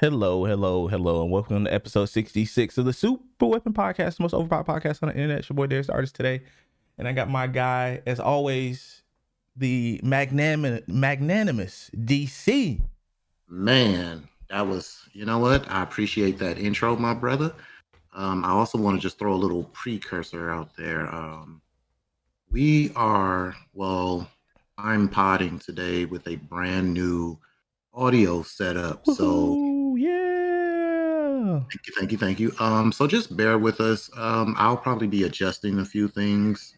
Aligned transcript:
Hello, 0.00 0.46
hello, 0.46 0.88
hello, 0.88 1.20
and 1.20 1.30
welcome 1.30 1.62
to 1.62 1.74
episode 1.74 2.06
66 2.06 2.78
of 2.78 2.86
the 2.86 2.92
Super 2.94 3.46
Weapon 3.46 3.74
Podcast, 3.74 4.16
the 4.16 4.22
most 4.22 4.32
overpowered 4.32 4.64
podcast 4.64 5.02
on 5.02 5.10
the 5.10 5.14
internet. 5.14 5.40
It's 5.40 5.50
your 5.50 5.56
boy 5.56 5.66
Darius 5.66 5.88
the 5.88 5.92
Artist 5.92 6.14
today. 6.14 6.40
And 6.96 7.06
I 7.06 7.12
got 7.12 7.28
my 7.28 7.46
guy, 7.46 8.00
as 8.06 8.18
always, 8.18 9.02
the 9.56 10.00
magnanim- 10.02 10.88
magnanimous 10.88 11.90
DC. 11.94 12.80
Man, 13.46 14.26
that 14.48 14.66
was, 14.66 15.06
you 15.12 15.26
know 15.26 15.38
what? 15.38 15.70
I 15.70 15.82
appreciate 15.82 16.38
that 16.38 16.56
intro, 16.56 16.96
my 16.96 17.12
brother. 17.12 17.52
Um, 18.14 18.42
I 18.42 18.52
also 18.52 18.78
want 18.78 18.96
to 18.96 19.02
just 19.02 19.18
throw 19.18 19.34
a 19.34 19.36
little 19.36 19.64
precursor 19.64 20.50
out 20.50 20.74
there. 20.78 21.14
Um, 21.14 21.60
we 22.50 22.90
are, 22.96 23.54
well, 23.74 24.30
I'm 24.78 25.10
potting 25.10 25.58
today 25.58 26.06
with 26.06 26.26
a 26.26 26.36
brand 26.36 26.94
new 26.94 27.38
audio 27.92 28.42
setup. 28.42 29.04
So 29.04 29.69
Thank 31.68 31.86
you, 31.86 31.92
thank 31.98 32.12
you, 32.12 32.18
thank 32.18 32.40
you. 32.40 32.52
Um, 32.58 32.92
so 32.92 33.06
just 33.06 33.36
bear 33.36 33.58
with 33.58 33.80
us. 33.80 34.10
Um, 34.16 34.54
I'll 34.58 34.76
probably 34.76 35.06
be 35.06 35.24
adjusting 35.24 35.78
a 35.78 35.84
few 35.84 36.08
things. 36.08 36.74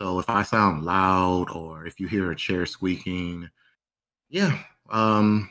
So 0.00 0.18
if 0.18 0.28
I 0.30 0.42
sound 0.42 0.84
loud 0.84 1.50
or 1.50 1.86
if 1.86 2.00
you 2.00 2.06
hear 2.08 2.30
a 2.30 2.36
chair 2.36 2.66
squeaking, 2.66 3.48
yeah. 4.28 4.58
Um, 4.90 5.50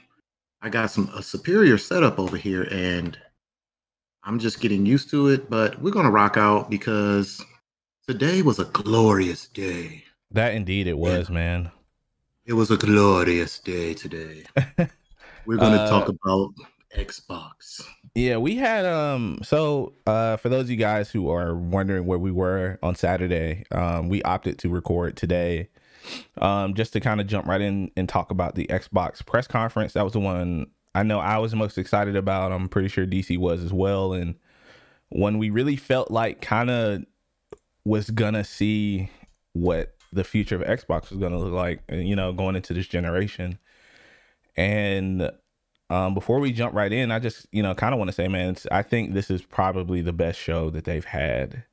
I 0.61 0.69
got 0.69 0.91
some 0.91 1.09
a 1.15 1.21
superior 1.23 1.77
setup 1.77 2.19
over 2.19 2.35
here 2.37 2.63
and 2.71 3.17
I'm 4.23 4.39
just 4.39 4.59
getting 4.59 4.85
used 4.85 5.09
to 5.11 5.27
it, 5.29 5.49
but 5.49 5.81
we're 5.81 5.91
gonna 5.91 6.11
rock 6.11 6.35
out 6.35 6.69
because 6.69 7.43
today 8.07 8.41
was 8.41 8.59
a 8.59 8.65
glorious 8.65 9.47
day. 9.47 10.03
That 10.31 10.53
indeed 10.53 10.87
it 10.87 10.97
was, 10.97 11.29
man. 11.29 11.71
It 12.45 12.53
was 12.53 12.71
a 12.71 12.77
glorious 12.77 13.59
day 13.59 13.93
today. 13.93 14.43
We're 15.45 15.57
gonna 15.57 15.77
Uh, 15.77 15.89
talk 15.89 16.09
about 16.09 16.53
Xbox. 16.97 17.83
Yeah, 18.15 18.37
we 18.37 18.55
had 18.55 18.85
um 18.85 19.39
so 19.43 19.93
uh 20.05 20.37
for 20.37 20.49
those 20.49 20.65
of 20.65 20.69
you 20.71 20.77
guys 20.77 21.11
who 21.11 21.29
are 21.29 21.55
wondering 21.55 22.05
where 22.05 22.19
we 22.19 22.31
were 22.31 22.79
on 22.81 22.95
Saturday, 22.95 23.63
um 23.71 24.09
we 24.09 24.21
opted 24.23 24.57
to 24.59 24.69
record 24.69 25.15
today. 25.15 25.69
Um 26.37 26.73
just 26.73 26.93
to 26.93 26.99
kind 26.99 27.21
of 27.21 27.27
jump 27.27 27.47
right 27.47 27.61
in 27.61 27.91
and 27.95 28.09
talk 28.09 28.31
about 28.31 28.55
the 28.55 28.67
Xbox 28.67 29.25
press 29.25 29.47
conference. 29.47 29.93
That 29.93 30.03
was 30.03 30.13
the 30.13 30.19
one 30.19 30.67
I 30.95 31.03
know 31.03 31.19
I 31.19 31.37
was 31.37 31.53
most 31.53 31.77
excited 31.77 32.15
about. 32.15 32.51
I'm 32.51 32.67
pretty 32.67 32.87
sure 32.87 33.05
DC 33.05 33.37
was 33.37 33.63
as 33.63 33.71
well 33.73 34.13
and 34.13 34.35
when 35.09 35.37
we 35.37 35.49
really 35.49 35.75
felt 35.75 36.11
like 36.11 36.41
kind 36.41 36.69
of 36.69 37.03
was 37.85 38.09
gonna 38.09 38.43
see 38.43 39.09
what 39.53 39.95
the 40.11 40.23
future 40.23 40.55
of 40.55 40.61
Xbox 40.61 41.09
was 41.09 41.19
gonna 41.19 41.37
look 41.37 41.53
like, 41.53 41.81
you 41.91 42.15
know, 42.15 42.33
going 42.33 42.55
into 42.55 42.73
this 42.73 42.87
generation. 42.87 43.59
And 44.55 45.31
um, 45.89 46.13
before 46.13 46.39
we 46.39 46.51
jump 46.51 46.73
right 46.73 46.91
in, 46.91 47.11
I 47.11 47.19
just 47.19 47.47
you 47.51 47.63
know 47.63 47.73
kind 47.73 47.93
of 47.93 47.99
want 47.99 48.09
to 48.09 48.15
say, 48.15 48.27
man, 48.27 48.55
I 48.71 48.83
think 48.83 49.13
this 49.13 49.31
is 49.31 49.41
probably 49.41 50.01
the 50.01 50.13
best 50.13 50.39
show 50.39 50.69
that 50.69 50.85
they've 50.85 51.05
had 51.05 51.63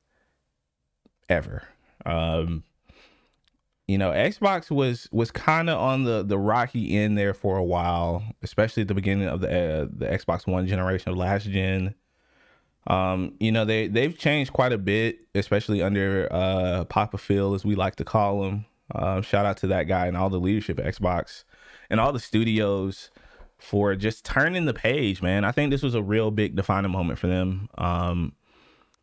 ever. 1.29 1.63
Um, 2.05 2.63
you 3.87 3.97
know, 3.97 4.11
Xbox 4.11 4.71
was 4.71 5.07
was 5.11 5.31
kind 5.31 5.69
of 5.69 5.77
on 5.79 6.03
the 6.03 6.23
the 6.23 6.37
rocky 6.37 6.97
end 6.97 7.17
there 7.17 7.33
for 7.33 7.57
a 7.57 7.63
while, 7.63 8.23
especially 8.41 8.81
at 8.81 8.87
the 8.87 8.95
beginning 8.95 9.27
of 9.27 9.41
the 9.41 9.47
uh, 9.47 9.87
the 9.91 10.07
Xbox 10.07 10.47
One 10.47 10.67
generation 10.67 11.11
of 11.11 11.17
last 11.17 11.49
gen. 11.49 11.93
Um, 12.87 13.35
you 13.39 13.51
know, 13.51 13.65
they 13.65 13.87
they've 13.87 14.17
changed 14.17 14.51
quite 14.51 14.73
a 14.73 14.77
bit, 14.77 15.19
especially 15.35 15.81
under 15.81 16.27
uh 16.31 16.85
Papa 16.85 17.17
Phil, 17.17 17.53
as 17.53 17.63
we 17.65 17.75
like 17.75 17.95
to 17.97 18.03
call 18.03 18.43
him. 18.45 18.65
Uh, 18.93 19.21
shout 19.21 19.45
out 19.45 19.57
to 19.57 19.67
that 19.67 19.83
guy 19.83 20.07
and 20.07 20.17
all 20.17 20.29
the 20.29 20.39
leadership 20.39 20.79
at 20.79 20.85
Xbox 20.85 21.43
and 21.89 21.99
all 21.99 22.13
the 22.13 22.19
studios 22.19 23.11
for 23.59 23.95
just 23.95 24.23
turning 24.23 24.65
the 24.65 24.73
page, 24.73 25.21
man. 25.21 25.43
I 25.43 25.51
think 25.51 25.71
this 25.71 25.83
was 25.83 25.95
a 25.95 26.01
real 26.01 26.31
big 26.31 26.55
defining 26.55 26.91
moment 26.91 27.19
for 27.19 27.27
them. 27.27 27.69
Um, 27.77 28.33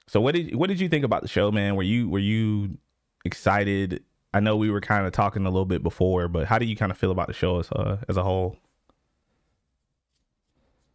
so 0.06 0.20
what 0.20 0.34
did 0.34 0.54
what 0.54 0.68
did 0.68 0.80
you 0.80 0.88
think 0.88 1.04
about 1.04 1.22
the 1.22 1.28
show, 1.28 1.50
man? 1.50 1.76
Were 1.76 1.82
you 1.82 2.08
were 2.08 2.18
you 2.18 2.78
excited? 3.24 4.02
I 4.32 4.40
know 4.40 4.56
we 4.56 4.70
were 4.70 4.80
kind 4.80 5.06
of 5.06 5.12
talking 5.12 5.46
a 5.46 5.50
little 5.50 5.64
bit 5.64 5.82
before, 5.82 6.28
but 6.28 6.46
how 6.46 6.58
do 6.58 6.66
you 6.66 6.76
kind 6.76 6.90
of 6.90 6.98
feel 6.98 7.10
about 7.10 7.28
the 7.28 7.32
show 7.32 7.60
as 7.60 7.70
a, 7.70 8.00
as 8.08 8.16
a 8.16 8.22
whole? 8.24 8.56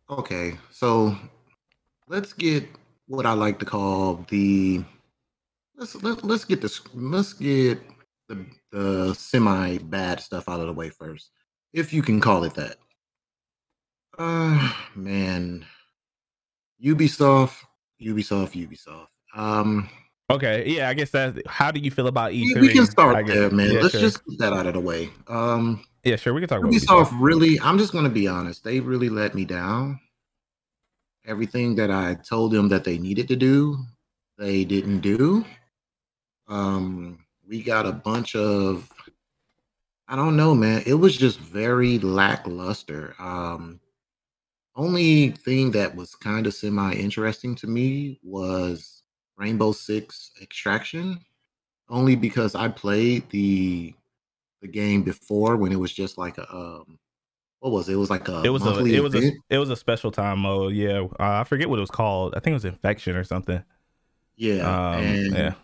Okay, 0.09 0.58
so 0.72 1.16
let's 2.08 2.34
get 2.34 2.68
what 3.08 3.25
I 3.25 3.34
like 3.34 3.59
to 3.59 3.66
call 3.66 4.25
the 4.30 4.84
let's 5.78 5.96
let, 6.03 6.24
let's 6.24 6.46
get 6.46 6.62
this 6.62 6.81
let's 6.94 7.34
get 7.34 7.80
the 8.28 8.46
the 8.72 9.14
semi 9.14 9.78
bad 9.78 10.19
stuff 10.19 10.48
out 10.50 10.59
of 10.59 10.68
the 10.68 10.74
way 10.74 10.90
first, 10.90 11.31
if 11.74 11.94
you 11.94 12.02
can 12.02 12.19
call 12.19 12.44
it 12.44 12.53
that. 12.56 12.78
Uh 14.19 14.74
man, 14.96 15.66
Ubisoft, 16.84 17.56
Ubisoft, 18.02 18.52
Ubisoft. 18.52 19.07
Um, 19.34 19.90
Okay, 20.31 20.63
yeah, 20.68 20.90
I 20.90 20.94
guess 20.94 21.09
that. 21.12 21.41
How 21.47 21.72
do 21.72 21.80
you 21.80 21.90
feel 21.90 22.06
about 22.06 22.34
E3? 22.34 22.62
we, 22.62 22.69
can 22.69 22.85
start 22.85 23.25
there, 23.25 23.50
man. 23.50 23.72
Yeah, 23.72 23.80
let's 23.81 23.94
sure. 23.94 24.02
just 24.02 24.24
get 24.28 24.38
that 24.40 24.53
out 24.53 24.68
of 24.68 24.74
the 24.75 24.80
way. 24.80 25.09
Um, 25.28 25.84
yeah, 26.03 26.18
sure. 26.18 26.35
We 26.35 26.41
can 26.41 26.47
talk 26.47 26.59
about 26.59 26.72
Ubisoft 26.72 27.09
really, 27.19 27.59
I'm 27.62 27.80
just 27.80 27.91
going 27.91 28.03
to 28.03 28.12
be 28.12 28.28
honest. 28.28 28.63
They 28.63 28.80
really 28.80 29.09
let 29.09 29.34
me 29.34 29.44
down. 29.44 30.00
Everything 31.25 31.75
that 31.75 31.90
I 31.90 32.13
told 32.13 32.51
them 32.51 32.69
that 32.69 32.84
they 32.84 33.00
needed 33.00 33.28
to 33.30 33.36
do, 33.36 33.80
they 34.38 34.63
didn't 34.66 35.00
do. 35.00 35.46
Um, 36.47 37.25
we 37.47 37.63
got 37.63 37.88
a 37.88 37.91
bunch 37.91 38.36
of, 38.36 38.88
I 40.07 40.16
don't 40.16 40.38
know, 40.38 40.53
man. 40.53 40.84
It 40.86 40.94
was 40.94 41.18
just 41.18 41.40
very 41.40 41.97
lackluster. 42.00 43.16
Um, 43.18 43.80
only 44.79 45.31
thing 45.31 45.72
that 45.72 45.95
was 45.95 46.16
kind 46.16 46.47
of 46.47 46.53
semi 46.56 46.94
interesting 46.94 47.56
to 47.57 47.67
me 47.67 48.19
was 48.23 49.03
Rainbow 49.38 49.72
Six 49.73 50.31
Extraction, 50.41 51.19
only 51.90 52.16
because 52.16 52.56
I 52.56 52.69
played 52.69 53.29
the 53.29 53.94
the 54.62 54.68
game 54.69 55.03
before 55.03 55.57
when 55.57 55.72
it 55.73 55.79
was 55.79 55.94
just 55.94 56.18
like 56.18 56.38
a 56.39 56.53
um 56.56 57.00
what 57.62 57.72
was 57.73 57.89
it? 57.89 57.94
It 57.94 57.97
was 57.97 58.12
like 58.12 58.29
a 58.29 58.41
It 58.44 58.50
was 58.50 58.66
a 58.66 58.84
it 58.85 59.01
was 59.01 59.16
a 59.16 59.22
it 59.50 59.57
was 59.57 59.69
a 59.69 59.75
special 59.75 60.12
time 60.12 60.39
mode. 60.39 60.73
Yeah, 60.73 61.01
uh, 61.19 61.41
I 61.41 61.44
forget 61.44 61.69
what 61.69 61.78
it 61.78 61.81
was 61.81 61.91
called. 61.91 62.35
I 62.35 62.39
think 62.39 62.51
it 62.51 62.56
was 62.56 62.66
infection 62.66 63.16
or 63.16 63.23
something. 63.25 63.63
yeah, 64.35 64.78
Um, 64.95 65.22
and 65.31 65.34
yeah. 65.34 65.56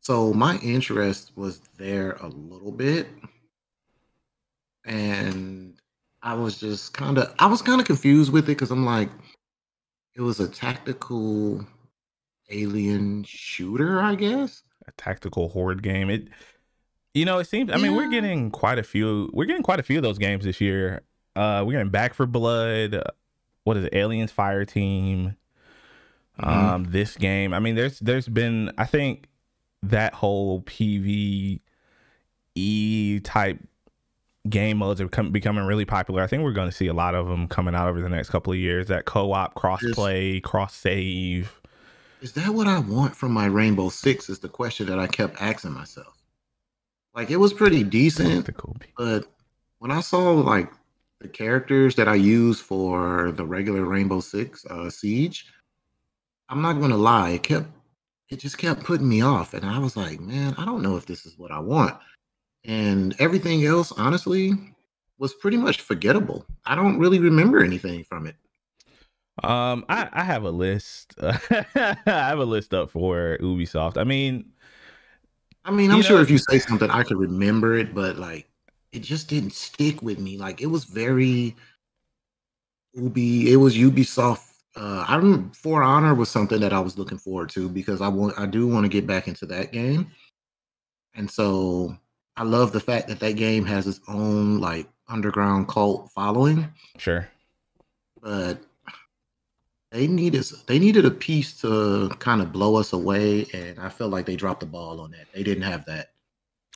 so 0.00 0.34
my 0.34 0.58
interest 0.58 1.32
was 1.36 1.60
there 1.78 2.12
a 2.20 2.28
little 2.28 2.72
bit, 2.72 3.08
and 4.84 5.80
I 6.22 6.34
was 6.34 6.58
just 6.60 6.92
kind 6.94 7.18
of 7.18 7.34
I 7.38 7.46
was 7.46 7.62
kind 7.62 7.80
of 7.80 7.86
confused 7.86 8.32
with 8.32 8.44
it 8.44 8.48
because 8.48 8.70
I'm 8.70 8.84
like, 8.84 9.08
it 10.14 10.20
was 10.20 10.38
a 10.40 10.48
tactical 10.48 11.66
alien 12.50 13.24
shooter, 13.24 14.00
I 14.00 14.14
guess. 14.14 14.62
a 14.86 14.92
tactical 14.92 15.48
horde 15.48 15.82
game. 15.82 16.10
It, 16.10 16.28
you 17.14 17.24
know, 17.24 17.38
it 17.38 17.46
seems. 17.46 17.70
I 17.72 17.76
mean, 17.76 17.94
we're 17.96 18.08
getting 18.10 18.50
quite 18.50 18.78
a 18.78 18.82
few. 18.82 19.30
We're 19.32 19.44
getting 19.46 19.62
quite 19.62 19.80
a 19.80 19.82
few 19.82 19.98
of 19.98 20.02
those 20.02 20.18
games 20.18 20.44
this 20.44 20.60
year. 20.60 21.02
Uh, 21.34 21.62
we're 21.66 21.72
getting 21.72 21.90
Back 21.90 22.14
4 22.14 22.26
Blood. 22.26 22.94
uh, 22.94 23.02
What 23.64 23.76
is 23.76 23.84
it? 23.84 23.94
Aliens 23.94 24.30
Fire 24.30 24.64
Team. 24.64 25.36
Mhm. 26.40 26.46
Um, 26.46 26.84
this 26.84 27.16
game. 27.16 27.52
I 27.52 27.58
mean, 27.58 27.74
there's 27.74 27.98
there's 28.00 28.28
been. 28.28 28.70
I 28.78 28.84
think 28.86 29.28
that 29.82 30.14
whole 30.14 30.62
PVE 30.62 31.60
type 33.24 33.58
game 34.48 34.78
modes 34.78 35.00
are 35.00 35.08
becoming 35.08 35.64
really 35.64 35.84
popular. 35.84 36.22
I 36.22 36.26
think 36.26 36.42
we're 36.42 36.52
going 36.52 36.68
to 36.68 36.76
see 36.76 36.88
a 36.88 36.94
lot 36.94 37.14
of 37.14 37.28
them 37.28 37.48
coming 37.48 37.74
out 37.74 37.88
over 37.88 38.00
the 38.00 38.08
next 38.08 38.30
couple 38.30 38.52
of 38.52 38.58
years. 38.58 38.88
That 38.88 39.04
co-op, 39.04 39.54
cross-play, 39.54 40.40
cross-save. 40.40 41.60
Is 42.20 42.32
that 42.32 42.50
what 42.50 42.66
I 42.66 42.78
want 42.78 43.16
from 43.16 43.32
my 43.32 43.46
Rainbow 43.46 43.88
Six? 43.88 44.28
Is 44.28 44.38
the 44.38 44.48
question 44.48 44.86
that 44.86 44.98
I 44.98 45.06
kept 45.06 45.40
asking 45.40 45.72
myself. 45.72 46.22
Like 47.14 47.30
it 47.30 47.36
was 47.36 47.52
pretty 47.52 47.84
decent, 47.84 48.48
but 48.96 49.26
when 49.80 49.90
I 49.90 50.00
saw 50.00 50.30
like 50.30 50.72
the 51.20 51.28
characters 51.28 51.94
that 51.96 52.08
I 52.08 52.14
use 52.14 52.58
for 52.58 53.32
the 53.32 53.44
regular 53.44 53.84
Rainbow 53.84 54.20
Six 54.20 54.64
uh, 54.66 54.88
Siege, 54.88 55.52
I'm 56.48 56.62
not 56.62 56.80
gonna 56.80 56.96
lie, 56.96 57.30
it 57.30 57.42
kept 57.42 57.68
it 58.30 58.38
just 58.38 58.56
kept 58.56 58.84
putting 58.84 59.08
me 59.08 59.20
off, 59.20 59.52
and 59.52 59.64
I 59.66 59.78
was 59.78 59.94
like, 59.94 60.20
man, 60.20 60.54
I 60.56 60.64
don't 60.64 60.82
know 60.82 60.96
if 60.96 61.04
this 61.04 61.26
is 61.26 61.36
what 61.36 61.50
I 61.50 61.58
want. 61.58 61.98
And 62.64 63.14
everything 63.18 63.64
else, 63.64 63.92
honestly, 63.92 64.52
was 65.18 65.34
pretty 65.34 65.56
much 65.56 65.80
forgettable. 65.80 66.46
I 66.64 66.74
don't 66.74 66.98
really 66.98 67.18
remember 67.18 67.62
anything 67.62 68.04
from 68.04 68.26
it. 68.26 68.36
Um, 69.42 69.84
I, 69.88 70.08
I 70.12 70.24
have 70.24 70.44
a 70.44 70.50
list. 70.50 71.14
I 71.22 71.96
have 72.06 72.38
a 72.38 72.44
list 72.44 72.74
up 72.74 72.90
for 72.90 73.38
Ubisoft. 73.40 73.96
I 73.96 74.04
mean, 74.04 74.52
I 75.64 75.70
mean, 75.70 75.90
I'm 75.90 76.02
sure 76.02 76.16
know- 76.16 76.22
if 76.22 76.30
you 76.30 76.38
say 76.38 76.58
something, 76.58 76.90
I 76.90 77.02
could 77.02 77.16
remember 77.16 77.76
it, 77.76 77.94
but 77.94 78.16
like, 78.18 78.48
it 78.92 79.00
just 79.00 79.28
didn't 79.28 79.52
stick 79.52 80.02
with 80.02 80.18
me. 80.18 80.36
Like, 80.36 80.60
it 80.60 80.66
was 80.66 80.84
very 80.84 81.56
Ubi. 82.94 83.52
It 83.52 83.56
was 83.56 83.76
Ubisoft. 83.76 84.48
Uh, 84.76 85.04
I 85.06 85.16
remember 85.16 85.54
For 85.54 85.82
Honor 85.82 86.14
was 86.14 86.30
something 86.30 86.60
that 86.60 86.72
I 86.72 86.80
was 86.80 86.98
looking 86.98 87.18
forward 87.18 87.50
to 87.50 87.68
because 87.68 88.00
I 88.00 88.08
want, 88.08 88.38
I 88.38 88.46
do 88.46 88.66
want 88.66 88.84
to 88.84 88.88
get 88.88 89.06
back 89.06 89.28
into 89.28 89.46
that 89.46 89.70
game, 89.72 90.10
and 91.14 91.30
so 91.30 91.96
I 92.36 92.44
love 92.44 92.72
the 92.72 92.80
fact 92.80 93.08
that 93.08 93.20
that 93.20 93.32
game 93.36 93.64
has 93.66 93.86
its 93.86 94.00
own 94.08 94.60
like 94.60 94.88
underground 95.08 95.68
cult 95.68 96.10
following. 96.14 96.68
sure. 96.98 97.28
but 98.22 98.62
they 99.90 100.06
needed 100.06 100.44
they 100.66 100.78
needed 100.78 101.04
a 101.04 101.10
piece 101.10 101.60
to 101.60 102.08
kind 102.18 102.40
of 102.40 102.50
blow 102.52 102.76
us 102.76 102.92
away, 102.94 103.46
and 103.52 103.78
I 103.78 103.90
felt 103.90 104.10
like 104.10 104.24
they 104.24 104.36
dropped 104.36 104.60
the 104.60 104.66
ball 104.66 105.00
on 105.00 105.10
that. 105.10 105.26
They 105.34 105.42
didn't 105.42 105.64
have 105.64 105.84
that. 105.84 106.12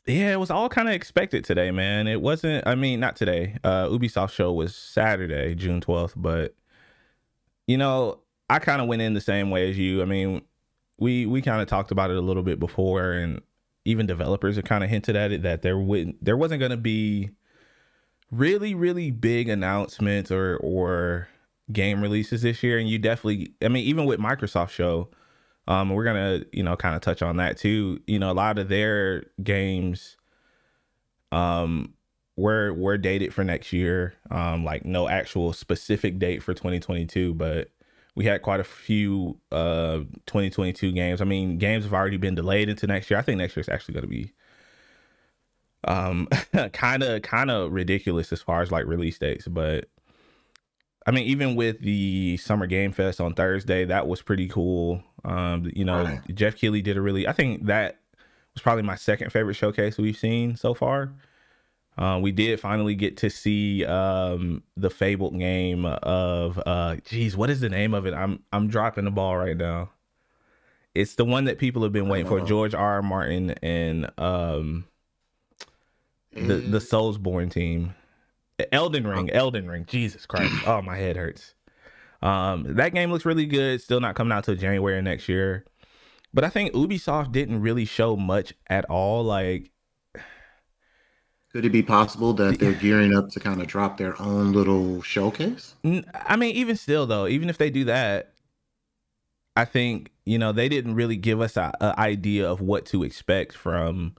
Yeah, 0.06 0.32
it 0.32 0.38
was 0.38 0.50
all 0.50 0.68
kind 0.68 0.86
of 0.88 0.94
expected 0.94 1.44
today, 1.44 1.70
man. 1.70 2.06
It 2.06 2.20
wasn't. 2.20 2.66
I 2.66 2.74
mean, 2.74 3.00
not 3.00 3.16
today. 3.16 3.56
Uh, 3.64 3.86
Ubisoft 3.86 4.32
show 4.32 4.52
was 4.52 4.76
Saturday, 4.76 5.54
June 5.54 5.80
twelfth, 5.80 6.14
but 6.14 6.54
you 7.66 7.78
know, 7.78 8.20
I 8.50 8.58
kind 8.58 8.82
of 8.82 8.86
went 8.86 9.02
in 9.02 9.14
the 9.14 9.20
same 9.20 9.50
way 9.50 9.70
as 9.70 9.78
you. 9.78 10.02
I 10.02 10.04
mean, 10.04 10.42
we 10.98 11.24
we 11.24 11.40
kind 11.40 11.62
of 11.62 11.68
talked 11.68 11.90
about 11.90 12.10
it 12.10 12.16
a 12.16 12.20
little 12.20 12.42
bit 12.42 12.60
before, 12.60 13.12
and 13.12 13.40
even 13.86 14.06
developers 14.06 14.56
have 14.56 14.64
kind 14.64 14.84
of 14.84 14.90
hinted 14.90 15.16
at 15.16 15.32
it 15.32 15.42
that 15.42 15.62
there 15.62 15.78
wouldn't 15.78 16.22
there 16.24 16.36
wasn't 16.36 16.60
going 16.60 16.70
to 16.70 16.76
be 16.76 17.30
really 18.30 18.74
really 18.74 19.10
big 19.10 19.48
announcements 19.48 20.30
or 20.30 20.56
or 20.58 21.28
game 21.72 22.00
releases 22.00 22.42
this 22.42 22.62
year, 22.62 22.78
and 22.78 22.88
you 22.88 22.98
definitely, 22.98 23.52
I 23.62 23.68
mean, 23.68 23.84
even 23.84 24.04
with 24.06 24.20
Microsoft 24.20 24.70
show, 24.70 25.08
um, 25.68 25.90
we're 25.90 26.04
gonna 26.04 26.42
you 26.52 26.62
know 26.62 26.76
kind 26.76 26.94
of 26.94 27.00
touch 27.02 27.22
on 27.22 27.36
that 27.38 27.56
too. 27.56 28.00
You 28.06 28.18
know, 28.18 28.30
a 28.30 28.34
lot 28.34 28.58
of 28.58 28.68
their 28.68 29.24
games, 29.42 30.16
um, 31.32 31.94
were 32.36 32.72
were 32.72 32.98
dated 32.98 33.34
for 33.34 33.42
next 33.44 33.72
year. 33.72 34.14
Um, 34.30 34.64
like 34.64 34.84
no 34.84 35.08
actual 35.08 35.52
specific 35.52 36.18
date 36.18 36.42
for 36.42 36.54
2022, 36.54 37.34
but 37.34 37.70
we 38.16 38.24
had 38.24 38.42
quite 38.42 38.58
a 38.58 38.64
few 38.64 39.38
uh 39.52 39.98
2022 40.26 40.90
games. 40.92 41.20
I 41.20 41.24
mean, 41.24 41.58
games 41.58 41.84
have 41.84 41.94
already 41.94 42.16
been 42.16 42.34
delayed 42.34 42.68
into 42.68 42.86
next 42.86 43.10
year. 43.10 43.18
I 43.18 43.22
think 43.22 43.38
next 43.38 43.56
year 43.56 43.60
is 43.60 43.68
actually 43.68 43.94
going 43.94 44.04
to 44.04 44.08
be 44.08 44.32
um 45.84 46.26
kind 46.72 47.04
of 47.04 47.22
kind 47.22 47.50
of 47.50 47.72
ridiculous 47.72 48.32
as 48.32 48.42
far 48.42 48.62
as 48.62 48.72
like 48.72 48.86
release 48.86 49.18
dates, 49.18 49.46
but 49.46 49.88
I 51.06 51.12
mean, 51.12 51.24
even 51.26 51.54
with 51.54 51.80
the 51.80 52.36
Summer 52.38 52.66
Game 52.66 52.90
Fest 52.90 53.20
on 53.20 53.32
Thursday, 53.32 53.84
that 53.84 54.08
was 54.08 54.22
pretty 54.22 54.48
cool. 54.48 55.04
Um, 55.24 55.70
you 55.72 55.84
know, 55.84 56.02
right. 56.02 56.34
Geoff 56.34 56.56
Keighley 56.56 56.82
did 56.82 56.96
a 56.96 57.00
really. 57.00 57.28
I 57.28 57.32
think 57.32 57.66
that 57.66 58.00
was 58.54 58.62
probably 58.62 58.82
my 58.82 58.96
second 58.96 59.30
favorite 59.30 59.54
showcase 59.54 59.98
we've 59.98 60.16
seen 60.16 60.56
so 60.56 60.74
far. 60.74 61.12
Uh, 61.98 62.18
we 62.20 62.30
did 62.30 62.60
finally 62.60 62.94
get 62.94 63.16
to 63.18 63.30
see 63.30 63.84
um, 63.86 64.62
the 64.76 64.90
fabled 64.90 65.38
game 65.38 65.86
of 65.86 66.60
uh, 66.66 66.96
geez, 67.04 67.36
what 67.36 67.48
is 67.48 67.60
the 67.60 67.70
name 67.70 67.94
of 67.94 68.06
it? 68.06 68.12
I'm 68.12 68.42
I'm 68.52 68.68
dropping 68.68 69.04
the 69.04 69.10
ball 69.10 69.36
right 69.36 69.56
now. 69.56 69.90
It's 70.94 71.14
the 71.14 71.24
one 71.24 71.44
that 71.44 71.58
people 71.58 71.82
have 71.82 71.92
been 71.92 72.08
waiting 72.08 72.26
for. 72.26 72.40
George 72.40 72.74
R. 72.74 72.94
R. 72.94 73.02
Martin 73.02 73.50
and 73.62 74.10
um, 74.18 74.86
the 76.32 76.56
the 76.56 76.78
Soulsborne 76.78 77.50
team. 77.50 77.94
Elden 78.72 79.06
Ring, 79.06 79.30
Elden 79.30 79.68
Ring. 79.68 79.84
Jesus 79.86 80.26
Christ. 80.26 80.52
Oh, 80.66 80.80
my 80.82 80.96
head 80.96 81.16
hurts. 81.16 81.54
Um, 82.22 82.74
that 82.76 82.94
game 82.94 83.10
looks 83.10 83.24
really 83.24 83.46
good. 83.46 83.80
Still 83.80 84.00
not 84.00 84.14
coming 84.14 84.32
out 84.32 84.44
till 84.44 84.54
January 84.54 85.00
next 85.02 85.28
year. 85.28 85.64
But 86.32 86.44
I 86.44 86.48
think 86.48 86.72
Ubisoft 86.72 87.32
didn't 87.32 87.60
really 87.60 87.84
show 87.84 88.16
much 88.16 88.52
at 88.68 88.84
all. 88.86 89.22
Like, 89.22 89.70
could 91.56 91.64
it 91.64 91.70
be 91.70 91.82
possible 91.82 92.34
that 92.34 92.58
they're 92.58 92.74
gearing 92.74 93.16
up 93.16 93.30
to 93.30 93.40
kind 93.40 93.62
of 93.62 93.66
drop 93.66 93.96
their 93.96 94.20
own 94.20 94.52
little 94.52 95.00
showcase? 95.00 95.74
I 96.14 96.36
mean, 96.36 96.54
even 96.54 96.76
still, 96.76 97.06
though, 97.06 97.26
even 97.26 97.48
if 97.48 97.56
they 97.56 97.70
do 97.70 97.86
that, 97.86 98.34
I 99.56 99.64
think 99.64 100.10
you 100.26 100.36
know 100.36 100.52
they 100.52 100.68
didn't 100.68 100.96
really 100.96 101.16
give 101.16 101.40
us 101.40 101.56
an 101.56 101.72
idea 101.80 102.46
of 102.46 102.60
what 102.60 102.84
to 102.86 103.02
expect 103.04 103.54
from 103.56 104.16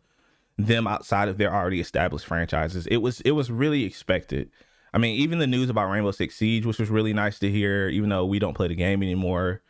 them 0.58 0.88
outside 0.88 1.30
of 1.30 1.38
their 1.38 1.54
already 1.54 1.80
established 1.80 2.26
franchises. 2.26 2.88
It 2.88 2.98
was 2.98 3.22
it 3.22 3.32
was 3.32 3.52
really 3.52 3.84
expected. 3.84 4.50
I 4.92 4.98
mean, 4.98 5.16
even 5.18 5.38
the 5.38 5.46
news 5.46 5.70
about 5.70 5.92
Rainbow 5.92 6.10
Six 6.10 6.38
Siege, 6.38 6.66
which 6.66 6.80
was 6.80 6.90
really 6.90 7.14
nice 7.14 7.38
to 7.38 7.52
hear, 7.52 7.88
even 7.90 8.10
though 8.10 8.26
we 8.26 8.40
don't 8.40 8.56
play 8.56 8.68
the 8.68 8.74
game 8.74 9.04
anymore. 9.04 9.62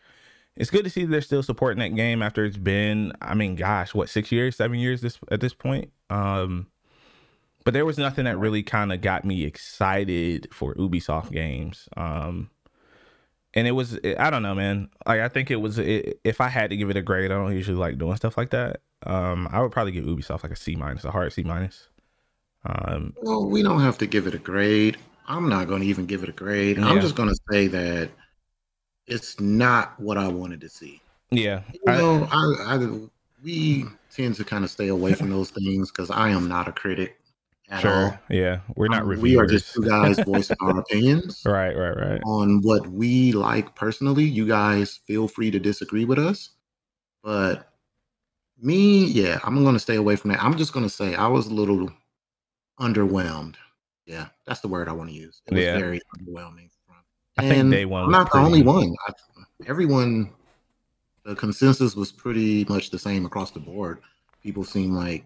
It's 0.56 0.69
good 0.69 0.86
to 0.86 0.90
see 0.90 1.04
they're 1.04 1.19
still 1.19 1.44
supporting 1.44 1.80
that 1.80 1.98
game 1.98 2.22
after 2.22 2.46
it's 2.46 2.58
been, 2.58 3.12
I 3.22 3.36
mean, 3.36 3.56
gosh, 3.56 3.94
what, 3.94 4.10
six 4.10 4.31
years, 4.31 4.56
seven 4.56 4.80
years 4.80 5.02
this 5.02 5.19
at 5.30 5.42
this 5.42 5.54
point? 5.54 5.92
Um, 6.10 6.68
but 7.68 7.74
there 7.74 7.86
was 7.86 7.98
nothing 7.98 8.24
that 8.24 8.38
really 8.38 8.64
kind 8.64 8.94
of 8.94 9.02
got 9.02 9.25
me 9.25 9.44
excited 9.44 10.48
for 10.54 10.74
Ubisoft 10.75 11.34
games. 11.34 11.90
Um, 11.98 12.50
and 13.54 13.68
it 13.68 13.72
was, 13.72 14.00
I 14.18 14.30
don't 14.30 14.42
know, 14.42 14.56
man. 14.56 14.88
Like, 15.06 15.19
I 15.19 15.28
think 15.28 15.52
it 15.52 15.58
was, 15.58 15.78
it, 15.78 16.18
if 16.24 16.40
I 16.40 16.48
had 16.48 16.69
to 16.69 16.78
give 16.78 16.90
it 16.90 16.96
a 16.96 17.02
grade, 17.02 17.30
I 17.30 17.36
don't 17.36 17.52
usually 17.52 17.75
like 17.75 17.98
doing 17.98 18.16
stuff 18.16 18.38
like 18.38 18.52
that. 18.52 18.80
Um, 19.06 19.50
I 19.52 19.62
would 19.62 19.74
probably 19.74 19.92
give 19.92 20.06
Ubisoft 20.06 20.44
like 20.44 20.54
a 20.54 20.56
C 20.56 20.78
minus, 20.78 21.04
a 21.04 21.12
hard 21.12 21.34
C 21.34 21.44
minus. 21.44 21.90
Um, 22.66 23.14
well, 23.22 23.46
we 23.46 23.64
don't 23.64 23.81
have 23.81 23.98
to 23.98 24.08
give 24.08 24.28
it 24.28 24.34
a 24.34 24.38
grade. 24.40 24.96
I'm 25.28 25.50
not 25.50 25.68
going 25.68 25.81
to 25.81 25.88
even 25.88 26.06
give 26.06 26.24
it 26.24 26.30
a 26.30 26.31
grade. 26.31 26.78
Yeah. 26.78 26.88
I'm 26.88 27.02
just 27.02 27.16
going 27.16 27.28
to 27.28 27.40
say 27.52 27.68
that 27.68 28.10
it's 29.08 29.42
not 29.42 30.00
what 30.00 30.18
I 30.18 30.30
wanted 30.30 30.62
to 30.62 30.69
see. 30.69 31.02
Yeah, 31.31 31.64
you 31.74 31.81
know, 31.86 32.30
I, 32.31 32.75
I 32.75 32.88
we 33.44 33.84
tend 34.10 34.36
to 34.36 34.46
kind 34.46 34.64
of 34.64 34.72
stay 34.72 34.88
away 34.88 35.16
from 35.16 35.30
those 35.30 35.50
things 35.50 35.92
because 35.92 36.10
I 36.10 36.30
am 36.30 36.48
not 36.48 36.69
a 36.69 36.72
critic. 36.72 37.18
Sure. 37.80 37.92
All. 37.92 38.19
Yeah, 38.30 38.60
we're 38.75 38.88
not. 38.88 39.04
Um, 39.04 39.22
we 39.22 39.38
are 39.38 39.46
just 39.46 39.74
two 39.74 39.84
guys 39.84 40.19
voicing 40.19 40.58
our 40.62 40.80
opinions. 40.80 41.44
Right, 41.46 41.75
right, 41.75 41.98
right. 41.98 42.22
On 42.25 42.62
what 42.62 42.88
we 42.88 43.31
like 43.31 43.75
personally. 43.75 44.24
You 44.24 44.48
guys 44.48 45.00
feel 45.06 45.28
free 45.28 45.52
to 45.52 45.60
disagree 45.60 46.06
with 46.06 46.19
us, 46.19 46.52
but 47.24 47.74
me, 48.62 49.06
yeah, 49.06 49.40
I'm 49.44 49.64
gonna 49.64 49.80
stay 49.80 49.96
away 49.96 50.16
from 50.16 50.31
that. 50.31 50.44
I'm 50.44 50.58
just 50.58 50.74
gonna 50.74 50.90
say 50.90 51.16
I 51.16 51.28
was 51.28 51.48
a 51.48 51.54
little 51.54 51.92
underwhelmed. 52.80 53.56
Yeah, 54.06 54.28
that's 54.46 54.62
the 54.62 54.69
word 54.69 54.88
I 54.88 54.94
want 54.94 55.10
to 55.10 55.16
use. 55.16 55.42
It 55.48 55.54
was 55.54 55.64
yeah. 55.64 55.78
very 55.78 56.00
underwhelming. 56.18 56.69
I 57.38 57.44
and 57.44 57.54
think 57.54 57.72
day 57.72 57.86
one. 57.86 58.06
I'm 58.06 58.12
not 58.12 58.31
the 58.31 58.40
only 58.40 58.64
one. 58.64 58.96
I, 59.08 59.14
everyone, 59.68 60.31
the 61.24 61.36
consensus 61.36 61.96
was 61.96 62.12
pretty 62.12 62.66
much 62.66 62.90
the 62.90 62.98
same 62.98 63.25
across 63.25 63.52
the 63.52 63.60
board. 63.60 64.00
People 64.42 64.64
seem 64.64 64.94
like, 64.94 65.25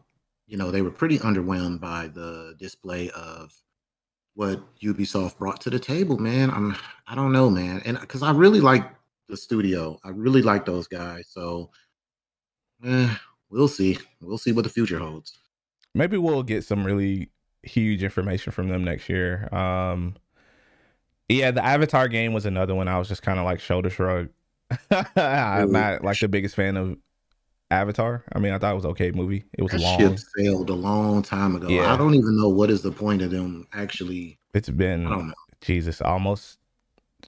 you 0.51 0.57
know, 0.57 0.69
they 0.69 0.81
were 0.81 0.91
pretty 0.91 1.17
underwhelmed 1.19 1.79
by 1.79 2.07
the 2.07 2.55
display 2.59 3.09
of 3.11 3.53
what 4.33 4.61
Ubisoft 4.81 5.37
brought 5.37 5.61
to 5.61 5.69
the 5.69 5.79
table. 5.79 6.17
Man, 6.17 6.51
I'm, 6.51 6.75
I 7.07 7.15
don't 7.15 7.31
know, 7.31 7.49
man, 7.49 7.81
and 7.85 7.97
because 7.99 8.21
I 8.21 8.31
really 8.31 8.59
like 8.59 8.83
the 9.29 9.37
studio, 9.37 9.97
I 10.03 10.09
really 10.09 10.41
like 10.41 10.65
those 10.65 10.87
guys. 10.89 11.27
So 11.29 11.71
Eh, 12.83 13.15
we'll 13.49 13.67
see. 13.67 13.97
We'll 14.21 14.37
see 14.37 14.51
what 14.51 14.63
the 14.63 14.69
future 14.69 14.99
holds. 14.99 15.37
Maybe 15.93 16.17
we'll 16.17 16.43
get 16.43 16.63
some 16.63 16.83
really 16.83 17.29
huge 17.63 18.03
information 18.03 18.51
from 18.51 18.69
them 18.69 18.83
next 18.83 19.07
year. 19.07 19.53
Um, 19.53 20.15
yeah, 21.29 21.51
the 21.51 21.63
Avatar 21.63 22.07
game 22.07 22.33
was 22.33 22.45
another 22.45 22.75
one. 22.75 22.87
I 22.87 22.97
was 22.97 23.07
just 23.07 23.21
kind 23.21 23.39
of 23.39 23.45
like 23.45 23.59
shoulder 23.59 23.89
shrug. 23.89 24.29
I'm 25.15 25.71
not 25.71 26.03
like 26.03 26.19
the 26.19 26.27
biggest 26.27 26.55
fan 26.55 26.77
of 26.77 26.97
Avatar. 27.71 28.23
I 28.33 28.39
mean, 28.39 28.53
I 28.53 28.59
thought 28.59 28.73
it 28.73 28.75
was 28.75 28.85
okay 28.85 29.11
movie. 29.11 29.45
It 29.57 29.63
was 29.63 29.71
that 29.71 29.81
long. 29.81 29.97
Ship 29.97 30.19
sailed 30.37 30.69
a 30.69 30.75
long 30.75 31.23
time 31.23 31.55
ago. 31.55 31.67
Yeah. 31.69 31.91
I 31.93 31.97
don't 31.97 32.13
even 32.13 32.37
know 32.37 32.49
what 32.49 32.69
is 32.69 32.81
the 32.81 32.91
point 32.91 33.21
of 33.21 33.31
them 33.31 33.67
actually. 33.73 34.37
It's 34.53 34.69
been 34.69 35.07
I 35.07 35.09
don't 35.09 35.27
know. 35.29 35.33
Jesus, 35.61 36.01
almost 36.01 36.59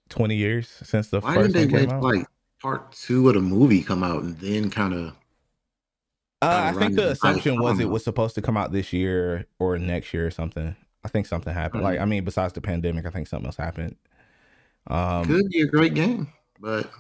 twenty 0.10 0.36
years 0.36 0.70
since 0.84 1.08
the 1.08 1.22
Why 1.22 1.36
first 1.36 1.54
didn't 1.54 1.72
they 1.72 1.86
let 1.86 2.02
like 2.02 2.28
part 2.62 2.92
two 2.92 3.28
of 3.30 3.36
the 3.36 3.42
movie 3.42 3.82
come 3.82 4.04
out 4.04 4.24
and 4.24 4.38
then 4.38 4.70
kind 4.70 4.94
of 4.94 5.16
uh, 6.42 6.74
I 6.76 6.78
think 6.78 6.96
the 6.96 7.12
assumption 7.12 7.62
was 7.62 7.80
it 7.80 7.90
was 7.90 8.04
supposed 8.04 8.36
to 8.36 8.42
come 8.42 8.58
out 8.58 8.74
this 8.74 8.92
year 8.92 9.46
or 9.60 9.80
next 9.80 10.14
year 10.14 10.28
or 10.28 10.32
something. 10.32 10.76
I 11.06 11.08
think 11.08 11.26
something 11.26 11.54
happened. 11.54 11.84
Like, 11.84 12.00
I 12.00 12.06
mean, 12.06 12.26
besides 12.26 12.52
the 12.52 12.60
pandemic, 12.60 13.06
I 13.06 13.12
think 13.12 13.28
something 13.28 13.46
else 13.46 13.56
happened. 13.56 13.96
Um, 14.88 15.26
Could 15.26 15.50
be 15.50 15.62
a 15.62 15.68
great 15.68 15.94
game, 15.94 16.28
but 16.60 16.92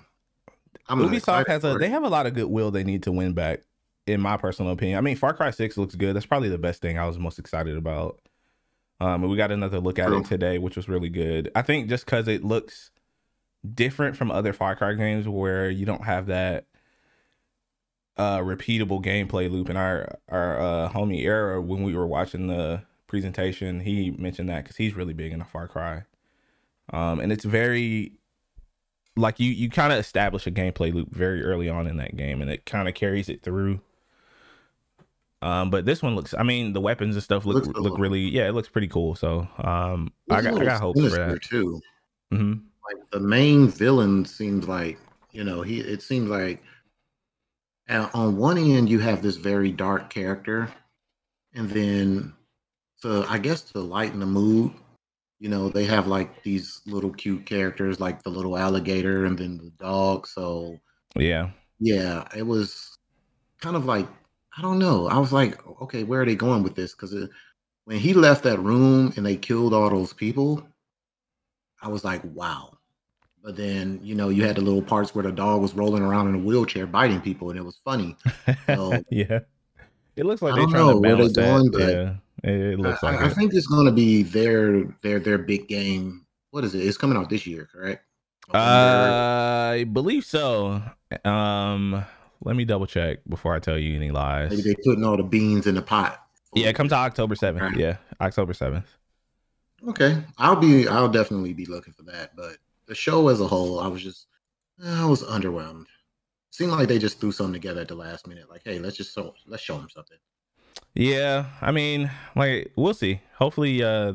I'm 0.87 0.99
Ubisoft 0.99 1.47
has 1.47 1.63
a 1.63 1.77
they 1.77 1.89
have 1.89 2.03
a 2.03 2.09
lot 2.09 2.25
of 2.25 2.33
goodwill 2.33 2.71
they 2.71 2.83
need 2.83 3.03
to 3.03 3.11
win 3.11 3.33
back. 3.33 3.61
In 4.05 4.19
my 4.19 4.35
personal 4.35 4.73
opinion, 4.73 4.97
I 4.97 5.01
mean, 5.01 5.15
Far 5.15 5.33
Cry 5.33 5.51
Six 5.51 5.77
looks 5.77 5.95
good. 5.95 6.13
That's 6.13 6.25
probably 6.25 6.49
the 6.49 6.57
best 6.57 6.81
thing 6.81 6.99
I 6.99 7.07
was 7.07 7.17
most 7.17 7.39
excited 7.39 7.77
about. 7.77 8.19
Um, 8.99 9.23
and 9.23 9.31
we 9.31 9.37
got 9.37 9.51
another 9.51 9.79
look 9.79 9.97
at 9.97 10.07
True. 10.07 10.19
it 10.19 10.25
today, 10.25 10.57
which 10.57 10.75
was 10.75 10.89
really 10.89 11.09
good. 11.09 11.49
I 11.55 11.61
think 11.61 11.87
just 11.87 12.05
because 12.05 12.27
it 12.27 12.43
looks 12.43 12.91
different 13.73 14.17
from 14.17 14.29
other 14.29 14.51
Far 14.51 14.75
Cry 14.75 14.93
games, 14.93 15.27
where 15.27 15.69
you 15.69 15.85
don't 15.85 16.03
have 16.03 16.27
that 16.27 16.65
uh 18.17 18.39
repeatable 18.39 19.03
gameplay 19.03 19.49
loop 19.49 19.69
and 19.69 19.77
our 19.77 20.19
our 20.29 20.61
uh 20.61 20.89
homie 20.89 21.23
era 21.23 21.59
when 21.59 21.81
we 21.81 21.95
were 21.95 22.05
watching 22.05 22.45
the 22.45 22.83
presentation 23.07 23.79
he 23.79 24.11
mentioned 24.11 24.49
that 24.49 24.63
because 24.63 24.75
he's 24.77 24.93
really 24.93 25.13
big 25.13 25.31
in 25.31 25.39
the 25.39 25.45
far 25.45 25.67
cry 25.67 26.03
um 26.91 27.19
and 27.19 27.31
it's 27.31 27.43
very 27.43 28.13
like 29.15 29.39
you 29.39 29.51
you 29.51 29.69
kind 29.69 29.93
of 29.93 29.99
establish 29.99 30.47
a 30.47 30.51
gameplay 30.51 30.93
loop 30.93 31.09
very 31.11 31.43
early 31.43 31.69
on 31.69 31.87
in 31.87 31.97
that 31.97 32.15
game 32.15 32.41
and 32.41 32.49
it 32.49 32.65
kind 32.65 32.87
of 32.87 32.93
carries 32.93 33.29
it 33.29 33.43
through. 33.43 33.79
Um 35.41 35.69
but 35.69 35.85
this 35.85 36.01
one 36.01 36.15
looks 36.15 36.33
i 36.33 36.43
mean 36.43 36.73
the 36.73 36.81
weapons 36.81 37.15
and 37.15 37.23
stuff 37.23 37.45
look 37.45 37.65
look 37.77 37.99
really 37.99 38.21
yeah 38.21 38.47
it 38.47 38.53
looks 38.53 38.69
pretty 38.69 38.87
cool. 38.87 39.15
So 39.15 39.47
um 39.57 40.11
i 40.29 40.41
got, 40.41 40.59
I 40.59 40.65
got 40.65 40.81
hope 40.81 40.97
for 40.97 41.09
that. 41.09 41.41
too. 41.41 41.81
Mm-hmm. 42.33 42.53
like 42.85 43.09
the 43.11 43.19
main 43.19 43.67
villain 43.67 44.25
seems 44.25 44.67
like 44.67 44.97
you 45.31 45.43
know 45.43 45.61
he 45.61 45.79
it 45.79 46.01
seems 46.01 46.29
like 46.29 46.63
on 47.89 48.37
one 48.37 48.57
end, 48.57 48.89
you 48.89 48.99
have 48.99 49.21
this 49.21 49.37
very 49.37 49.71
dark 49.71 50.09
character, 50.09 50.71
and 51.53 51.69
then 51.69 52.33
to 53.01 53.25
I 53.27 53.37
guess 53.37 53.61
to 53.71 53.79
lighten 53.79 54.19
the 54.19 54.25
mood, 54.25 54.71
you 55.43 55.49
know, 55.49 55.67
they 55.67 55.83
have 55.83 56.07
like 56.07 56.41
these 56.43 56.79
little 56.85 57.09
cute 57.09 57.45
characters, 57.45 57.99
like 57.99 58.23
the 58.23 58.29
little 58.29 58.57
alligator 58.57 59.25
and 59.25 59.37
then 59.37 59.57
the 59.57 59.71
dog. 59.71 60.25
So 60.25 60.77
yeah, 61.17 61.49
yeah, 61.81 62.25
it 62.33 62.43
was 62.43 62.97
kind 63.59 63.75
of 63.75 63.83
like 63.83 64.07
I 64.57 64.61
don't 64.61 64.79
know. 64.79 65.09
I 65.09 65.17
was 65.17 65.33
like, 65.33 65.59
okay, 65.81 66.05
where 66.05 66.21
are 66.21 66.25
they 66.25 66.35
going 66.35 66.63
with 66.63 66.75
this? 66.75 66.93
Because 66.93 67.13
uh, 67.13 67.27
when 67.83 67.97
he 67.99 68.13
left 68.13 68.43
that 68.43 68.59
room 68.59 69.11
and 69.17 69.25
they 69.25 69.35
killed 69.35 69.73
all 69.73 69.89
those 69.89 70.13
people, 70.13 70.65
I 71.81 71.89
was 71.89 72.05
like, 72.05 72.21
wow. 72.23 72.77
But 73.43 73.57
then, 73.57 73.99
you 74.01 74.15
know, 74.15 74.29
you 74.29 74.45
had 74.45 74.55
the 74.55 74.61
little 74.61 74.81
parts 74.81 75.13
where 75.13 75.23
the 75.23 75.31
dog 75.33 75.61
was 75.61 75.73
rolling 75.73 76.03
around 76.03 76.29
in 76.29 76.35
a 76.35 76.39
wheelchair 76.39 76.87
biting 76.87 77.19
people, 77.19 77.49
and 77.49 77.59
it 77.59 77.63
was 77.63 77.81
funny. 77.83 78.15
So, 78.67 78.97
yeah, 79.09 79.39
it 80.15 80.25
looks 80.25 80.41
like 80.41 80.55
they're 80.55 80.67
trying 80.67 80.87
know 80.87 80.93
to 80.93 81.01
balance 81.01 81.33
going, 81.33 81.69
yeah. 81.77 82.13
It 82.43 82.79
looks 82.79 83.03
I, 83.03 83.11
like 83.11 83.21
I, 83.21 83.25
I 83.25 83.29
think 83.29 83.53
it's 83.53 83.67
going 83.67 83.85
to 83.85 83.91
be 83.91 84.23
their 84.23 84.83
their 85.01 85.19
their 85.19 85.37
big 85.37 85.67
game. 85.67 86.25
What 86.51 86.63
is 86.63 86.75
it? 86.75 86.85
It's 86.85 86.97
coming 86.97 87.17
out 87.17 87.29
this 87.29 87.47
year, 87.47 87.69
correct? 87.71 88.05
Uh, 88.53 89.71
I 89.73 89.85
believe 89.85 90.25
so. 90.25 90.81
Um, 91.23 92.05
let 92.43 92.55
me 92.55 92.65
double 92.65 92.85
check 92.85 93.19
before 93.27 93.55
I 93.55 93.59
tell 93.59 93.77
you 93.77 93.95
any 93.95 94.11
lies. 94.11 94.51
Maybe 94.51 94.61
they 94.61 94.75
putting 94.83 95.05
all 95.05 95.15
the 95.15 95.23
beans 95.23 95.65
in 95.67 95.75
the 95.75 95.81
pot. 95.81 96.19
Yeah, 96.53 96.67
it 96.67 96.75
comes 96.75 96.91
out 96.91 97.05
October 97.05 97.35
seventh. 97.35 97.63
Right. 97.63 97.77
Yeah, 97.77 97.97
October 98.19 98.53
seventh. 98.53 98.87
Okay, 99.87 100.21
I'll 100.37 100.57
be. 100.57 100.87
I'll 100.87 101.09
definitely 101.09 101.53
be 101.53 101.65
looking 101.65 101.93
for 101.93 102.03
that. 102.03 102.35
But 102.35 102.57
the 102.85 102.95
show 102.95 103.29
as 103.29 103.39
a 103.39 103.47
whole, 103.47 103.79
I 103.79 103.87
was 103.87 104.03
just, 104.03 104.27
I 104.85 105.05
was 105.05 105.23
underwhelmed. 105.23 105.85
Seemed 106.51 106.71
like 106.71 106.87
they 106.87 106.99
just 106.99 107.19
threw 107.19 107.31
something 107.31 107.53
together 107.53 107.81
at 107.81 107.87
the 107.87 107.95
last 107.95 108.27
minute. 108.27 108.49
Like, 108.49 108.61
hey, 108.63 108.77
let's 108.77 108.97
just 108.97 109.15
show, 109.15 109.33
let's 109.47 109.63
show 109.63 109.77
them 109.77 109.89
something. 109.89 110.17
Yeah, 110.93 111.45
I 111.61 111.71
mean, 111.71 112.11
like 112.35 112.71
we'll 112.75 112.93
see. 112.93 113.21
Hopefully, 113.35 113.83
uh, 113.83 114.13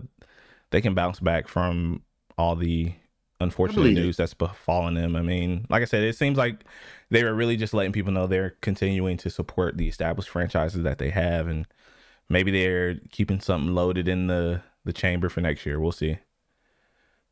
they 0.71 0.81
can 0.81 0.95
bounce 0.95 1.21
back 1.21 1.49
from 1.49 2.03
all 2.37 2.55
the 2.55 2.93
unfortunate 3.41 3.93
news 3.93 4.17
that's 4.17 4.35
befallen 4.35 4.95
them. 4.95 5.17
I 5.17 5.23
mean, 5.23 5.67
like 5.71 5.83
I 5.83 5.87
said, 5.87 6.03
it 6.05 6.17
seems 6.17 6.39
like 6.39 6.65
they 7.11 7.25
were 7.25 7.35
really 7.35 7.57
just 7.57 7.75
letting 7.75 7.93
people 7.93 8.13
know 8.13 8.27
they're 8.27 8.57
continuing 8.61 9.17
to 9.19 9.31
support 9.31 9.77
the 9.77 9.89
established 9.89 10.29
franchises 10.29 10.83
that 10.83 10.99
they 10.99 11.11
have, 11.11 11.47
and 11.47 11.67
maybe 12.29 12.51
they're 12.51 12.97
keeping 13.11 13.41
something 13.41 13.75
loaded 13.75 14.09
in 14.09 14.27
the 14.27 14.63
the 14.85 14.93
chamber 14.93 15.29
for 15.29 15.41
next 15.41 15.67
year. 15.67 15.81
We'll 15.81 15.93
see. 15.93 16.19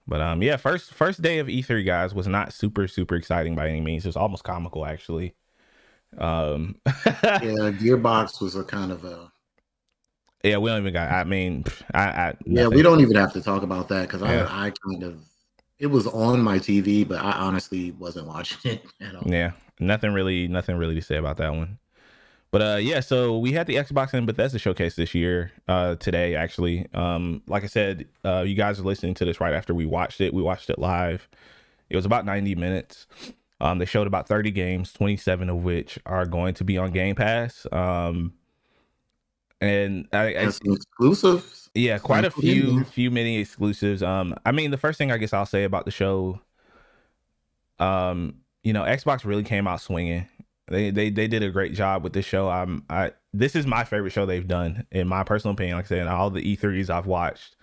But 0.06 0.20
um, 0.20 0.42
yeah, 0.42 0.56
first 0.56 0.92
first 0.92 1.22
day 1.22 1.38
of 1.38 1.48
E3, 1.48 1.84
guys, 1.84 2.14
was 2.14 2.26
not 2.28 2.52
super 2.52 2.86
super 2.88 3.16
exciting 3.16 3.54
by 3.54 3.68
any 3.68 3.80
means. 3.80 4.04
It 4.04 4.08
was 4.08 4.16
almost 4.16 4.44
comical 4.44 4.86
actually. 4.86 5.34
Um, 6.18 6.76
yeah, 6.86 7.72
Gearbox 7.72 8.40
was 8.40 8.56
a 8.56 8.64
kind 8.64 8.92
of 8.92 9.04
a. 9.04 9.30
Yeah, 10.44 10.58
we 10.58 10.70
don't 10.70 10.80
even 10.80 10.92
got. 10.92 11.10
I 11.10 11.24
mean, 11.24 11.64
I, 11.94 12.04
I 12.04 12.34
yeah, 12.44 12.68
we 12.68 12.82
don't 12.82 13.00
even 13.00 13.16
have 13.16 13.32
to 13.32 13.42
talk 13.42 13.62
about 13.62 13.88
that 13.88 14.02
because 14.02 14.22
yeah. 14.22 14.46
I 14.50 14.66
I 14.66 14.72
kind 14.84 15.02
of 15.02 15.20
it 15.78 15.86
was 15.88 16.06
on 16.06 16.40
my 16.40 16.58
TV, 16.58 17.06
but 17.06 17.18
I 17.22 17.32
honestly 17.32 17.92
wasn't 17.92 18.28
watching 18.28 18.58
it 18.72 18.84
at 19.00 19.14
all. 19.14 19.22
Yeah, 19.26 19.52
nothing 19.80 20.12
really, 20.12 20.48
nothing 20.48 20.76
really 20.76 20.94
to 20.94 21.02
say 21.02 21.16
about 21.16 21.36
that 21.38 21.54
one. 21.54 21.78
But 22.50 22.62
uh, 22.62 22.76
yeah, 22.76 23.00
so 23.00 23.38
we 23.38 23.52
had 23.52 23.66
the 23.66 23.74
Xbox 23.74 24.14
and 24.14 24.26
Bethesda 24.26 24.58
showcase 24.58 24.94
this 24.94 25.14
year, 25.14 25.52
uh, 25.68 25.96
today 25.96 26.36
actually. 26.36 26.86
Um, 26.94 27.42
like 27.46 27.64
I 27.64 27.66
said, 27.66 28.06
uh, 28.24 28.44
you 28.46 28.54
guys 28.54 28.78
are 28.78 28.84
listening 28.84 29.14
to 29.14 29.24
this 29.24 29.40
right 29.40 29.52
after 29.52 29.74
we 29.74 29.84
watched 29.84 30.20
it. 30.20 30.32
We 30.32 30.42
watched 30.42 30.70
it 30.70 30.78
live. 30.78 31.28
It 31.90 31.96
was 31.96 32.06
about 32.06 32.24
90 32.24 32.54
minutes. 32.54 33.06
Um, 33.60 33.78
they 33.78 33.86
showed 33.86 34.06
about 34.06 34.28
30 34.28 34.50
games, 34.50 34.92
27 34.92 35.48
of 35.48 35.56
which 35.56 35.98
are 36.04 36.26
going 36.26 36.54
to 36.54 36.64
be 36.64 36.76
on 36.76 36.90
Game 36.90 37.14
Pass. 37.14 37.66
Um, 37.72 38.34
and 39.60 40.08
I, 40.12 40.34
I 40.34 40.50
exclusives. 40.50 41.70
Yeah, 41.74 41.98
quite 41.98 42.24
a 42.24 42.30
few, 42.30 42.84
few 42.84 43.10
many 43.10 43.38
exclusives. 43.38 44.02
Um, 44.02 44.34
I 44.44 44.52
mean, 44.52 44.70
the 44.70 44.78
first 44.78 44.98
thing 44.98 45.10
I 45.10 45.16
guess 45.16 45.32
I'll 45.32 45.46
say 45.46 45.64
about 45.64 45.84
the 45.84 45.90
show, 45.90 46.40
um, 47.78 48.36
you 48.62 48.72
know, 48.72 48.82
Xbox 48.82 49.24
really 49.24 49.44
came 49.44 49.66
out 49.66 49.80
swinging. 49.80 50.26
They 50.68 50.90
they 50.90 51.10
they 51.10 51.28
did 51.28 51.42
a 51.42 51.50
great 51.50 51.74
job 51.74 52.02
with 52.02 52.12
this 52.12 52.26
show. 52.26 52.48
I'm 52.48 52.84
I 52.90 53.12
this 53.32 53.54
is 53.54 53.66
my 53.66 53.84
favorite 53.84 54.10
show 54.10 54.26
they've 54.26 54.46
done 54.46 54.86
in 54.90 55.06
my 55.06 55.22
personal 55.22 55.54
opinion. 55.54 55.76
Like 55.76 55.86
I 55.86 55.88
said, 55.88 56.06
all 56.08 56.30
the 56.30 56.56
E3s 56.56 56.90
I've 56.90 57.06
watched, 57.06 57.56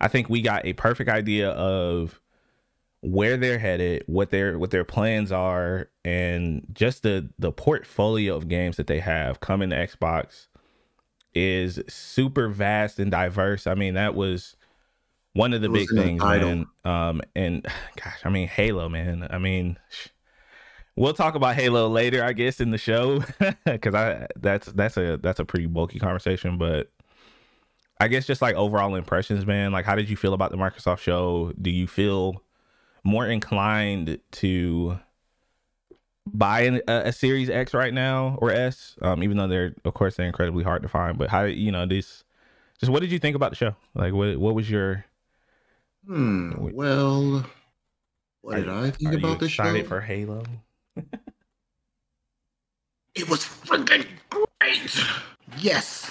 I 0.00 0.08
think 0.08 0.28
we 0.28 0.42
got 0.42 0.66
a 0.66 0.74
perfect 0.74 1.08
idea 1.08 1.50
of 1.50 2.20
where 3.06 3.36
they're 3.36 3.58
headed, 3.58 4.02
what 4.06 4.30
their 4.30 4.58
what 4.58 4.72
their 4.72 4.84
plans 4.84 5.30
are, 5.30 5.88
and 6.04 6.66
just 6.72 7.04
the 7.04 7.30
the 7.38 7.52
portfolio 7.52 8.34
of 8.34 8.48
games 8.48 8.76
that 8.76 8.88
they 8.88 8.98
have 8.98 9.38
coming 9.38 9.70
to 9.70 9.76
Xbox 9.76 10.48
is 11.32 11.80
super 11.88 12.48
vast 12.48 12.98
and 12.98 13.10
diverse. 13.10 13.68
I 13.68 13.74
mean, 13.74 13.94
that 13.94 14.16
was 14.16 14.56
one 15.34 15.52
of 15.52 15.62
the 15.62 15.68
big 15.68 15.88
things, 15.88 16.20
man. 16.20 16.66
Um, 16.84 17.22
and 17.36 17.64
gosh, 18.02 18.18
I 18.24 18.28
mean, 18.28 18.48
Halo, 18.48 18.88
man. 18.88 19.28
I 19.30 19.38
mean, 19.38 19.78
we'll 20.96 21.14
talk 21.14 21.36
about 21.36 21.54
Halo 21.54 21.88
later, 21.88 22.24
I 22.24 22.32
guess, 22.32 22.60
in 22.60 22.72
the 22.72 22.78
show, 22.78 23.22
because 23.64 23.94
I 23.94 24.26
that's 24.34 24.66
that's 24.66 24.96
a 24.96 25.16
that's 25.22 25.38
a 25.38 25.44
pretty 25.44 25.66
bulky 25.66 26.00
conversation. 26.00 26.58
But 26.58 26.90
I 28.00 28.08
guess 28.08 28.26
just 28.26 28.42
like 28.42 28.56
overall 28.56 28.96
impressions, 28.96 29.46
man. 29.46 29.70
Like, 29.70 29.84
how 29.84 29.94
did 29.94 30.10
you 30.10 30.16
feel 30.16 30.34
about 30.34 30.50
the 30.50 30.56
Microsoft 30.56 30.98
show? 30.98 31.52
Do 31.62 31.70
you 31.70 31.86
feel 31.86 32.42
more 33.06 33.26
inclined 33.26 34.18
to 34.32 34.98
buy 36.26 36.62
a, 36.62 36.80
a, 36.88 37.12
Series 37.12 37.48
X 37.48 37.72
right 37.72 37.94
now 37.94 38.36
or 38.40 38.50
S, 38.50 38.96
um, 39.00 39.22
even 39.22 39.36
though 39.36 39.46
they're 39.46 39.74
of 39.84 39.94
course 39.94 40.16
they're 40.16 40.26
incredibly 40.26 40.64
hard 40.64 40.82
to 40.82 40.88
find. 40.88 41.16
But 41.16 41.30
how 41.30 41.44
you 41.44 41.70
know 41.70 41.86
this? 41.86 42.24
Just 42.80 42.90
what 42.90 43.00
did 43.00 43.12
you 43.12 43.18
think 43.18 43.36
about 43.36 43.50
the 43.50 43.56
show? 43.56 43.76
Like, 43.94 44.12
what 44.12 44.36
what 44.36 44.54
was 44.54 44.68
your? 44.68 45.04
Hmm. 46.06 46.70
Well, 46.72 47.46
what 48.42 48.56
did 48.56 48.68
I 48.68 48.90
think 48.90 49.14
about 49.14 49.38
the 49.38 49.48
show? 49.48 49.62
Excited 49.62 49.86
for 49.86 50.00
Halo? 50.00 50.44
it 53.14 53.28
was 53.28 53.40
freaking 53.40 54.06
great. 54.30 55.04
Yes, 55.58 56.10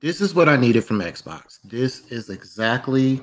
this 0.00 0.20
is 0.20 0.34
what 0.34 0.48
I 0.48 0.56
needed 0.56 0.84
from 0.84 0.98
Xbox. 0.98 1.60
This 1.62 2.10
is 2.10 2.30
exactly 2.30 3.20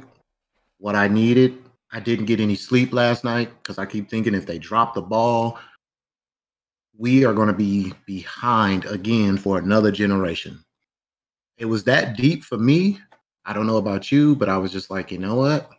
what 0.77 0.95
I 0.95 1.09
needed. 1.09 1.57
I 1.91 1.99
didn't 1.99 2.25
get 2.25 2.39
any 2.39 2.55
sleep 2.55 2.93
last 2.93 3.23
night 3.23 3.49
because 3.61 3.77
I 3.77 3.85
keep 3.85 4.09
thinking 4.09 4.35
if 4.35 4.45
they 4.45 4.59
drop 4.59 4.93
the 4.93 5.01
ball, 5.01 5.59
we 6.97 7.25
are 7.25 7.33
going 7.33 7.47
to 7.47 7.53
be 7.53 7.93
behind 8.05 8.85
again 8.85 9.37
for 9.37 9.57
another 9.57 9.91
generation. 9.91 10.63
It 11.57 11.65
was 11.65 11.83
that 11.85 12.15
deep 12.15 12.43
for 12.43 12.57
me. 12.57 12.99
I 13.45 13.53
don't 13.53 13.67
know 13.67 13.77
about 13.77 14.11
you, 14.11 14.35
but 14.35 14.49
I 14.49 14.57
was 14.57 14.71
just 14.71 14.91
like, 14.91 15.11
you 15.11 15.17
know 15.17 15.35
what? 15.35 15.69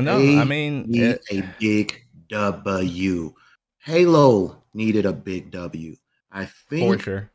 No, 0.00 0.18
they 0.18 0.38
I 0.38 0.44
mean, 0.44 0.86
it... 0.88 1.22
a 1.30 1.42
big 1.60 2.02
W. 2.28 3.34
Halo 3.78 4.62
needed 4.74 5.06
a 5.06 5.12
big 5.12 5.50
W. 5.50 5.96
I 6.32 6.46
think 6.46 7.02
sure. 7.02 7.30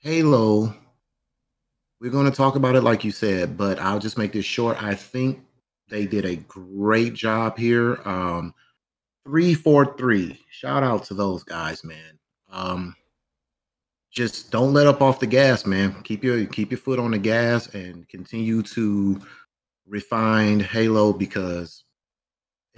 Halo. 0.00 0.74
We're 2.00 2.10
going 2.12 2.30
to 2.30 2.36
talk 2.36 2.54
about 2.54 2.76
it 2.76 2.82
like 2.82 3.04
you 3.04 3.10
said, 3.10 3.56
but 3.56 3.78
I'll 3.80 3.98
just 3.98 4.16
make 4.18 4.32
this 4.32 4.44
short. 4.44 4.80
I 4.82 4.94
think 4.94 5.44
they 5.88 6.06
did 6.06 6.24
a 6.24 6.36
great 6.36 7.14
job 7.14 7.58
here. 7.58 8.00
Um, 8.04 8.54
three 9.24 9.54
four 9.54 9.96
three. 9.96 10.40
Shout 10.50 10.82
out 10.82 11.04
to 11.04 11.14
those 11.14 11.44
guys, 11.44 11.84
man. 11.84 12.18
Um, 12.50 12.94
just 14.10 14.50
don't 14.50 14.72
let 14.72 14.86
up 14.86 15.02
off 15.02 15.20
the 15.20 15.26
gas, 15.26 15.66
man. 15.66 16.02
Keep 16.02 16.24
your 16.24 16.46
keep 16.46 16.70
your 16.70 16.78
foot 16.78 16.98
on 16.98 17.10
the 17.10 17.18
gas 17.18 17.74
and 17.74 18.08
continue 18.08 18.62
to 18.62 19.20
refine 19.86 20.60
Halo 20.60 21.12
because 21.12 21.84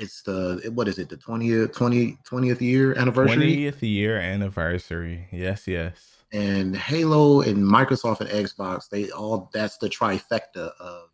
it's 0.01 0.23
the 0.23 0.71
what 0.75 0.89
is 0.89 0.99
it 0.99 1.09
the 1.09 1.17
20th 1.17 1.75
20 1.75 2.17
20th 2.29 2.61
year 2.61 2.99
anniversary 2.99 3.57
20th 3.57 3.83
year 3.83 4.17
anniversary 4.17 5.29
yes 5.31 5.69
yes 5.69 6.25
and 6.33 6.75
halo 6.75 7.43
and 7.43 7.59
microsoft 7.59 8.21
and 8.21 8.31
xbox 8.31 8.89
they 8.89 9.11
all 9.11 9.51
that's 9.53 9.77
the 9.77 9.89
trifecta 9.89 10.73
of 10.81 11.11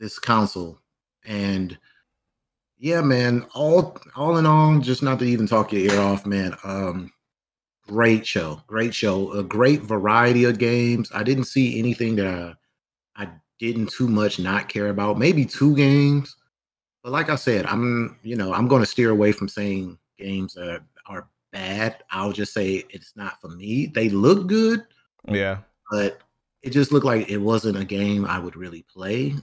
this 0.00 0.18
console 0.18 0.80
and 1.26 1.76
yeah, 2.78 3.00
man. 3.00 3.46
All 3.54 3.96
all 4.14 4.36
in 4.38 4.46
all, 4.46 4.78
just 4.78 5.02
not 5.02 5.18
to 5.20 5.24
even 5.24 5.46
talk 5.46 5.72
your 5.72 5.92
ear 5.92 6.00
off, 6.00 6.26
man. 6.26 6.56
Um, 6.64 7.12
great 7.86 8.26
show, 8.26 8.62
great 8.66 8.94
show, 8.94 9.32
a 9.32 9.42
great 9.42 9.82
variety 9.82 10.44
of 10.44 10.58
games. 10.58 11.10
I 11.14 11.22
didn't 11.22 11.44
see 11.44 11.78
anything 11.78 12.16
that 12.16 12.26
I, 12.26 13.22
I 13.24 13.28
didn't 13.58 13.90
too 13.90 14.08
much 14.08 14.38
not 14.38 14.68
care 14.68 14.88
about. 14.88 15.18
Maybe 15.18 15.44
two 15.44 15.74
games, 15.74 16.36
but 17.02 17.12
like 17.12 17.30
I 17.30 17.36
said, 17.36 17.66
I'm 17.66 18.18
you 18.22 18.36
know 18.36 18.52
I'm 18.52 18.68
going 18.68 18.82
to 18.82 18.86
steer 18.86 19.10
away 19.10 19.32
from 19.32 19.48
saying 19.48 19.98
games 20.18 20.54
that 20.54 20.82
are 21.06 21.28
bad. 21.52 22.02
I'll 22.10 22.32
just 22.32 22.52
say 22.52 22.84
it's 22.90 23.14
not 23.16 23.40
for 23.40 23.48
me. 23.48 23.86
They 23.86 24.10
look 24.10 24.46
good, 24.46 24.84
yeah, 25.28 25.58
but 25.90 26.20
it 26.62 26.70
just 26.70 26.92
looked 26.92 27.06
like 27.06 27.30
it 27.30 27.38
wasn't 27.38 27.78
a 27.78 27.84
game 27.84 28.24
I 28.24 28.38
would 28.38 28.56
really 28.56 28.82
play. 28.82 29.34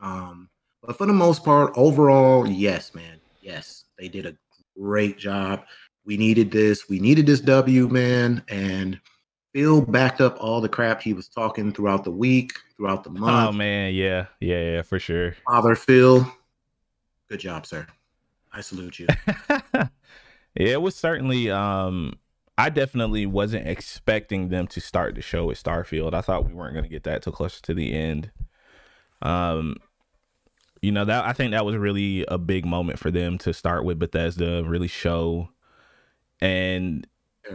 Um, 0.00 0.49
but 0.82 0.96
for 0.96 1.06
the 1.06 1.12
most 1.12 1.44
part, 1.44 1.72
overall, 1.76 2.46
yes, 2.46 2.94
man. 2.94 3.20
Yes, 3.40 3.84
they 3.98 4.08
did 4.08 4.26
a 4.26 4.36
great 4.78 5.18
job. 5.18 5.64
We 6.04 6.16
needed 6.16 6.50
this. 6.50 6.88
We 6.88 6.98
needed 6.98 7.26
this 7.26 7.40
W, 7.40 7.88
man. 7.88 8.42
And 8.48 8.98
Phil 9.52 9.82
backed 9.82 10.20
up 10.20 10.36
all 10.40 10.60
the 10.60 10.68
crap 10.68 11.02
he 11.02 11.12
was 11.12 11.28
talking 11.28 11.72
throughout 11.72 12.04
the 12.04 12.10
week, 12.10 12.52
throughout 12.76 13.04
the 13.04 13.10
month. 13.10 13.48
Oh 13.48 13.52
man, 13.52 13.94
yeah, 13.94 14.26
yeah, 14.40 14.72
yeah, 14.72 14.82
for 14.82 14.98
sure. 14.98 15.34
Father 15.46 15.74
Phil, 15.74 16.30
good 17.28 17.40
job, 17.40 17.66
sir. 17.66 17.86
I 18.52 18.60
salute 18.60 18.98
you. 18.98 19.06
yeah, 19.74 19.88
it 20.54 20.82
was 20.82 20.94
certainly 20.94 21.50
um 21.50 22.14
I 22.56 22.68
definitely 22.68 23.26
wasn't 23.26 23.66
expecting 23.66 24.50
them 24.50 24.66
to 24.68 24.80
start 24.80 25.14
the 25.14 25.22
show 25.22 25.46
with 25.46 25.62
Starfield. 25.62 26.14
I 26.14 26.20
thought 26.20 26.46
we 26.46 26.52
weren't 26.52 26.74
going 26.74 26.84
to 26.84 26.90
get 26.90 27.04
that 27.04 27.22
till 27.22 27.32
closer 27.32 27.62
to 27.62 27.74
the 27.74 27.92
end. 27.92 28.30
Um 29.22 29.76
you 30.82 30.92
know 30.92 31.04
that 31.04 31.24
I 31.24 31.32
think 31.32 31.52
that 31.52 31.64
was 31.64 31.76
really 31.76 32.24
a 32.28 32.38
big 32.38 32.64
moment 32.64 32.98
for 32.98 33.10
them 33.10 33.38
to 33.38 33.52
start 33.52 33.84
with 33.84 33.98
Bethesda, 33.98 34.64
really 34.64 34.88
show 34.88 35.48
and 36.40 37.06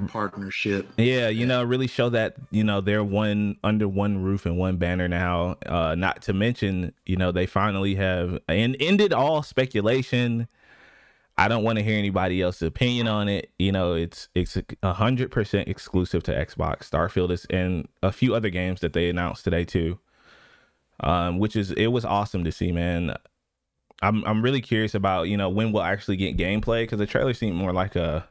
partnership. 0.07 0.87
Yeah, 0.97 1.29
you 1.29 1.45
know, 1.45 1.63
really 1.63 1.87
show 1.87 2.09
that 2.09 2.35
you 2.51 2.63
know 2.63 2.81
they're 2.81 3.03
one 3.03 3.57
under 3.63 3.87
one 3.87 4.21
roof 4.21 4.45
and 4.45 4.57
one 4.57 4.77
banner 4.77 5.07
now. 5.07 5.57
Uh, 5.65 5.95
not 5.95 6.21
to 6.23 6.33
mention, 6.33 6.93
you 7.05 7.15
know, 7.15 7.31
they 7.31 7.45
finally 7.45 7.95
have 7.95 8.39
and 8.47 8.75
ended 8.79 9.13
all 9.13 9.43
speculation. 9.43 10.47
I 11.37 11.49
don't 11.49 11.63
want 11.63 11.77
to 11.77 11.83
hear 11.83 11.97
anybody 11.97 12.41
else's 12.41 12.67
opinion 12.67 13.07
on 13.07 13.27
it. 13.27 13.51
You 13.59 13.71
know, 13.71 13.93
it's 13.93 14.29
it's 14.35 14.57
a 14.83 14.93
hundred 14.93 15.31
percent 15.31 15.67
exclusive 15.67 16.23
to 16.23 16.31
Xbox. 16.31 16.89
Starfield 16.89 17.31
is 17.31 17.45
and 17.49 17.87
a 18.01 18.11
few 18.11 18.35
other 18.35 18.49
games 18.49 18.81
that 18.81 18.93
they 18.93 19.09
announced 19.09 19.43
today 19.43 19.65
too. 19.65 19.99
Um, 21.01 21.39
which 21.39 21.55
is 21.55 21.71
it 21.71 21.87
was 21.87 22.05
awesome 22.05 22.43
to 22.45 22.51
see, 22.51 22.71
man. 22.71 23.15
I'm 24.01 24.23
I'm 24.25 24.41
really 24.41 24.61
curious 24.61 24.93
about 24.93 25.29
you 25.29 25.37
know 25.37 25.49
when 25.49 25.71
we'll 25.71 25.83
actually 25.83 26.17
get 26.17 26.37
gameplay 26.37 26.83
because 26.83 26.99
the 26.99 27.05
trailer 27.05 27.33
seemed 27.33 27.55
more 27.55 27.73
like 27.73 27.95
a 27.95 28.27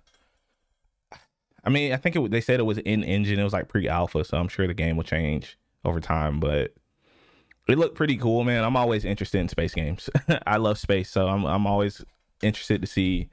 I 1.64 1.71
mean, 1.71 1.92
I 1.92 1.97
think 1.97 2.14
it, 2.16 2.30
they 2.30 2.40
said 2.40 2.61
it 2.61 2.64
was 2.64 2.78
in 2.78 3.02
engine. 3.02 3.38
It 3.38 3.44
was 3.44 3.52
like 3.52 3.68
pre 3.68 3.88
alpha, 3.88 4.25
so 4.25 4.37
I'm 4.37 4.49
sure 4.49 4.66
the 4.66 4.75
game 4.75 4.97
will 4.97 5.04
change 5.04 5.59
over 5.85 6.00
time. 6.00 6.38
But 6.38 6.75
it 7.68 7.78
looked 7.78 7.97
pretty 7.97 8.16
cool, 8.16 8.44
man. 8.44 8.64
I'm 8.64 8.76
always 8.76 9.04
interested 9.04 9.38
in 9.38 9.49
space 9.49 9.75
games. 9.75 10.11
I 10.47 10.59
love 10.59 10.78
space, 10.78 11.11
so 11.11 11.28
I'm 11.28 11.44
I'm 11.44 11.66
always 11.66 12.04
interested 12.42 12.80
to 12.83 12.87
see 12.87 13.30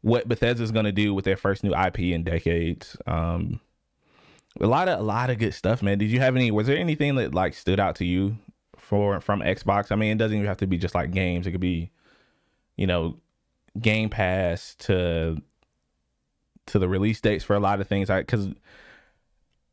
what 0.00 0.28
Bethesda's 0.28 0.72
going 0.72 0.84
to 0.84 0.92
do 0.92 1.14
with 1.14 1.24
their 1.24 1.36
first 1.36 1.62
new 1.62 1.74
IP 1.74 2.00
in 2.00 2.24
decades. 2.24 2.96
Um, 3.06 3.60
a 4.60 4.66
lot 4.66 4.88
of 4.88 4.98
a 4.98 5.02
lot 5.02 5.30
of 5.30 5.38
good 5.38 5.54
stuff, 5.54 5.82
man. 5.82 5.98
Did 5.98 6.10
you 6.10 6.20
have 6.20 6.34
any? 6.34 6.50
Was 6.50 6.66
there 6.66 6.76
anything 6.76 7.14
that 7.16 7.34
like 7.34 7.54
stood 7.54 7.78
out 7.78 7.96
to 7.96 8.04
you 8.04 8.36
for 8.84 9.20
from 9.20 9.40
Xbox? 9.40 9.90
I 9.90 9.96
mean, 9.96 10.12
it 10.12 10.18
doesn't 10.18 10.36
even 10.36 10.46
have 10.46 10.58
to 10.58 10.66
be 10.66 10.78
just 10.78 10.94
like 10.94 11.10
games. 11.10 11.46
It 11.46 11.52
could 11.52 11.60
be, 11.60 11.90
you 12.76 12.86
know, 12.86 13.18
Game 13.80 14.10
Pass 14.10 14.74
to 14.80 15.40
to 16.66 16.78
the 16.78 16.88
release 16.88 17.20
dates 17.20 17.44
for 17.44 17.54
a 17.54 17.60
lot 17.60 17.80
of 17.80 17.88
things. 17.88 18.10
I 18.10 18.20
because 18.20 18.48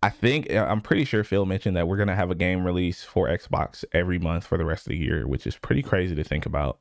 I 0.03 0.09
think 0.09 0.51
uh, 0.51 0.65
I'm 0.67 0.81
pretty 0.81 1.05
sure 1.05 1.23
Phil 1.23 1.45
mentioned 1.45 1.77
that 1.77 1.87
we're 1.87 1.97
gonna 1.97 2.15
have 2.15 2.31
a 2.31 2.35
game 2.35 2.65
release 2.65 3.03
for 3.03 3.27
Xbox 3.27 3.85
every 3.93 4.17
month 4.17 4.45
for 4.45 4.57
the 4.57 4.65
rest 4.65 4.87
of 4.87 4.91
the 4.91 4.97
year, 4.97 5.27
which 5.27 5.45
is 5.45 5.55
pretty 5.57 5.83
crazy 5.83 6.15
to 6.15 6.23
think 6.23 6.45
about. 6.45 6.79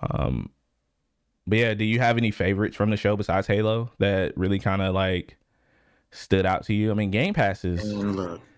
Um, 0.00 0.50
but 1.46 1.58
yeah, 1.58 1.74
do 1.74 1.84
you 1.84 1.98
have 1.98 2.16
any 2.16 2.30
favorites 2.30 2.76
from 2.76 2.90
the 2.90 2.96
show 2.96 3.16
besides 3.16 3.46
Halo 3.46 3.90
that 3.98 4.36
really 4.36 4.58
kind 4.58 4.80
of 4.80 4.94
like 4.94 5.36
stood 6.10 6.46
out 6.46 6.64
to 6.66 6.74
you? 6.74 6.90
I 6.90 6.94
mean, 6.94 7.10
Game 7.10 7.34
Pass 7.34 7.64
is 7.64 7.82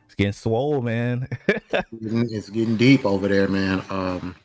it's 0.06 0.14
getting 0.14 0.32
swole, 0.32 0.80
man. 0.82 1.28
it's 1.92 2.50
getting 2.50 2.76
deep 2.76 3.04
over 3.04 3.28
there, 3.28 3.48
man. 3.48 3.82
Um, 3.90 4.36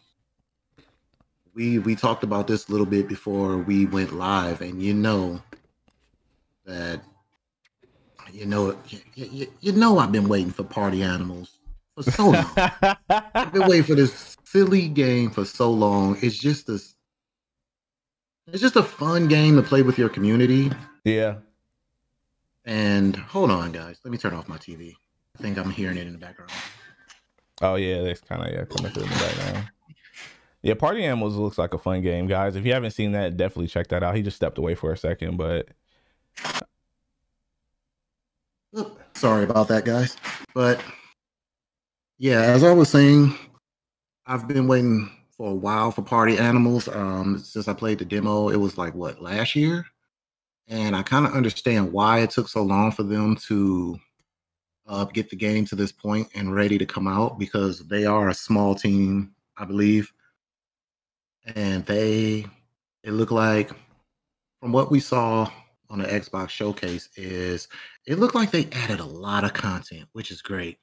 we 1.53 1.79
we 1.79 1.95
talked 1.95 2.23
about 2.23 2.47
this 2.47 2.69
a 2.69 2.71
little 2.71 2.85
bit 2.85 3.07
before 3.07 3.57
we 3.57 3.85
went 3.85 4.13
live, 4.13 4.61
and 4.61 4.81
you 4.81 4.93
know 4.93 5.41
that 6.65 7.01
you 8.31 8.45
know 8.45 8.77
you, 9.15 9.47
you 9.59 9.71
know 9.71 9.99
I've 9.99 10.11
been 10.11 10.29
waiting 10.29 10.51
for 10.51 10.63
party 10.63 11.03
animals 11.03 11.59
for 11.95 12.03
so 12.03 12.29
long. 12.29 12.51
I've 13.09 13.51
been 13.51 13.67
waiting 13.67 13.83
for 13.83 13.95
this 13.95 14.37
silly 14.43 14.87
game 14.87 15.29
for 15.29 15.45
so 15.45 15.71
long. 15.71 16.17
It's 16.21 16.37
just 16.37 16.67
this 16.67 16.95
it's 18.47 18.61
just 18.61 18.75
a 18.75 18.83
fun 18.83 19.27
game 19.27 19.55
to 19.57 19.61
play 19.61 19.81
with 19.81 19.97
your 19.97 20.09
community. 20.09 20.71
Yeah. 21.03 21.35
And 22.65 23.15
hold 23.15 23.51
on, 23.51 23.71
guys. 23.71 23.99
Let 24.03 24.11
me 24.11 24.17
turn 24.17 24.33
off 24.33 24.47
my 24.47 24.57
TV. 24.57 24.95
I 25.39 25.41
think 25.41 25.57
I'm 25.57 25.71
hearing 25.71 25.97
it 25.97 26.05
in 26.07 26.13
the 26.13 26.19
background. 26.19 26.51
Oh 27.61 27.75
yeah, 27.75 28.01
that's 28.01 28.21
kind 28.21 28.41
of 28.41 28.51
yeah 28.51 28.65
coming 28.65 28.91
through 28.91 29.03
in 29.03 29.09
the 29.09 29.15
background. 29.15 29.69
Yeah, 30.61 30.73
Party 30.73 31.05
Animals 31.05 31.35
looks 31.35 31.57
like 31.57 31.73
a 31.73 31.77
fun 31.77 32.01
game, 32.01 32.27
guys. 32.27 32.57
If 32.57 32.65
you 32.65 32.73
haven't 32.73 32.91
seen 32.91 33.13
that, 33.13 33.37
definitely 33.37 33.67
check 33.67 33.87
that 33.87 34.03
out. 34.03 34.15
He 34.15 34.21
just 34.21 34.35
stepped 34.35 34.57
away 34.57 34.75
for 34.75 34.91
a 34.91 34.97
second, 34.97 35.37
but 35.37 35.69
Sorry 39.15 39.43
about 39.43 39.67
that, 39.69 39.85
guys. 39.85 40.15
But 40.53 40.81
yeah, 42.17 42.41
as 42.41 42.63
I 42.63 42.71
was 42.71 42.89
saying, 42.89 43.35
I've 44.25 44.47
been 44.47 44.67
waiting 44.67 45.09
for 45.35 45.51
a 45.51 45.55
while 45.55 45.91
for 45.91 46.01
Party 46.01 46.37
Animals. 46.37 46.87
Um, 46.87 47.39
since 47.39 47.67
I 47.67 47.73
played 47.73 47.99
the 47.99 48.05
demo, 48.05 48.49
it 48.49 48.57
was 48.57 48.77
like 48.77 48.93
what 48.93 49.21
last 49.21 49.55
year, 49.55 49.85
and 50.67 50.95
I 50.95 51.03
kind 51.03 51.25
of 51.25 51.33
understand 51.33 51.91
why 51.91 52.19
it 52.19 52.29
took 52.29 52.47
so 52.47 52.63
long 52.63 52.91
for 52.91 53.03
them 53.03 53.35
to 53.47 53.99
uh, 54.89 55.05
get 55.05 55.29
the 55.29 55.35
game 55.35 55.65
to 55.65 55.75
this 55.75 55.91
point 55.91 56.27
and 56.33 56.53
ready 56.53 56.77
to 56.77 56.85
come 56.85 57.07
out 57.07 57.37
because 57.37 57.87
they 57.87 58.05
are 58.05 58.29
a 58.29 58.33
small 58.33 58.73
team, 58.73 59.31
I 59.55 59.63
believe, 59.63 60.11
and 61.55 61.85
they 61.85 62.45
it 63.03 63.11
looked 63.11 63.31
like 63.31 63.71
from 64.59 64.71
what 64.71 64.91
we 64.91 64.99
saw 64.99 65.49
on 65.89 65.99
the 65.99 66.05
Xbox 66.05 66.49
showcase 66.49 67.09
is 67.15 67.67
it 68.05 68.19
looked 68.19 68.35
like 68.35 68.51
they 68.51 68.67
added 68.71 68.99
a 68.99 69.05
lot 69.05 69.43
of 69.43 69.53
content, 69.53 70.07
which 70.13 70.31
is 70.31 70.41
great. 70.41 70.79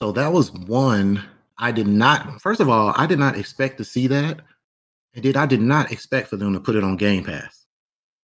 So 0.00 0.12
that 0.12 0.32
was 0.32 0.52
one 0.52 1.22
I 1.58 1.72
did 1.72 1.88
not 1.88 2.40
first 2.40 2.60
of 2.60 2.68
all, 2.68 2.94
I 2.96 3.06
did 3.06 3.18
not 3.18 3.36
expect 3.36 3.78
to 3.78 3.84
see 3.84 4.06
that. 4.06 4.40
And 5.14 5.22
did 5.24 5.36
I 5.36 5.46
did 5.46 5.60
not 5.60 5.90
expect 5.90 6.28
for 6.28 6.36
them 6.36 6.52
to 6.52 6.60
put 6.60 6.76
it 6.76 6.84
on 6.84 6.96
Game 6.96 7.24
Pass. 7.24 7.66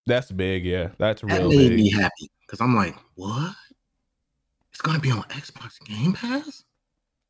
That's 0.06 0.32
big, 0.32 0.66
yeah. 0.66 0.90
That's 1.00 1.22
that 1.22 1.40
real 1.40 1.50
made 1.50 1.70
big. 1.70 1.80
me 1.80 1.90
happy 1.90 2.30
because 2.46 2.62
I'm 2.62 2.76
like, 2.76 2.96
what? 3.16 3.56
It's 4.84 4.90
gonna 4.90 5.00
be 5.00 5.12
on 5.12 5.24
Xbox 5.30 5.80
Game 5.86 6.12
Pass? 6.12 6.66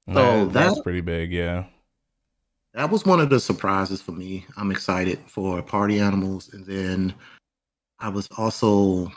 so 0.08 0.14
so 0.16 0.46
that's 0.48 0.74
that- 0.74 0.84
pretty 0.84 1.02
big, 1.02 1.32
yeah. 1.32 1.66
That 2.74 2.90
was 2.90 3.06
one 3.06 3.20
of 3.20 3.30
the 3.30 3.40
surprises 3.40 4.02
for 4.02 4.12
me. 4.14 4.44
I'm 4.58 4.72
excited 4.72 5.20
for 5.28 5.62
Party 5.62 6.00
Animals, 6.00 6.52
and 6.52 6.66
then 6.66 7.14
I 8.00 8.10
was 8.10 8.28
also 8.40 9.12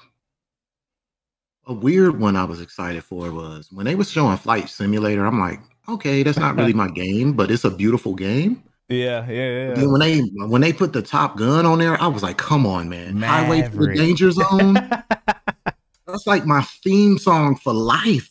a 1.67 1.73
weird 1.73 2.21
one. 2.21 2.37
I 2.37 2.45
was 2.45 2.61
excited 2.61 3.03
for 3.05 3.31
was 3.31 3.73
when 3.73 3.87
they 3.87 3.95
were 3.95 4.05
showing 4.05 4.37
Flight 4.37 4.69
Simulator. 4.69 5.25
I'm 5.25 5.41
like, 5.41 5.61
okay, 5.89 6.23
that's 6.23 6.37
not 6.39 6.57
really 6.57 6.75
my 6.75 6.89
game, 6.95 7.33
but 7.33 7.51
it's 7.51 7.65
a 7.65 7.71
beautiful 7.71 8.15
game. 8.15 8.63
Yeah, 8.91 9.27
yeah, 9.31 9.73
Then 9.73 9.91
when 9.91 10.01
they 10.01 10.21
when 10.45 10.61
they 10.61 10.75
put 10.75 10.93
the 10.93 11.01
Top 11.01 11.39
Gun 11.39 11.65
on 11.65 11.79
there, 11.79 11.99
I 12.03 12.07
was 12.09 12.23
like, 12.23 12.37
come 12.37 12.67
on, 12.67 12.91
man, 12.91 13.23
Highway 13.23 13.63
to 13.63 13.71
the 13.71 13.95
Danger 13.95 14.31
Zone. 14.31 14.77
That's 16.17 16.27
like 16.27 16.47
my 16.47 16.63
theme 16.63 17.19
song 17.19 17.57
for 17.57 17.75
life. 17.75 18.31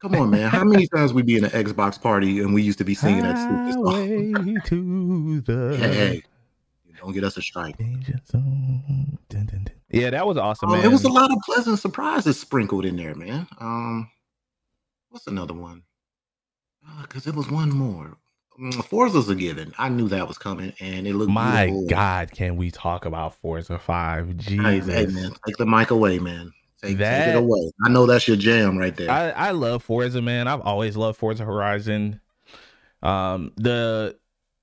Come 0.00 0.14
on, 0.14 0.30
man. 0.30 0.48
How 0.48 0.64
many 0.64 0.86
times 0.94 1.12
we 1.12 1.20
be 1.20 1.36
in 1.36 1.44
an 1.44 1.50
Xbox 1.50 2.00
party 2.00 2.40
and 2.40 2.54
we 2.54 2.62
used 2.62 2.78
to 2.78 2.84
be 2.84 2.94
singing 2.94 3.22
that 3.22 3.36
stupid 3.36 3.74
song? 3.84 4.60
To 4.64 5.40
the 5.42 5.76
Hey, 5.78 6.22
don't 6.98 7.12
get 7.12 7.22
us 7.22 7.36
a 7.36 7.42
strike. 7.42 7.76
Yeah, 9.90 10.08
that 10.08 10.26
was 10.26 10.38
awesome, 10.38 10.70
Um, 10.70 10.76
man. 10.78 10.86
it 10.86 10.88
was 10.90 11.04
a 11.04 11.08
lot 11.10 11.30
of 11.30 11.36
pleasant 11.44 11.78
surprises 11.80 12.40
sprinkled 12.40 12.86
in 12.86 12.96
there, 12.96 13.14
man. 13.14 13.46
Um, 13.60 14.10
what's 15.10 15.26
another 15.26 15.52
one? 15.52 15.82
Because 17.02 17.26
it 17.26 17.34
was 17.34 17.50
one 17.50 17.68
more. 17.68 18.16
Mm, 18.58 18.84
Forza's 18.84 19.28
a 19.28 19.34
given. 19.34 19.74
I 19.78 19.88
knew 19.88 20.08
that 20.08 20.28
was 20.28 20.38
coming, 20.38 20.72
and 20.80 21.06
it 21.06 21.14
looked 21.14 21.30
My 21.30 21.66
beautiful. 21.66 21.88
God, 21.88 22.30
can 22.32 22.56
we 22.56 22.70
talk 22.70 23.04
about 23.04 23.34
Forza 23.34 23.78
Five? 23.78 24.36
Jesus, 24.36 24.94
hey, 24.94 25.06
man, 25.06 25.32
take 25.46 25.56
the 25.56 25.66
mic 25.66 25.90
away, 25.90 26.18
man. 26.18 26.52
Take, 26.80 26.98
take 26.98 27.28
it 27.28 27.36
away. 27.36 27.72
I 27.84 27.88
know 27.88 28.06
that's 28.06 28.28
your 28.28 28.36
jam 28.36 28.76
right 28.76 28.94
there. 28.94 29.10
I, 29.10 29.30
I 29.30 29.50
love 29.52 29.82
Forza, 29.82 30.20
man. 30.20 30.46
I've 30.46 30.60
always 30.60 30.96
loved 30.96 31.18
Forza 31.18 31.44
Horizon. 31.44 32.20
Um, 33.02 33.52
the 33.56 34.16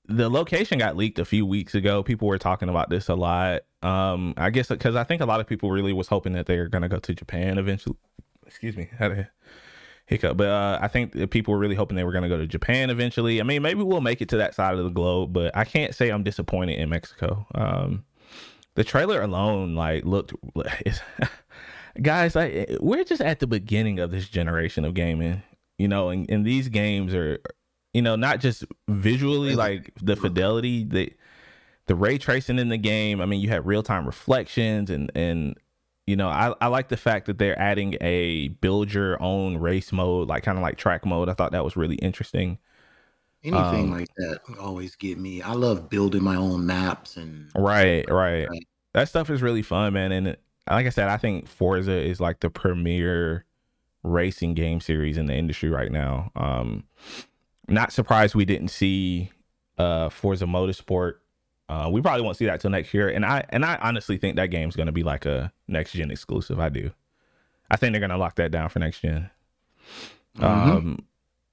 the 0.06 0.30
location 0.30 0.80
got 0.80 0.96
leaked 0.96 1.20
a 1.20 1.26
few 1.26 1.46
weeks 1.46 1.76
ago. 1.76 2.04
People 2.04 2.28
were 2.28 2.38
talking 2.38 2.70
about 2.70 2.90
this 2.90 3.10
a 3.10 3.16
lot. 3.16 3.62
Um, 3.82 4.34
I 4.38 4.52
guess 4.52 4.68
because 4.68 4.96
I 4.96 5.04
think 5.04 5.22
a 5.22 5.26
lot 5.26 5.40
of 5.40 5.48
people 5.48 5.72
really 5.72 5.94
was 5.94 6.08
hoping 6.08 6.34
that 6.34 6.46
they 6.46 6.58
were 6.58 6.68
gonna 6.68 6.90
go 6.90 7.00
to 7.00 7.14
Japan 7.14 7.58
eventually. 7.58 7.98
Excuse 8.46 8.78
me, 8.78 8.90
had 8.98 9.12
a 9.12 9.30
hiccup, 10.12 10.36
but 10.36 10.48
uh, 10.48 10.78
I 10.82 10.90
think 10.90 11.32
people 11.32 11.54
were 11.54 11.60
really 11.60 11.74
hoping 11.74 11.96
they 11.96 12.04
were 12.04 12.12
gonna 12.12 12.30
go 12.30 12.38
to 12.38 12.46
Japan 12.46 12.90
eventually. 12.90 13.40
I 13.40 13.44
mean, 13.44 13.62
maybe 13.62 13.82
we'll 13.82 14.02
make 14.02 14.22
it 14.22 14.30
to 14.30 14.38
that 14.38 14.54
side 14.54 14.78
of 14.78 14.84
the 14.84 14.90
globe, 14.90 15.32
but 15.34 15.56
I 15.56 15.64
can't 15.64 15.96
say 15.96 16.10
I'm 16.10 16.24
disappointed 16.24 16.78
in 16.78 16.90
Mexico. 16.90 17.48
Um, 17.56 18.04
the 18.76 18.84
trailer 18.84 19.22
alone, 19.22 19.74
like, 19.74 20.06
looked. 20.06 20.34
Guys, 22.02 22.36
like, 22.36 22.78
we're 22.80 23.04
just 23.04 23.22
at 23.22 23.40
the 23.40 23.48
beginning 23.48 24.00
of 24.00 24.12
this 24.12 24.28
generation 24.28 24.86
of 24.86 24.94
gaming, 24.94 25.44
you 25.78 25.88
know, 25.88 26.10
and, 26.10 26.30
and 26.30 26.46
these 26.46 26.68
games 26.68 27.14
are, 27.14 27.40
you 27.94 28.02
know, 28.02 28.16
not 28.16 28.40
just 28.40 28.66
visually, 28.90 29.56
like 29.56 29.92
the 30.02 30.16
fidelity, 30.16 30.84
the 30.84 31.12
the 31.88 31.96
ray 31.96 32.18
tracing 32.18 32.60
in 32.60 32.70
the 32.70 32.78
game. 32.78 33.20
I 33.20 33.26
mean, 33.26 33.42
you 33.42 33.50
have 33.50 33.66
real 33.66 33.84
time 33.84 34.06
reflections 34.06 34.90
and 34.90 35.12
and 35.16 35.56
you 36.08 36.16
know, 36.16 36.28
I, 36.28 36.54
I 36.60 36.68
like 36.68 36.90
the 36.90 36.98
fact 36.98 37.28
that 37.28 37.38
they're 37.38 37.60
adding 37.60 37.96
a 38.02 38.50
build 38.50 38.94
your 38.94 39.22
own 39.22 39.58
race 39.58 39.92
mode, 39.92 40.28
like 40.28 40.44
kind 40.44 40.58
of 40.58 40.62
like 40.62 40.78
track 40.78 41.06
mode. 41.06 41.30
I 41.30 41.34
thought 41.34 41.52
that 41.52 41.64
was 41.64 41.78
really 41.78 41.96
interesting. 41.96 42.58
Anything 43.44 43.86
um, 43.86 43.92
like 43.92 44.08
that 44.18 44.40
always 44.60 44.96
get 44.96 45.18
me. 45.18 45.42
I 45.42 45.54
love 45.54 45.90
building 45.90 46.24
my 46.24 46.36
own 46.36 46.66
maps 46.66 47.18
and 47.18 47.50
right, 47.56 48.08
right. 48.10 48.48
right. 48.48 48.68
That 48.94 49.10
stuff 49.10 49.30
is 49.30 49.42
really 49.42 49.64
fun, 49.64 49.94
man. 49.94 50.12
And 50.12 50.38
like 50.70 50.86
I 50.86 50.90
said, 50.90 51.08
I 51.08 51.18
think 51.18 51.48
Forza 51.48 51.98
is 51.98 52.20
like 52.20 52.42
the 52.42 52.50
premier 52.50 53.46
racing 54.04 54.54
game 54.54 54.80
series 54.80 55.18
in 55.18 55.26
the 55.26 55.36
industry 55.36 55.70
right 55.70 55.92
now. 55.92 56.32
Um, 56.36 56.84
not 57.68 57.92
surprised 57.92 58.36
we 58.36 58.46
didn't 58.46 58.70
see 58.70 59.32
uh, 59.78 60.10
Forza 60.10 60.46
Motorsport. 60.46 61.14
Uh, 61.72 61.90
we 61.90 62.02
probably 62.02 62.22
won't 62.22 62.36
see 62.36 62.46
that 62.46 62.60
till 62.60 62.70
next 62.70 62.94
year, 62.94 63.08
and 63.08 63.26
I 63.26 63.46
and 63.48 63.64
I 63.64 63.78
honestly 63.82 64.18
think 64.18 64.36
that 64.36 64.48
game's 64.48 64.76
going 64.76 64.88
to 64.88 64.92
be 64.92 65.04
like 65.04 65.26
a 65.26 65.54
next 65.70 65.94
gen 65.94 66.12
exclusive. 66.12 66.60
I 66.60 66.68
do. 66.68 66.92
I 67.70 67.78
think 67.78 67.94
they're 67.94 68.02
going 68.02 68.10
to 68.10 68.18
lock 68.18 68.36
that 68.36 68.52
down 68.52 68.68
for 68.68 68.80
next 68.80 69.00
gen. 69.00 69.30
Mm-hmm. 70.38 70.44
Um, 70.44 71.06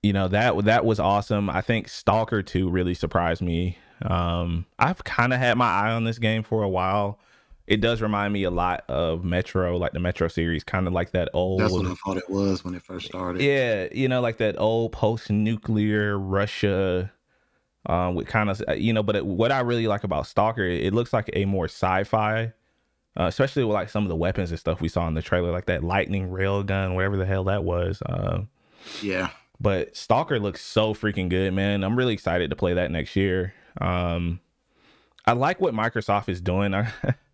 you 0.03 0.13
know 0.13 0.27
that 0.27 0.65
that 0.65 0.85
was 0.85 0.99
awesome. 0.99 1.49
I 1.49 1.61
think 1.61 1.89
Stalker 1.89 2.43
2 2.43 2.69
really 2.69 2.95
surprised 2.95 3.43
me. 3.43 3.79
Um, 4.03 4.67
I've 4.77 5.05
kind 5.05 5.33
of 5.33 5.39
had 5.39 5.57
my 5.57 5.71
eye 5.71 5.93
on 5.93 6.03
this 6.03 6.19
game 6.19 6.43
for 6.43 6.65
a 6.65 6.69
while 6.69 7.21
it 7.69 7.83
does 7.83 8.01
remind 8.01 8.33
me 8.33 8.45
a 8.45 8.51
lot 8.51 8.83
of 8.89 9.25
Metro, 9.25 9.77
like 9.77 9.93
the 9.93 10.01
Metro 10.01 10.27
series, 10.27 10.65
kind 10.65 10.87
of 10.87 10.95
like 10.95 11.11
that 11.11 11.29
old. 11.35 11.61
That's 11.61 11.73
what 11.73 11.85
I 11.85 11.95
thought 11.95 12.17
it 12.17 12.31
was 12.31 12.65
when 12.65 12.75
it 12.75 12.83
first 12.83 13.07
started. 13.07 13.43
Yeah, 13.43 13.89
you 13.93 14.09
know, 14.09 14.23
like 14.23 14.39
that 14.39 14.59
old 14.59 14.93
post-nuclear 14.93 16.19
Russia, 16.19 17.13
um, 17.89 18.15
with 18.15 18.27
kind 18.27 18.51
of 18.51 18.63
you 18.77 18.93
know. 18.93 19.03
But 19.03 19.17
it, 19.17 19.27
what 19.27 19.51
I 19.53 19.61
really 19.61 19.87
like 19.87 20.05
about 20.05 20.27
Stalker, 20.27 20.65
it 20.65 20.93
looks 20.93 21.13
like 21.13 21.31
a 21.33 21.45
more 21.45 21.65
sci-fi, 21.65 22.53
uh, 23.19 23.25
especially 23.25 23.65
with 23.65 23.75
like 23.75 23.89
some 23.89 24.05
of 24.05 24.09
the 24.09 24.17
weapons 24.17 24.51
and 24.51 24.61
stuff 24.61 24.81
we 24.81 24.89
saw 24.89 25.09
in 25.09 25.15
the 25.15 25.23
trailer, 25.23 25.51
like 25.51 25.67
that 25.67 25.83
lightning 25.83 26.31
rail 26.31 26.63
gun, 26.63 26.95
whatever 26.95 27.17
the 27.17 27.27
hell 27.27 27.45
that 27.45 27.65
was. 27.65 28.03
Uh, 28.03 28.43
yeah. 29.03 29.31
But 29.61 29.97
Stalker 29.97 30.39
looks 30.39 30.61
so 30.61 30.95
freaking 30.95 31.29
good, 31.29 31.53
man. 31.53 31.83
I'm 31.83 31.97
really 31.97 32.15
excited 32.15 32.51
to 32.51 32.57
play 32.57 32.75
that 32.75 32.93
next 32.93 33.17
year. 33.17 33.55
Um, 33.81 34.41
I 35.27 35.33
like 35.33 35.61
what 35.61 35.75
Microsoft 35.75 36.29
is 36.29 36.41
doing. 36.41 36.75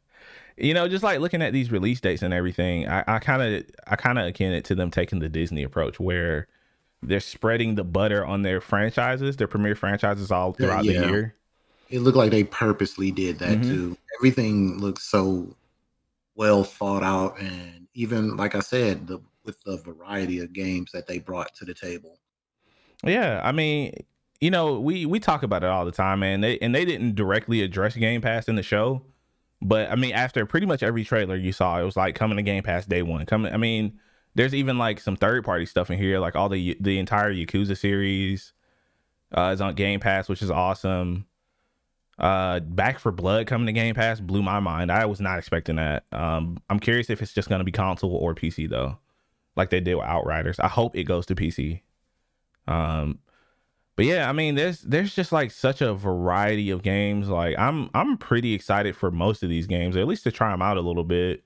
you 0.56 0.72
know, 0.72 0.88
just 0.88 1.04
like 1.04 1.20
looking 1.20 1.42
at 1.42 1.52
these 1.52 1.70
release 1.70 2.00
dates 2.00 2.22
and 2.22 2.32
everything, 2.32 2.88
I 2.88 3.18
kind 3.18 3.42
of 3.42 3.64
I 3.86 3.96
kind 3.96 4.18
of 4.18 4.26
akin 4.26 4.52
it 4.52 4.64
to 4.66 4.74
them 4.74 4.90
taking 4.90 5.18
the 5.18 5.28
Disney 5.28 5.62
approach 5.62 6.00
where 6.00 6.48
they're 7.06 7.20
spreading 7.20 7.74
the 7.74 7.84
butter 7.84 8.24
on 8.24 8.42
their 8.42 8.60
franchises, 8.60 9.36
their 9.36 9.48
premier 9.48 9.74
franchises 9.74 10.30
all 10.30 10.52
throughout 10.52 10.84
yeah. 10.84 11.00
the 11.00 11.08
year. 11.08 11.34
It 11.90 12.00
looked 12.00 12.16
like 12.16 12.30
they 12.30 12.44
purposely 12.44 13.10
did 13.10 13.38
that 13.38 13.58
mm-hmm. 13.58 13.70
too. 13.70 13.98
Everything 14.18 14.78
looks 14.78 15.04
so 15.04 15.54
well 16.34 16.64
thought 16.64 17.02
out, 17.02 17.38
and 17.38 17.86
even 17.94 18.36
like 18.36 18.54
I 18.54 18.60
said, 18.60 19.06
the 19.06 19.20
with 19.44 19.62
the 19.62 19.76
variety 19.76 20.40
of 20.40 20.52
games 20.52 20.90
that 20.92 21.06
they 21.06 21.18
brought 21.18 21.54
to 21.56 21.64
the 21.64 21.74
table. 21.74 22.18
Yeah, 23.04 23.40
I 23.44 23.52
mean, 23.52 23.92
you 24.40 24.50
know, 24.50 24.80
we 24.80 25.06
we 25.06 25.20
talk 25.20 25.42
about 25.42 25.62
it 25.62 25.68
all 25.68 25.84
the 25.84 25.92
time, 25.92 26.20
man. 26.20 26.40
They 26.40 26.58
and 26.58 26.74
they 26.74 26.84
didn't 26.84 27.14
directly 27.14 27.62
address 27.62 27.94
Game 27.96 28.20
Pass 28.20 28.48
in 28.48 28.56
the 28.56 28.62
show, 28.62 29.02
but 29.60 29.90
I 29.90 29.96
mean, 29.96 30.12
after 30.12 30.44
pretty 30.46 30.66
much 30.66 30.82
every 30.82 31.04
trailer 31.04 31.36
you 31.36 31.52
saw, 31.52 31.80
it 31.80 31.84
was 31.84 31.96
like 31.96 32.14
coming 32.14 32.36
to 32.36 32.42
Game 32.42 32.62
Pass 32.62 32.86
day 32.86 33.02
one. 33.02 33.26
Coming, 33.26 33.52
I 33.52 33.56
mean, 33.56 33.98
there's 34.34 34.54
even 34.54 34.78
like 34.78 35.00
some 35.00 35.16
third 35.16 35.44
party 35.44 35.66
stuff 35.66 35.90
in 35.90 35.98
here, 35.98 36.18
like 36.18 36.36
all 36.36 36.48
the 36.48 36.76
the 36.80 36.98
entire 36.98 37.32
Yakuza 37.32 37.76
series 37.76 38.52
uh, 39.36 39.50
is 39.54 39.60
on 39.60 39.74
Game 39.74 40.00
Pass, 40.00 40.28
which 40.28 40.42
is 40.42 40.50
awesome. 40.50 41.26
Uh, 42.18 42.60
Back 42.60 43.00
4 43.00 43.10
Blood 43.12 43.46
coming 43.48 43.66
to 43.66 43.72
Game 43.72 43.94
Pass 43.94 44.20
blew 44.20 44.42
my 44.42 44.60
mind. 44.60 44.92
I 44.92 45.06
was 45.06 45.20
not 45.20 45.38
expecting 45.38 45.76
that. 45.76 46.04
Um, 46.12 46.58
I'm 46.70 46.78
curious 46.78 47.10
if 47.10 47.20
it's 47.20 47.32
just 47.32 47.48
to 47.48 47.64
be 47.64 47.72
console 47.72 48.14
or 48.14 48.34
PC 48.34 48.68
though, 48.68 48.98
like 49.56 49.70
they 49.70 49.80
did 49.80 49.96
with 49.96 50.04
Outriders. 50.04 50.60
I 50.60 50.68
hope 50.68 50.96
it 50.96 51.04
goes 51.04 51.26
to 51.26 51.34
PC. 51.34 51.82
Um, 52.66 53.18
but 53.96 54.06
yeah, 54.06 54.28
I 54.28 54.32
mean, 54.32 54.56
there's 54.56 54.80
there's 54.80 55.14
just 55.14 55.30
like 55.30 55.50
such 55.50 55.80
a 55.80 55.94
variety 55.94 56.70
of 56.70 56.82
games. 56.82 57.28
Like 57.28 57.56
I'm 57.58 57.90
I'm 57.94 58.16
pretty 58.16 58.52
excited 58.54 58.96
for 58.96 59.10
most 59.10 59.42
of 59.42 59.48
these 59.48 59.66
games, 59.66 59.96
at 59.96 60.06
least 60.06 60.24
to 60.24 60.32
try 60.32 60.50
them 60.50 60.62
out 60.62 60.76
a 60.76 60.80
little 60.80 61.04
bit. 61.04 61.44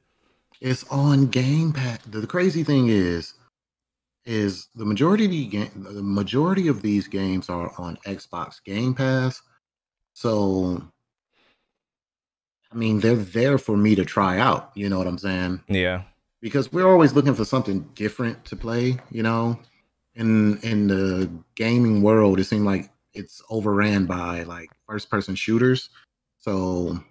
It's 0.60 0.84
on 0.90 1.26
Game 1.26 1.72
Pass. 1.72 1.98
The, 2.06 2.26
crazy 2.26 2.64
thing 2.64 2.88
is, 2.88 3.34
is 4.26 4.68
the 4.74 4.84
majority 4.84 5.24
of 5.24 5.30
the 5.30 5.46
game, 5.46 5.70
the 5.74 6.02
majority 6.02 6.68
of 6.68 6.82
these 6.82 7.06
games 7.06 7.48
are 7.48 7.72
on 7.78 7.96
Xbox 8.06 8.62
Game 8.64 8.94
Pass. 8.94 9.40
So, 10.14 10.82
I 12.72 12.76
mean, 12.76 13.00
they're 13.00 13.16
there 13.16 13.58
for 13.58 13.76
me 13.76 13.94
to 13.94 14.04
try 14.04 14.38
out. 14.38 14.72
You 14.74 14.88
know 14.88 14.98
what 14.98 15.06
I'm 15.06 15.18
saying? 15.18 15.62
Yeah. 15.68 16.02
Because 16.40 16.72
we're 16.72 16.90
always 16.90 17.14
looking 17.14 17.34
for 17.34 17.44
something 17.44 17.80
different 17.94 18.44
to 18.46 18.56
play. 18.56 18.98
You 19.10 19.22
know, 19.22 19.58
in 20.14 20.58
in 20.58 20.88
the 20.88 21.30
gaming 21.54 22.02
world, 22.02 22.38
it 22.38 22.44
seemed 22.44 22.66
like 22.66 22.90
it's 23.14 23.42
overran 23.50 24.06
by 24.06 24.42
like 24.42 24.70
first 24.86 25.10
person 25.10 25.34
shooters. 25.34 25.90
So 26.38 27.02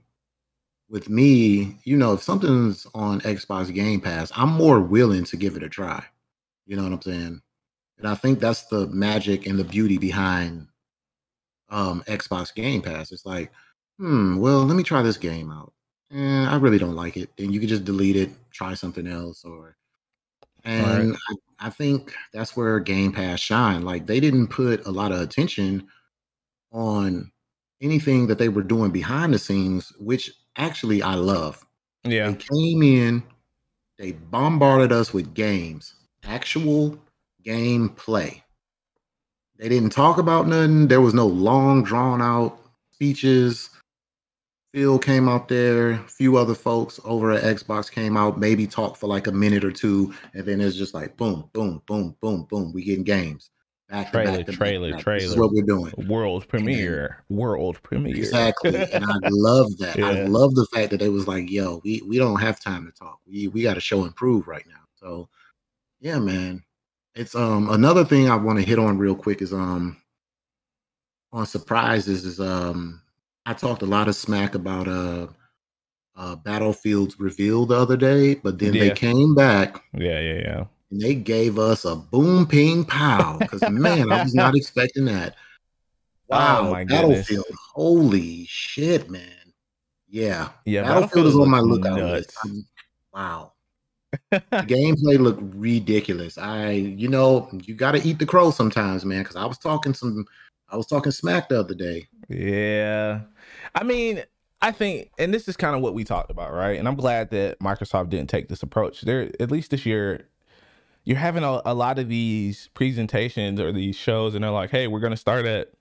with 0.89 1.09
me, 1.09 1.77
you 1.83 1.97
know, 1.97 2.13
if 2.13 2.23
something's 2.23 2.87
on 2.93 3.21
Xbox 3.21 3.73
Game 3.73 3.99
Pass, 3.99 4.31
I'm 4.35 4.49
more 4.49 4.79
willing 4.79 5.25
to 5.25 5.37
give 5.37 5.55
it 5.55 5.63
a 5.63 5.69
try. 5.69 6.03
You 6.65 6.75
know 6.75 6.83
what 6.83 6.93
I'm 6.93 7.01
saying? 7.01 7.41
And 7.97 8.07
I 8.07 8.15
think 8.15 8.39
that's 8.39 8.65
the 8.65 8.87
magic 8.87 9.47
and 9.47 9.57
the 9.57 9.63
beauty 9.63 9.97
behind 9.97 10.67
um 11.69 12.03
Xbox 12.07 12.53
Game 12.53 12.81
Pass. 12.81 13.11
It's 13.11 13.25
like, 13.25 13.51
hmm, 13.97 14.37
well, 14.37 14.63
let 14.63 14.75
me 14.75 14.83
try 14.83 15.01
this 15.01 15.17
game 15.17 15.51
out. 15.51 15.73
And 16.09 16.47
I 16.47 16.55
really 16.55 16.77
don't 16.77 16.95
like 16.95 17.17
it. 17.17 17.29
Then 17.37 17.51
you 17.51 17.59
can 17.59 17.67
just 17.67 17.83
delete 17.83 18.15
it, 18.15 18.29
try 18.51 18.73
something 18.73 19.07
else, 19.07 19.43
or 19.43 19.75
and 20.63 21.11
right. 21.11 21.19
I, 21.59 21.67
I, 21.67 21.69
think 21.69 22.13
that's 22.33 22.55
where 22.55 22.79
Game 22.79 23.11
Pass 23.11 23.39
shine. 23.39 23.83
Like 23.83 24.05
they 24.05 24.19
didn't 24.19 24.47
put 24.47 24.85
a 24.85 24.91
lot 24.91 25.11
of 25.11 25.19
attention 25.19 25.87
on 26.71 27.31
anything 27.81 28.27
that 28.27 28.37
they 28.37 28.49
were 28.49 28.63
doing 28.63 28.91
behind 28.91 29.33
the 29.33 29.39
scenes, 29.39 29.91
which 29.99 30.31
actually 30.57 31.01
I 31.01 31.15
love. 31.15 31.65
Yeah. 32.03 32.31
They 32.31 32.35
came 32.35 32.83
in, 32.83 33.23
they 33.97 34.11
bombarded 34.13 34.91
us 34.91 35.13
with 35.13 35.33
games, 35.33 35.95
actual 36.23 36.97
game 37.43 37.89
play. 37.89 38.43
They 39.57 39.69
didn't 39.69 39.89
talk 39.89 40.17
about 40.17 40.47
nothing. 40.47 40.87
There 40.87 41.01
was 41.01 41.13
no 41.13 41.25
long 41.25 41.83
drawn 41.83 42.21
out 42.21 42.59
speeches. 42.91 43.69
Phil 44.73 44.99
came 44.99 45.27
out 45.27 45.47
there, 45.47 45.91
a 45.91 45.97
few 45.97 46.37
other 46.37 46.53
folks 46.53 46.99
over 47.03 47.31
at 47.31 47.43
Xbox 47.43 47.89
came 47.89 48.15
out, 48.15 48.37
maybe 48.37 48.67
talked 48.67 48.97
for 48.97 49.07
like 49.07 49.27
a 49.27 49.31
minute 49.31 49.63
or 49.63 49.71
two, 49.71 50.13
and 50.33 50.45
then 50.45 50.61
it's 50.61 50.75
just 50.75 50.93
like 50.93 51.17
boom, 51.17 51.49
boom, 51.53 51.81
boom, 51.87 52.15
boom, 52.21 52.43
boom. 52.49 52.73
We 52.73 52.83
getting 52.83 53.03
games. 53.03 53.49
Back 53.89 54.11
trailer, 54.11 54.43
back 54.43 54.55
trailer, 54.55 54.91
back. 54.91 55.01
trailer. 55.01 55.19
This 55.21 55.31
is 55.31 55.37
what 55.37 55.51
we're 55.53 55.63
doing. 55.63 55.93
World 56.09 56.45
premiere. 56.49 57.23
And, 57.29 57.37
world 57.37 57.81
premiere. 57.83 58.17
Exactly. 58.17 58.75
and 58.75 59.05
I 59.05 59.17
love 59.29 59.77
that. 59.77 59.97
Yeah. 59.97 60.07
I 60.07 60.23
love 60.23 60.55
the 60.55 60.67
fact 60.73 60.91
that 60.91 61.01
it 61.01 61.07
was 61.07 61.25
like, 61.25 61.49
yo, 61.49 61.79
we, 61.85 62.01
we 62.05 62.17
don't 62.17 62.41
have 62.41 62.59
time 62.59 62.85
to 62.85 62.91
talk. 62.91 63.19
We 63.25 63.47
we 63.47 63.61
gotta 63.61 63.79
show 63.79 64.03
and 64.03 64.13
prove 64.13 64.47
right 64.47 64.65
now. 64.67 64.81
So 64.95 65.29
yeah, 66.01 66.19
man. 66.19 66.63
It's 67.15 67.33
um 67.33 67.69
another 67.69 68.03
thing 68.03 68.29
I 68.29 68.35
want 68.35 68.59
to 68.59 68.65
hit 68.65 68.77
on 68.77 68.97
real 68.97 69.15
quick 69.15 69.41
is 69.41 69.53
um 69.53 69.97
on 71.31 71.45
surprises 71.45 72.25
is 72.25 72.39
um 72.39 73.01
I 73.45 73.53
talked 73.53 73.81
a 73.81 73.87
lot 73.87 74.09
of 74.09 74.15
smack 74.15 74.53
about 74.53 74.89
uh, 74.89 75.27
uh 76.17 76.35
Battlefield's 76.35 77.19
reveal 77.19 77.65
the 77.65 77.77
other 77.77 77.95
day, 77.95 78.35
but 78.35 78.59
then 78.59 78.73
yeah. 78.73 78.83
they 78.83 78.91
came 78.91 79.33
back. 79.33 79.81
Yeah, 79.93 80.19
yeah, 80.19 80.39
yeah. 80.39 80.63
And 80.91 81.01
they 81.01 81.15
gave 81.15 81.59
us 81.59 81.85
a 81.85 81.95
boom 81.95 82.47
ping 82.47 82.85
pow. 82.85 83.37
Because 83.37 83.61
man, 83.69 84.11
I 84.11 84.23
was 84.23 84.33
not 84.33 84.55
expecting 84.55 85.05
that. 85.05 85.35
Oh 86.29 86.37
wow, 86.37 86.69
oh, 86.69 86.85
Battlefield. 86.85 87.45
Goodness. 87.45 87.61
Holy 87.73 88.45
shit, 88.47 89.09
man. 89.09 89.21
Yeah. 90.09 90.49
Yeah. 90.65 90.83
Battlefield, 90.83 91.09
Battlefield 91.09 91.27
is 91.27 91.35
on 91.35 91.49
my 91.49 91.59
lookout 91.59 91.99
list. 91.99 92.37
wow. 93.13 93.53
the 94.31 94.39
gameplay 94.51 95.19
looked 95.19 95.41
ridiculous. 95.55 96.37
I, 96.37 96.71
you 96.71 97.07
know, 97.07 97.49
you 97.63 97.75
got 97.75 97.91
to 97.93 98.05
eat 98.05 98.19
the 98.19 98.25
crow 98.25 98.51
sometimes, 98.51 99.05
man. 99.05 99.23
Because 99.23 99.35
I 99.35 99.45
was 99.45 99.57
talking 99.57 99.93
some, 99.93 100.25
I 100.69 100.77
was 100.77 100.87
talking 100.87 101.11
smack 101.11 101.49
the 101.49 101.59
other 101.59 101.75
day. 101.75 102.07
Yeah. 102.29 103.21
I 103.75 103.83
mean, 103.83 104.23
I 104.61 104.71
think, 104.71 105.11
and 105.19 105.33
this 105.33 105.47
is 105.47 105.55
kind 105.55 105.75
of 105.75 105.81
what 105.81 105.93
we 105.93 106.03
talked 106.03 106.31
about, 106.31 106.53
right? 106.53 106.79
And 106.79 106.87
I'm 106.87 106.95
glad 106.95 107.29
that 107.31 107.59
Microsoft 107.59 108.09
didn't 108.09 108.29
take 108.29 108.49
this 108.49 108.63
approach. 108.63 109.01
There, 109.01 109.29
at 109.39 109.51
least 109.51 109.71
this 109.71 109.85
year, 109.85 110.27
you're 111.07 111.17
having 111.17 111.45
a, 111.45 111.61
a 111.63 111.73
lot 111.73 111.99
of 111.99 112.09
these 112.09 112.67
presentations 112.73 113.61
or 113.61 113.71
these 113.71 113.95
shows, 113.95 114.35
and 114.35 114.43
they're 114.43 114.51
like, 114.51 114.71
"Hey, 114.71 114.87
we're 114.87 114.99
going 114.99 115.11
to 115.11 115.17
start 115.17 115.45
at 115.45 115.71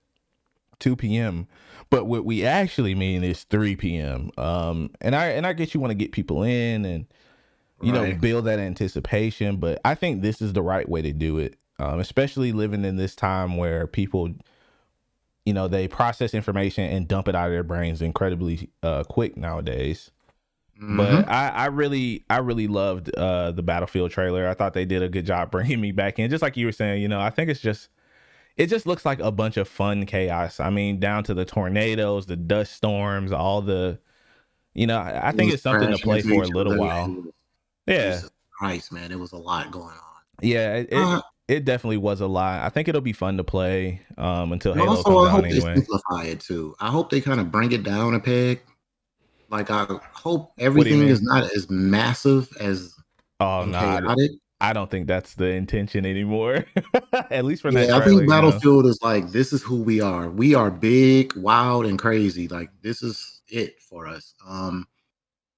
2 0.79 0.95
p.m." 0.95 1.49
But 1.91 2.07
what 2.07 2.25
we 2.25 2.45
actually 2.45 2.95
mean 2.95 3.25
is 3.25 3.43
3 3.43 3.75
p.m. 3.75 4.31
Um, 4.39 4.91
and 5.01 5.17
I 5.17 5.31
and 5.31 5.45
I 5.45 5.53
guess 5.53 5.75
you 5.75 5.81
want 5.81 5.91
to 5.91 5.97
get 5.97 6.13
people 6.13 6.45
in 6.45 6.85
and 6.85 7.07
you 7.83 7.93
right. 7.93 8.13
know 8.13 8.21
build 8.21 8.45
that 8.45 8.61
anticipation. 8.61 9.57
But 9.57 9.81
I 9.85 9.97
think 9.97 10.23
this 10.23 10.41
is 10.41 10.53
the 10.53 10.63
right 10.63 10.89
way 10.89 11.03
to 11.03 11.13
do 11.13 11.39
it, 11.39 11.57
um, 11.81 11.99
especially 11.99 12.53
living 12.53 12.85
in 12.85 12.95
this 12.95 13.17
time 13.17 13.57
where 13.57 13.89
people 13.89 14.33
you 15.45 15.53
know 15.53 15.67
they 15.67 15.89
process 15.89 16.35
information 16.35 16.85
and 16.85 17.09
dump 17.09 17.27
it 17.27 17.35
out 17.35 17.47
of 17.47 17.53
their 17.53 17.65
brains 17.65 18.01
incredibly 18.01 18.71
uh, 18.85 19.03
quick 19.03 19.37
nowadays 19.37 20.13
Mhm. 20.81 20.97
But 20.97 21.29
I, 21.29 21.49
I 21.49 21.67
really, 21.67 22.25
I 22.29 22.39
really 22.39 22.67
loved 22.69 23.15
uh, 23.15 23.53
the 23.53 23.63
Battlefield 23.63 24.11
trailer. 24.11 24.49
I 24.49 24.55
thought 24.55 24.75
they 24.75 24.85
did 24.85 25.03
a 25.03 25.09
good 25.09 25.27
job 25.27 25.51
bringing 25.53 25.81
me 25.81 25.93
back 25.93 26.19
in. 26.19 26.31
Just 26.31 26.43
like 26.43 26.57
you 26.57 26.67
were 26.67 26.73
saying, 26.73 27.03
you 27.03 27.09
know, 27.09 27.21
I 27.21 27.31
think 27.31 27.51
it's 27.51 27.61
just, 27.61 27.89
it 28.57 28.67
just 28.69 28.87
looks 28.87 29.05
like 29.05 29.21
a 29.21 29.31
bunch 29.33 29.57
of 29.57 29.69
fun 29.69 30.07
chaos. 30.07 30.61
I 30.61 30.71
mean, 30.71 30.99
down 31.01 31.25
to 31.25 31.35
the 31.35 31.45
tornadoes, 31.45 32.27
the 32.27 32.37
dust 32.37 32.73
storms, 32.73 33.33
all 33.33 33.63
the, 33.63 33.99
you 34.75 34.87
know, 34.87 34.99
I 34.99 35.29
I 35.29 35.33
think 35.33 35.53
it's 35.53 35.63
something 35.63 35.91
to 35.91 35.99
play 35.99 36.23
for 36.23 36.43
a 36.43 36.49
little 36.49 36.77
while. 36.77 37.25
Yeah, 37.87 38.13
Jesus 38.13 38.31
Christ, 38.53 38.93
man, 38.93 39.13
it 39.13 39.19
was 39.19 39.33
a 39.33 39.37
lot 39.39 39.71
going 39.71 39.87
on. 39.87 40.23
yeah, 40.43 40.75
it, 40.77 40.89
it, 40.91 40.99
Uh, 40.99 41.23
it 41.49 41.65
definitely 41.65 41.97
was 41.99 42.21
a 42.21 42.27
lot. 42.27 42.63
I 42.63 42.69
think 42.69 42.89
it'll 42.89 43.01
be 43.01 43.13
fun 43.13 43.37
to 43.37 43.45
play 43.45 44.01
um, 44.19 44.53
until 44.53 44.75
Halo 44.75 44.89
also, 44.89 45.05
comes 45.05 45.27
I 45.27 45.31
hope 45.31 45.39
out 45.39 45.43
they 45.45 45.51
anyway. 45.51 45.75
simplify 45.77 46.25
it 46.25 46.41
too. 46.41 46.75
I 46.81 46.91
hope 46.91 47.11
they 47.11 47.21
kind 47.21 47.41
of 47.41 47.53
bring 47.53 47.73
it 47.73 47.85
down 47.85 48.15
a 48.15 48.21
peg. 48.21 48.61
Like 49.49 49.71
I 49.71 49.87
hope 50.13 50.53
everything 50.59 51.03
is 51.03 51.23
not 51.23 51.45
as 51.55 51.71
massive 51.71 52.49
as 52.59 52.95
Oh 53.41 53.65
no, 53.67 53.79
I, 53.79 54.01
chaotic. 54.01 54.31
I 54.61 54.73
don't 54.73 54.91
think 54.91 55.07
that's 55.07 55.35
the 55.35 55.51
intention 55.51 56.07
anymore. 56.07 56.65
At 57.31 57.45
least 57.45 57.63
for 57.63 57.71
that 57.71 57.89
Yeah, 57.89 57.97
I 57.97 58.05
think 58.05 58.23
you 58.23 58.27
know? 58.27 58.33
Battlefield 58.33 58.87
is 58.87 58.99
like 59.03 59.31
this 59.31 59.53
is 59.53 59.63
who 59.63 59.83
we 59.83 60.01
are. 60.01 60.31
We 60.31 60.55
are 60.55 60.71
big, 60.71 61.37
wild, 61.37 61.87
and 61.87 61.99
crazy. 61.99 62.49
Like 62.49 62.71
this 62.83 63.03
is 63.03 63.43
it 63.49 63.81
for 63.81 64.07
us. 64.07 64.35
Um, 64.47 64.87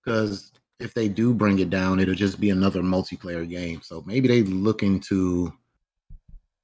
because 0.05 0.53
if 0.81 0.95
they 0.95 1.09
do 1.09 1.33
bring 1.35 1.59
it 1.61 1.71
down, 1.71 2.01
it'll 2.01 2.15
just 2.15 2.41
be 2.41 2.51
another 2.51 2.83
multiplayer 2.83 3.49
game. 3.49 3.81
So 3.83 4.03
maybe 4.07 4.29
they 4.29 4.43
looking 4.43 5.01
to 5.01 5.53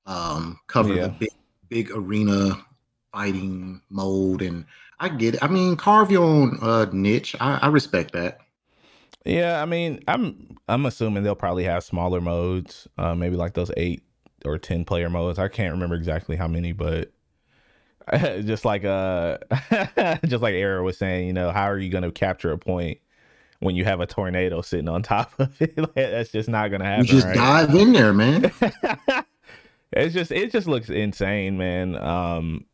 um 0.07 0.59
cover 0.67 0.95
Yeah. 0.95 1.07
the 1.07 1.09
big 1.11 1.31
big 1.69 1.91
arena 1.93 2.65
fighting 3.13 3.81
mode 3.91 4.43
and 4.43 4.67
I 5.01 5.09
get 5.09 5.35
it. 5.35 5.43
I 5.43 5.49
mean, 5.49 5.77
carve 5.77 6.11
your 6.11 6.25
own 6.25 6.59
uh 6.63 6.87
niche. 6.93 7.35
I, 7.41 7.59
I 7.63 7.69
respect 7.69 8.13
that. 8.13 8.41
Yeah, 9.25 9.63
I 9.63 9.65
mean, 9.67 10.01
I'm 10.07 10.57
I'm 10.69 10.87
assuming 10.87 11.23
they'll 11.23 11.35
probably 11.35 11.65
have 11.65 11.83
smaller 11.85 12.21
modes, 12.21 12.87
uh, 12.99 13.15
maybe 13.15 13.37
like 13.37 13.55
those 13.55 13.71
eight 13.77 14.03
or 14.45 14.59
ten 14.59 14.85
player 14.85 15.09
modes. 15.09 15.39
I 15.39 15.49
can't 15.49 15.73
remember 15.73 15.95
exactly 15.95 16.37
how 16.37 16.47
many, 16.49 16.73
but 16.73 17.13
just 18.13 18.65
like 18.65 18.85
uh, 18.85 19.39
just 20.27 20.43
like 20.43 20.55
Era 20.55 20.83
was 20.83 20.99
saying, 20.99 21.27
you 21.27 21.33
know, 21.33 21.51
how 21.51 21.65
are 21.65 21.79
you 21.79 21.91
going 21.91 22.05
to 22.05 22.13
capture 22.13 22.53
a 22.53 22.59
point 22.59 22.99
when 23.61 23.75
you 23.75 23.85
have 23.85 24.01
a 24.01 24.07
tornado 24.07 24.61
sitting 24.61 24.89
on 24.89 25.03
top 25.03 25.33
of 25.39 25.61
it? 25.61 25.77
Like, 25.79 25.95
that's 25.95 26.31
just 26.31 26.49
not 26.51 26.69
going 26.69 26.81
to 26.83 26.87
You 26.87 26.91
happen. 26.91 27.07
just 27.07 27.27
right? 27.27 27.35
dive 27.35 27.75
in 27.75 27.93
there, 27.95 28.13
man. 28.13 28.53
it's 29.93 30.13
just 30.13 30.33
it 30.33 30.53
just 30.53 30.67
looks 30.67 30.91
insane, 30.91 31.57
man. 31.57 31.97
Um, 31.97 32.67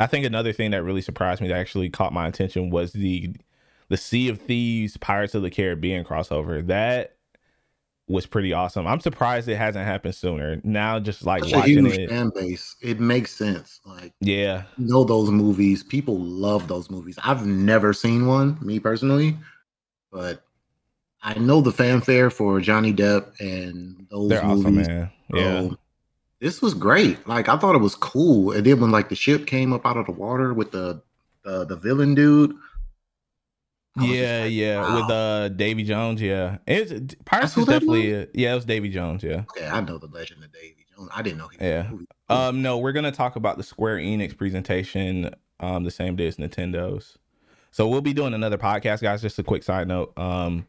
I 0.00 0.06
think 0.06 0.24
another 0.24 0.52
thing 0.52 0.70
that 0.72 0.82
really 0.82 1.02
surprised 1.02 1.40
me 1.40 1.48
that 1.48 1.58
actually 1.58 1.90
caught 1.90 2.12
my 2.12 2.26
attention 2.26 2.70
was 2.70 2.92
the 2.92 3.34
the 3.88 3.96
Sea 3.96 4.28
of 4.28 4.40
Thieves 4.40 4.96
Pirates 4.96 5.34
of 5.34 5.42
the 5.42 5.50
Caribbean 5.50 6.04
crossover. 6.04 6.66
That 6.66 7.16
was 8.08 8.26
pretty 8.26 8.52
awesome. 8.52 8.86
I'm 8.86 9.00
surprised 9.00 9.48
it 9.48 9.56
hasn't 9.56 9.84
happened 9.84 10.14
sooner. 10.14 10.60
Now, 10.64 10.98
just 10.98 11.24
like 11.24 11.44
Such 11.44 11.52
a 11.52 11.56
watching 11.58 11.84
huge 11.84 11.98
it, 11.98 12.08
fan 12.08 12.30
base. 12.34 12.76
It 12.80 12.98
makes 12.98 13.32
sense. 13.32 13.80
Like 13.84 14.12
yeah, 14.20 14.64
you 14.78 14.86
know 14.86 15.04
those 15.04 15.30
movies. 15.30 15.82
People 15.82 16.18
love 16.18 16.66
those 16.66 16.90
movies. 16.90 17.18
I've 17.22 17.46
never 17.46 17.92
seen 17.92 18.26
one, 18.26 18.58
me 18.62 18.80
personally, 18.80 19.36
but 20.10 20.44
I 21.22 21.34
know 21.34 21.60
the 21.60 21.72
fanfare 21.72 22.30
for 22.30 22.60
Johnny 22.60 22.92
Depp 22.94 23.38
and 23.40 24.06
those 24.10 24.28
they're 24.30 24.42
movies. 24.42 24.64
awesome, 24.64 24.76
man. 24.76 25.10
Yeah, 25.34 25.68
So, 25.68 25.78
this 26.40 26.62
was 26.62 26.74
great. 26.74 27.26
Like 27.28 27.48
I 27.48 27.56
thought 27.56 27.74
it 27.74 27.80
was 27.80 27.94
cool. 27.94 28.52
And 28.52 28.64
then 28.64 28.80
when 28.80 28.90
like 28.90 29.08
the 29.08 29.14
ship 29.14 29.46
came 29.46 29.72
up 29.72 29.86
out 29.86 29.96
of 29.96 30.06
the 30.06 30.12
water 30.12 30.52
with 30.54 30.72
the 30.72 31.02
the, 31.44 31.64
the 31.64 31.76
villain 31.76 32.14
dude. 32.14 32.54
Was 33.96 34.08
yeah, 34.08 34.42
like, 34.44 34.52
yeah. 34.52 34.80
wow. 34.80 34.96
With 34.96 35.10
uh 35.10 35.48
Davy 35.50 35.82
Jones, 35.82 36.22
yeah. 36.22 36.58
It's 36.66 37.14
Pirates 37.24 37.56
is 37.56 37.66
definitely 37.66 38.22
uh, 38.22 38.26
yeah. 38.34 38.52
It 38.52 38.54
was 38.54 38.64
Davy 38.64 38.88
Jones, 38.88 39.22
yeah. 39.22 39.44
Okay, 39.50 39.66
I 39.66 39.80
know 39.80 39.98
the 39.98 40.06
legend 40.06 40.42
of 40.42 40.52
Davy 40.52 40.86
Jones. 40.96 41.10
I 41.14 41.22
didn't 41.22 41.38
know 41.38 41.48
he 41.48 41.58
was 41.58 41.66
Yeah. 41.66 41.90
Um, 42.28 42.62
no, 42.62 42.78
we're 42.78 42.92
gonna 42.92 43.12
talk 43.12 43.36
about 43.36 43.56
the 43.56 43.62
Square 43.62 43.98
Enix 43.98 44.36
presentation 44.36 45.34
um 45.58 45.84
the 45.84 45.90
same 45.90 46.16
day 46.16 46.26
as 46.26 46.36
Nintendo's. 46.36 47.18
So 47.72 47.86
we'll 47.86 48.00
be 48.00 48.12
doing 48.12 48.34
another 48.34 48.58
podcast, 48.58 49.02
guys. 49.02 49.22
Just 49.22 49.38
a 49.38 49.44
quick 49.44 49.62
side 49.62 49.86
note. 49.86 50.16
Um, 50.18 50.66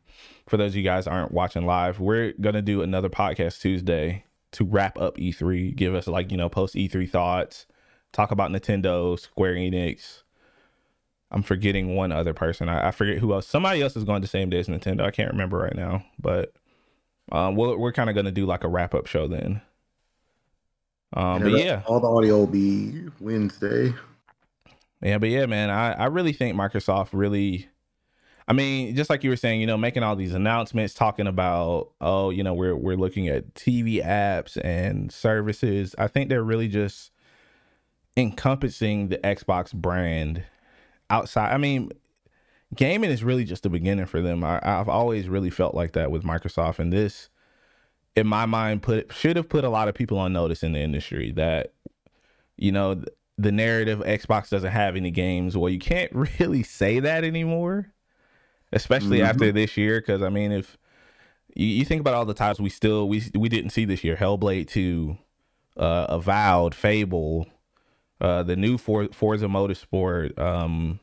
for 0.48 0.58
those 0.58 0.72
of 0.72 0.76
you 0.76 0.84
guys 0.84 1.08
aren't 1.08 1.32
watching 1.32 1.66
live, 1.66 2.00
we're 2.00 2.34
gonna 2.42 2.62
do 2.62 2.82
another 2.82 3.10
podcast 3.10 3.62
Tuesday 3.62 4.26
to 4.54 4.66
wrap 4.66 4.98
up 4.98 5.18
E3, 5.18 5.76
give 5.76 5.96
us 5.96 6.08
like 6.08 6.32
you 6.32 6.38
know 6.38 6.50
post 6.50 6.76
E3 6.76 7.10
thoughts, 7.10 7.66
talk 8.12 8.32
about 8.32 8.52
Nintendo, 8.52 9.20
Square 9.20 9.56
Enix. 9.56 10.24
I'm 11.34 11.44
forgetting 11.44 11.96
one 11.96 12.12
other 12.12 12.34
person. 12.34 12.68
I, 12.68 12.90
I 12.90 12.92
forget 12.92 13.20
who 13.20 13.34
else. 13.34 13.48
Somebody 13.48 13.82
else 13.82 13.96
is 13.96 14.04
going 14.04 14.22
the 14.22 14.28
same 14.28 14.50
day 14.50 14.60
as 14.60 14.68
Nintendo. 14.68 15.02
I 15.04 15.12
can't 15.12 15.32
remember 15.32 15.58
right 15.58 15.76
now, 15.76 16.04
but 16.20 16.54
um, 17.32 17.56
we're 17.56 17.78
we're 17.78 17.94
kind 17.94 18.10
of 18.10 18.16
gonna 18.16 18.32
do 18.32 18.46
like 18.46 18.64
a 18.64 18.68
wrap 18.68 18.94
up 18.94 19.08
show 19.08 19.28
then. 19.28 19.62
Um, 21.14 21.42
but 21.42 21.52
yeah, 21.52 21.84
all 21.86 22.00
the 22.00 22.08
audio 22.08 22.38
will 22.40 22.48
be 22.48 23.06
Wednesday. 23.20 23.94
Yeah, 25.02 25.18
but 25.18 25.30
yeah, 25.30 25.46
man, 25.46 25.70
I, 25.70 25.94
I 25.94 26.06
really 26.06 26.34
think 26.34 26.56
Microsoft 26.56 27.10
really 27.12 27.70
I 28.52 28.54
mean, 28.54 28.98
just 28.98 29.10
like 29.10 29.24
you 29.24 29.30
were 29.30 29.38
saying, 29.38 29.62
you 29.62 29.66
know, 29.66 29.78
making 29.78 30.04
all 30.04 30.18
these 30.18 30.34
announcements, 30.34 30.94
talking 30.94 31.26
about, 31.26 31.92
oh, 32.02 32.32
you 32.32 32.44
know, 32.44 32.54
we're 32.54 32.76
we're 32.76 32.98
looking 32.98 33.30
at 33.30 33.54
TV 33.54 34.06
apps 34.06 34.58
and 34.62 35.10
services. 35.10 35.96
I 35.98 36.08
think 36.08 36.28
they're 36.28 36.44
really 36.44 36.68
just 36.68 37.12
encompassing 38.18 39.08
the 39.08 39.20
Xbox 39.20 39.74
brand 39.74 40.44
outside. 41.10 41.54
I 41.54 41.58
mean, 41.60 41.94
gaming 42.76 43.10
is 43.10 43.24
really 43.24 43.46
just 43.46 43.64
the 43.64 43.70
beginning 43.70 44.06
for 44.06 44.22
them. 44.22 44.44
I, 44.44 44.60
I've 44.62 44.90
always 44.90 45.30
really 45.30 45.50
felt 45.50 45.74
like 45.74 45.94
that 45.94 46.12
with 46.12 46.24
Microsoft, 46.24 46.80
and 46.80 46.92
this, 46.92 47.30
in 48.18 48.28
my 48.28 48.46
mind, 48.46 48.82
put 48.82 49.14
should 49.14 49.38
have 49.38 49.48
put 49.48 49.64
a 49.64 49.70
lot 49.70 49.88
of 49.88 49.96
people 49.96 50.18
on 50.20 50.34
notice 50.34 50.62
in 50.62 50.74
the 50.74 50.82
industry 50.82 51.32
that, 51.38 51.72
you 52.58 52.74
know, 52.74 52.96
th- 52.96 53.08
the 53.38 53.54
narrative 53.54 54.00
Xbox 54.00 54.50
doesn't 54.50 54.74
have 54.74 54.98
any 54.98 55.10
games. 55.10 55.56
Well, 55.56 55.70
you 55.70 55.80
can't 55.80 56.12
really 56.38 56.64
say 56.64 57.00
that 57.00 57.24
anymore, 57.24 57.94
especially 58.72 59.20
Mhm. 59.20 59.26
after 59.26 59.52
this 59.52 59.78
year. 59.78 60.00
Because 60.02 60.22
I 60.22 60.30
mean, 60.30 60.52
if 60.52 60.78
you, 61.56 61.68
you 61.68 61.86
think 61.86 62.02
about 62.02 62.14
all 62.14 62.26
the 62.26 62.34
titles 62.34 62.60
we 62.62 62.70
still 62.70 63.08
we 63.10 63.24
we 63.36 63.50
didn't 63.50 63.72
see 63.72 63.86
this 63.86 64.04
year, 64.04 64.16
Hellblade 64.16 64.68
Two, 64.68 65.18
uh, 65.78 66.06
Avowed, 66.10 66.74
Fable, 66.76 67.48
uh, 68.20 68.44
the 68.44 68.56
new 68.56 68.78
For- 68.78 69.10
Forza 69.14 69.48
Motorsport. 69.48 70.38
Um, 70.40 71.00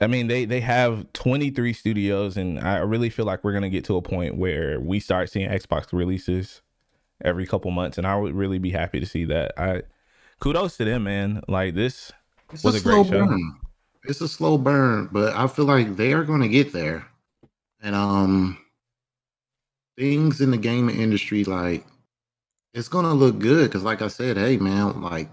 I 0.00 0.06
mean, 0.06 0.28
they 0.28 0.44
they 0.44 0.60
have 0.60 1.12
23 1.12 1.72
studios, 1.72 2.36
and 2.36 2.60
I 2.60 2.78
really 2.78 3.10
feel 3.10 3.24
like 3.26 3.42
we're 3.42 3.52
gonna 3.52 3.68
get 3.68 3.84
to 3.86 3.96
a 3.96 4.02
point 4.02 4.36
where 4.36 4.78
we 4.78 5.00
start 5.00 5.28
seeing 5.28 5.48
Xbox 5.50 5.92
releases 5.92 6.62
every 7.24 7.46
couple 7.46 7.70
months, 7.72 7.98
and 7.98 8.06
I 8.06 8.14
would 8.16 8.32
really 8.34 8.58
be 8.58 8.70
happy 8.70 9.00
to 9.00 9.06
see 9.06 9.24
that. 9.24 9.52
I 9.58 9.82
kudos 10.38 10.76
to 10.76 10.84
them, 10.84 11.02
man. 11.02 11.42
Like 11.48 11.74
this 11.74 12.12
It's 12.52 12.62
was 12.62 12.76
a 12.76 12.78
a 12.78 12.80
great 12.80 13.06
show. 13.06 13.26
burn. 13.26 13.56
It's 14.04 14.20
a 14.20 14.28
slow 14.28 14.56
burn, 14.58 15.08
but 15.12 15.34
I 15.34 15.46
feel 15.46 15.64
like 15.64 15.96
they 15.96 16.12
are 16.12 16.24
going 16.24 16.40
to 16.40 16.48
get 16.48 16.72
there. 16.72 17.06
And 17.82 17.94
um, 17.94 18.58
things 19.96 20.40
in 20.40 20.50
the 20.50 20.56
gaming 20.56 21.00
industry, 21.00 21.44
like 21.44 21.84
it's 22.74 22.88
going 22.88 23.04
to 23.04 23.12
look 23.12 23.38
good 23.38 23.68
because, 23.68 23.82
like 23.82 24.02
I 24.02 24.08
said, 24.08 24.36
hey 24.36 24.56
man, 24.56 25.02
like 25.02 25.28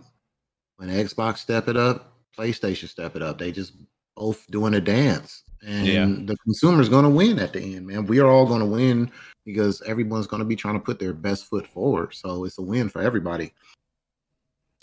when 0.77 0.89
Xbox 0.89 1.37
step 1.37 1.67
it 1.67 1.77
up, 1.77 2.13
PlayStation 2.37 2.87
step 2.87 3.15
it 3.15 3.21
up. 3.21 3.37
They 3.37 3.51
just 3.51 3.73
both 4.15 4.45
doing 4.51 4.73
a 4.73 4.81
dance, 4.81 5.43
and 5.65 5.87
Yeah. 5.87 6.05
the 6.05 6.37
consumer's 6.37 6.89
going 6.89 7.03
to 7.03 7.09
win 7.09 7.39
at 7.39 7.53
the 7.53 7.61
end, 7.61 7.87
man. 7.87 8.05
We 8.05 8.19
are 8.19 8.27
all 8.27 8.45
going 8.45 8.61
to 8.61 8.65
win 8.65 9.11
because 9.45 9.81
everyone's 9.83 10.27
going 10.27 10.39
to 10.41 10.45
be 10.45 10.55
trying 10.55 10.73
to 10.75 10.79
put 10.79 10.99
their 10.99 11.13
best 11.13 11.45
foot 11.45 11.67
forward. 11.67 12.13
So 12.13 12.45
it's 12.45 12.57
a 12.57 12.61
win 12.61 12.89
for 12.89 13.01
everybody. 13.01 13.53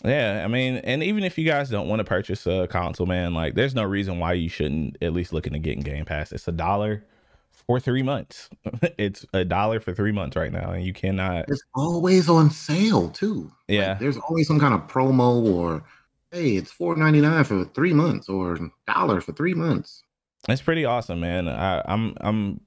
Yeah, 0.04 0.42
I 0.44 0.48
mean, 0.48 0.76
and 0.78 1.02
even 1.02 1.22
if 1.22 1.38
you 1.38 1.44
guys 1.44 1.70
don't 1.70 1.88
want 1.88 2.00
to 2.00 2.04
purchase 2.04 2.46
a 2.46 2.66
console, 2.68 3.06
man, 3.06 3.34
like 3.34 3.54
there's 3.54 3.74
no 3.74 3.84
reason 3.84 4.18
why 4.18 4.32
you 4.32 4.48
shouldn't 4.48 4.96
at 5.00 5.12
least 5.12 5.32
look 5.32 5.46
into 5.46 5.60
getting 5.60 5.82
Game 5.82 6.04
Pass. 6.04 6.32
It's 6.32 6.48
a 6.48 6.52
dollar 6.52 7.04
for 7.50 7.78
three 7.78 8.02
months. 8.02 8.48
it's 8.98 9.24
a 9.32 9.44
dollar 9.44 9.80
for 9.80 9.94
three 9.94 10.12
months 10.12 10.36
right 10.36 10.52
now, 10.52 10.72
and 10.72 10.84
you 10.84 10.92
cannot. 10.92 11.44
It's 11.48 11.62
always 11.74 12.28
on 12.28 12.50
sale 12.50 13.10
too. 13.10 13.44
Like, 13.44 13.52
Yeah, 13.68 13.94
there's 13.94 14.18
always 14.18 14.48
some 14.48 14.58
kind 14.58 14.74
of 14.74 14.88
promo 14.88 15.44
or 15.54 15.84
hey, 16.32 16.56
it's 16.56 16.72
four 16.72 16.96
ninety 16.96 17.20
nine 17.20 17.44
for 17.44 17.64
three 17.66 17.92
months 17.92 18.28
or 18.28 18.58
dollar 18.86 19.20
for 19.20 19.32
three 19.32 19.54
months. 19.54 20.02
it's 20.48 20.62
pretty 20.62 20.84
awesome, 20.84 21.20
man. 21.20 21.48
I, 21.48 21.82
I'm 21.84 22.16
I'm 22.20 22.60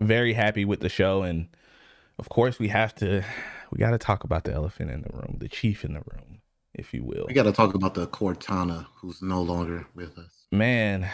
very 0.00 0.32
happy 0.32 0.64
with 0.64 0.80
the 0.80 0.88
show, 0.88 1.22
and 1.22 1.48
of 2.18 2.30
course 2.30 2.58
we 2.58 2.68
have 2.68 2.94
to 2.96 3.22
we 3.70 3.78
got 3.78 3.90
to 3.90 3.98
talk 3.98 4.24
about 4.24 4.44
the 4.44 4.52
elephant 4.52 4.90
in 4.90 5.02
the 5.02 5.10
room, 5.12 5.36
the 5.38 5.48
chief 5.48 5.84
in 5.84 5.92
the 5.92 6.00
room, 6.00 6.39
if 6.80 6.92
you 6.92 7.04
will. 7.04 7.26
We 7.28 7.34
got 7.34 7.44
to 7.44 7.52
talk 7.52 7.74
about 7.74 7.94
the 7.94 8.08
Cortana 8.08 8.86
who's 8.96 9.22
no 9.22 9.42
longer 9.42 9.86
with 9.94 10.18
us. 10.18 10.46
Man, 10.50 11.08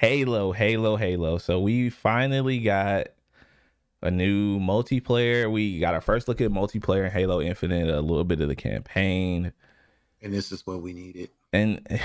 Halo, 0.00 0.52
Halo, 0.52 0.96
Halo. 0.96 1.38
So 1.38 1.60
we 1.60 1.88
finally 1.88 2.58
got 2.58 3.06
a 4.02 4.10
new 4.10 4.58
multiplayer. 4.58 5.50
We 5.50 5.78
got 5.78 5.94
our 5.94 6.00
first 6.00 6.28
look 6.28 6.40
at 6.40 6.50
multiplayer 6.50 7.06
in 7.06 7.12
Halo 7.12 7.40
Infinite, 7.40 7.88
a 7.88 8.00
little 8.00 8.24
bit 8.24 8.40
of 8.40 8.48
the 8.48 8.56
campaign. 8.56 9.52
And 10.20 10.32
this 10.32 10.52
is 10.52 10.66
what 10.66 10.82
we 10.82 10.92
needed. 10.92 11.30
And 11.52 11.86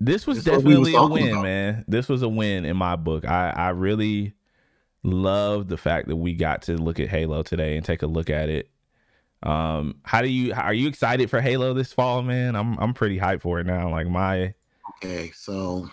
this 0.00 0.26
was 0.26 0.44
this 0.44 0.44
definitely 0.44 0.94
a 0.94 1.06
win, 1.06 1.30
about. 1.30 1.42
man. 1.42 1.84
This 1.88 2.08
was 2.08 2.22
a 2.22 2.28
win 2.28 2.64
in 2.64 2.76
my 2.76 2.96
book. 2.96 3.24
I 3.24 3.50
I 3.50 3.68
really 3.70 4.34
love 5.02 5.68
the 5.68 5.76
fact 5.76 6.08
that 6.08 6.16
we 6.16 6.34
got 6.34 6.62
to 6.62 6.76
look 6.76 6.98
at 6.98 7.08
Halo 7.08 7.42
today 7.42 7.76
and 7.76 7.84
take 7.84 8.02
a 8.02 8.06
look 8.06 8.28
at 8.28 8.48
it. 8.48 8.70
Um, 9.44 9.96
how 10.04 10.22
do 10.22 10.28
you 10.28 10.54
are 10.54 10.72
you 10.72 10.88
excited 10.88 11.28
for 11.28 11.40
Halo 11.40 11.74
this 11.74 11.92
fall, 11.92 12.22
man? 12.22 12.56
I'm 12.56 12.78
I'm 12.78 12.94
pretty 12.94 13.18
hyped 13.18 13.42
for 13.42 13.60
it 13.60 13.66
now. 13.66 13.90
Like 13.90 14.08
my 14.08 14.54
okay, 14.96 15.30
so 15.34 15.88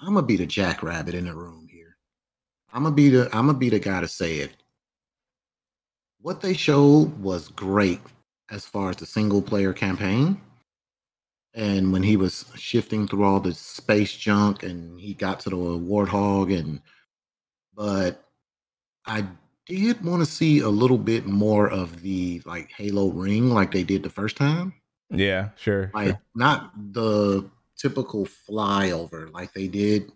I'm 0.00 0.14
gonna 0.14 0.22
be 0.22 0.36
the 0.36 0.46
jackrabbit 0.46 1.14
in 1.14 1.24
the 1.24 1.34
room 1.34 1.66
here. 1.68 1.96
I'm 2.72 2.84
gonna 2.84 2.94
be 2.94 3.08
the 3.10 3.24
I'm 3.36 3.46
gonna 3.46 3.58
be 3.58 3.70
the 3.70 3.80
guy 3.80 4.00
to 4.00 4.08
say 4.08 4.36
it. 4.36 4.52
What 6.20 6.40
they 6.40 6.54
showed 6.54 7.20
was 7.20 7.48
great 7.48 8.00
as 8.50 8.64
far 8.64 8.90
as 8.90 8.96
the 8.96 9.06
single 9.06 9.42
player 9.42 9.72
campaign. 9.72 10.40
And 11.54 11.92
when 11.92 12.02
he 12.02 12.16
was 12.16 12.44
shifting 12.54 13.08
through 13.08 13.24
all 13.24 13.40
the 13.40 13.54
space 13.54 14.14
junk 14.14 14.62
and 14.62 15.00
he 15.00 15.14
got 15.14 15.40
to 15.40 15.50
the 15.50 15.56
warthog 15.56 16.56
and 16.56 16.80
but 17.74 18.22
I 19.06 19.26
did 19.66 20.04
want 20.04 20.24
to 20.24 20.30
see 20.30 20.60
a 20.60 20.68
little 20.68 20.98
bit 20.98 21.26
more 21.26 21.68
of 21.68 22.02
the 22.02 22.40
like 22.44 22.70
Halo 22.70 23.10
ring 23.10 23.50
like 23.50 23.72
they 23.72 23.82
did 23.82 24.02
the 24.02 24.10
first 24.10 24.36
time. 24.36 24.72
Yeah, 25.10 25.50
sure. 25.56 25.90
Like 25.94 26.08
sure. 26.08 26.20
not 26.34 26.72
the 26.92 27.48
typical 27.76 28.26
flyover 28.26 29.32
like 29.32 29.52
they 29.52 29.68
did, 29.68 30.12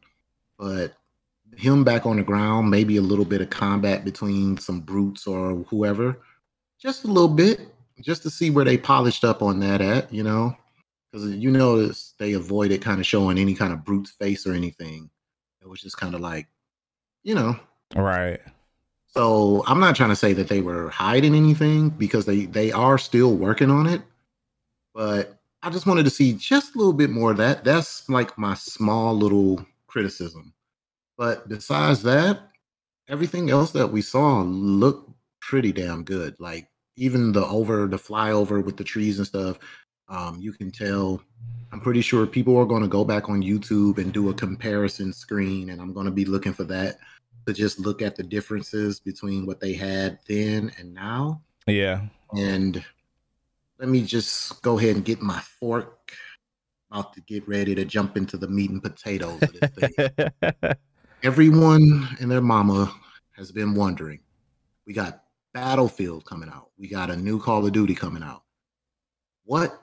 but 0.59 0.95
him 1.57 1.85
back 1.85 2.07
on 2.07 2.17
the 2.17 2.23
ground, 2.23 2.71
maybe 2.71 2.97
a 2.97 3.03
little 3.03 3.25
bit 3.25 3.41
of 3.41 3.51
combat 3.51 4.05
between 4.05 4.57
some 4.59 4.81
brutes 4.81 5.27
or 5.27 5.57
whoever. 5.69 6.19
Just 6.79 7.05
a 7.05 7.09
little 7.09 7.29
bit, 7.29 7.61
just 8.01 8.23
to 8.23 8.31
see 8.31 8.51
where 8.51 8.65
they 8.65 8.79
polished 8.79 9.25
up 9.25 9.43
on 9.43 9.61
that 9.61 9.81
at, 9.81 10.13
you 10.13 10.23
know. 10.23 10.57
Because 11.11 11.29
you 11.35 11.51
notice 11.51 12.15
they 12.19 12.35
avoided 12.35 12.83
kind 12.83 13.01
of 13.01 13.07
showing 13.07 13.37
any 13.37 13.55
kind 13.55 13.73
of 13.73 13.85
brute's 13.85 14.13
face 14.13 14.47
or 14.47 14.55
anything. 14.55 15.11
It 15.61 15.69
was 15.69 15.81
just 15.81 15.97
kind 15.97 16.15
of 16.15 16.21
like, 16.21 16.47
you 17.25 17.35
know. 17.35 17.59
Right. 17.97 18.41
So 19.12 19.64
I'm 19.66 19.81
not 19.81 19.96
trying 19.96 20.11
to 20.11 20.16
say 20.16 20.33
that 20.35 20.49
they 20.49 20.61
were 20.61 20.88
hiding 20.88 21.35
anything 21.35 21.90
because 21.90 22.27
they 22.27 22.46
they 22.46 22.70
are 22.70 22.99
still 22.99 23.35
working 23.35 23.70
on 23.70 23.87
it. 23.87 24.03
But 24.94 25.38
I 25.62 25.70
just 25.70 25.87
wanted 25.87 26.05
to 26.05 26.11
see 26.11 26.33
just 26.33 26.75
a 26.75 26.79
little 26.79 26.92
bit 26.92 27.11
more 27.11 27.33
of 27.33 27.37
that. 27.38 27.64
That's 27.64 28.09
like 28.09 28.37
my 28.38 28.55
small 28.55 29.14
little 29.16 29.64
criticism. 29.88 30.55
But 31.18 31.49
besides 31.49 32.03
that, 32.05 32.40
everything 33.09 33.51
else 33.51 33.73
that 33.73 33.88
we 33.88 34.01
saw 34.01 34.42
looked 34.42 35.11
pretty 35.40 35.73
damn 35.73 36.05
good. 36.05 36.37
Like 36.38 36.68
even 36.96 37.33
the 37.33 37.44
over 37.46 37.87
the 37.87 37.96
flyover 37.96 38.64
with 38.64 38.77
the 38.77 38.85
trees 38.85 39.18
and 39.18 39.27
stuff. 39.27 39.59
Um, 40.09 40.38
you 40.40 40.53
can 40.53 40.70
tell. 40.70 41.20
I'm 41.73 41.81
pretty 41.81 42.01
sure 42.01 42.27
people 42.27 42.57
are 42.57 42.66
going 42.66 42.83
to 42.83 42.88
go 42.88 43.05
back 43.05 43.29
on 43.29 43.42
YouTube 43.42 43.99
and 43.99 44.12
do 44.12 44.29
a 44.29 44.35
comparison 44.35 45.12
screen, 45.12 45.70
and 45.70 45.81
I'm 45.81 45.92
going 45.92 46.07
to 46.07 46.12
be 46.12 46.25
looking 46.25 46.53
for 46.53 46.64
that 46.64 46.99
to 47.53 47.61
just 47.61 47.79
look 47.81 48.03
at 48.03 48.17
the 48.17 48.23
differences 48.23 49.01
between 49.01 49.47
what 49.47 49.61
they 49.61 49.73
had 49.73 50.19
then 50.29 50.73
and 50.79 50.95
now. 50.95 51.43
Yeah. 51.67 52.03
And 52.37 52.85
let 53.79 53.89
me 53.89 54.03
just 54.03 54.63
go 54.63 54.79
ahead 54.79 54.97
and 54.97 55.05
get 55.05 55.21
my 55.21 55.41
fork. 55.41 56.13
About 56.91 57.13
to 57.15 57.21
get 57.21 57.47
ready 57.47 57.75
to 57.77 57.85
jump 57.85 58.17
into 58.17 58.37
the 58.37 58.49
meat 58.49 58.71
and 58.71 58.83
potatoes 58.83 59.41
of 59.43 59.53
this 59.53 59.71
thing. 59.71 60.75
Everyone 61.23 62.09
and 62.19 62.31
their 62.31 62.41
mama 62.41 62.93
has 63.37 63.53
been 63.53 63.75
wondering. 63.75 64.21
We 64.87 64.93
got 64.93 65.23
Battlefield 65.55 66.25
coming 66.25 66.49
out. 66.49 66.71
We 66.79 66.89
got 66.89 67.11
a 67.11 67.17
new 67.17 67.41
Call 67.41 67.65
of 67.65 67.73
Duty 67.73 67.95
coming 67.95 68.23
out. 68.23 68.43
What 69.45 69.81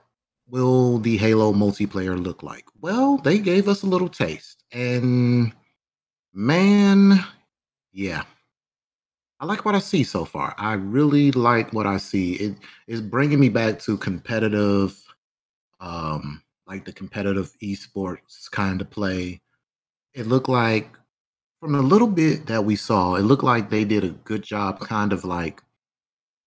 will 0.49 0.97
the 0.99 1.17
Halo 1.17 1.53
multiplayer 1.53 2.21
look 2.21 2.43
like? 2.43 2.65
Well, 2.81 3.17
they 3.17 3.39
gave 3.39 3.67
us 3.69 3.83
a 3.83 3.87
little 3.87 4.09
taste. 4.09 4.63
And 4.73 5.53
man, 6.33 7.23
yeah. 7.97 8.23
I 9.39 9.45
like 9.45 9.65
what 9.65 9.73
I 9.73 9.79
see 9.79 10.03
so 10.03 10.23
far. 10.23 10.53
I 10.57 10.73
really 10.73 11.31
like 11.31 11.73
what 11.73 11.87
I 11.87 11.97
see. 11.97 12.35
It 12.35 12.55
is 12.87 13.01
bringing 13.01 13.39
me 13.39 13.49
back 13.49 13.79
to 13.81 13.97
competitive, 13.97 14.95
um, 15.79 16.43
like 16.67 16.85
the 16.85 16.93
competitive 16.93 17.51
esports 17.63 18.49
kind 18.51 18.81
of 18.81 18.89
play. 18.91 19.41
It 20.13 20.27
looked 20.27 20.47
like, 20.47 20.89
from 21.59 21.73
a 21.73 21.81
little 21.81 22.07
bit 22.07 22.45
that 22.45 22.63
we 22.63 22.75
saw, 22.75 23.15
it 23.15 23.23
looked 23.23 23.43
like 23.43 23.71
they 23.71 23.83
did 23.83 24.03
a 24.03 24.09
good 24.09 24.43
job, 24.43 24.79
kind 24.79 25.11
of 25.11 25.25
like 25.25 25.59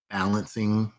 balancing 0.09 0.93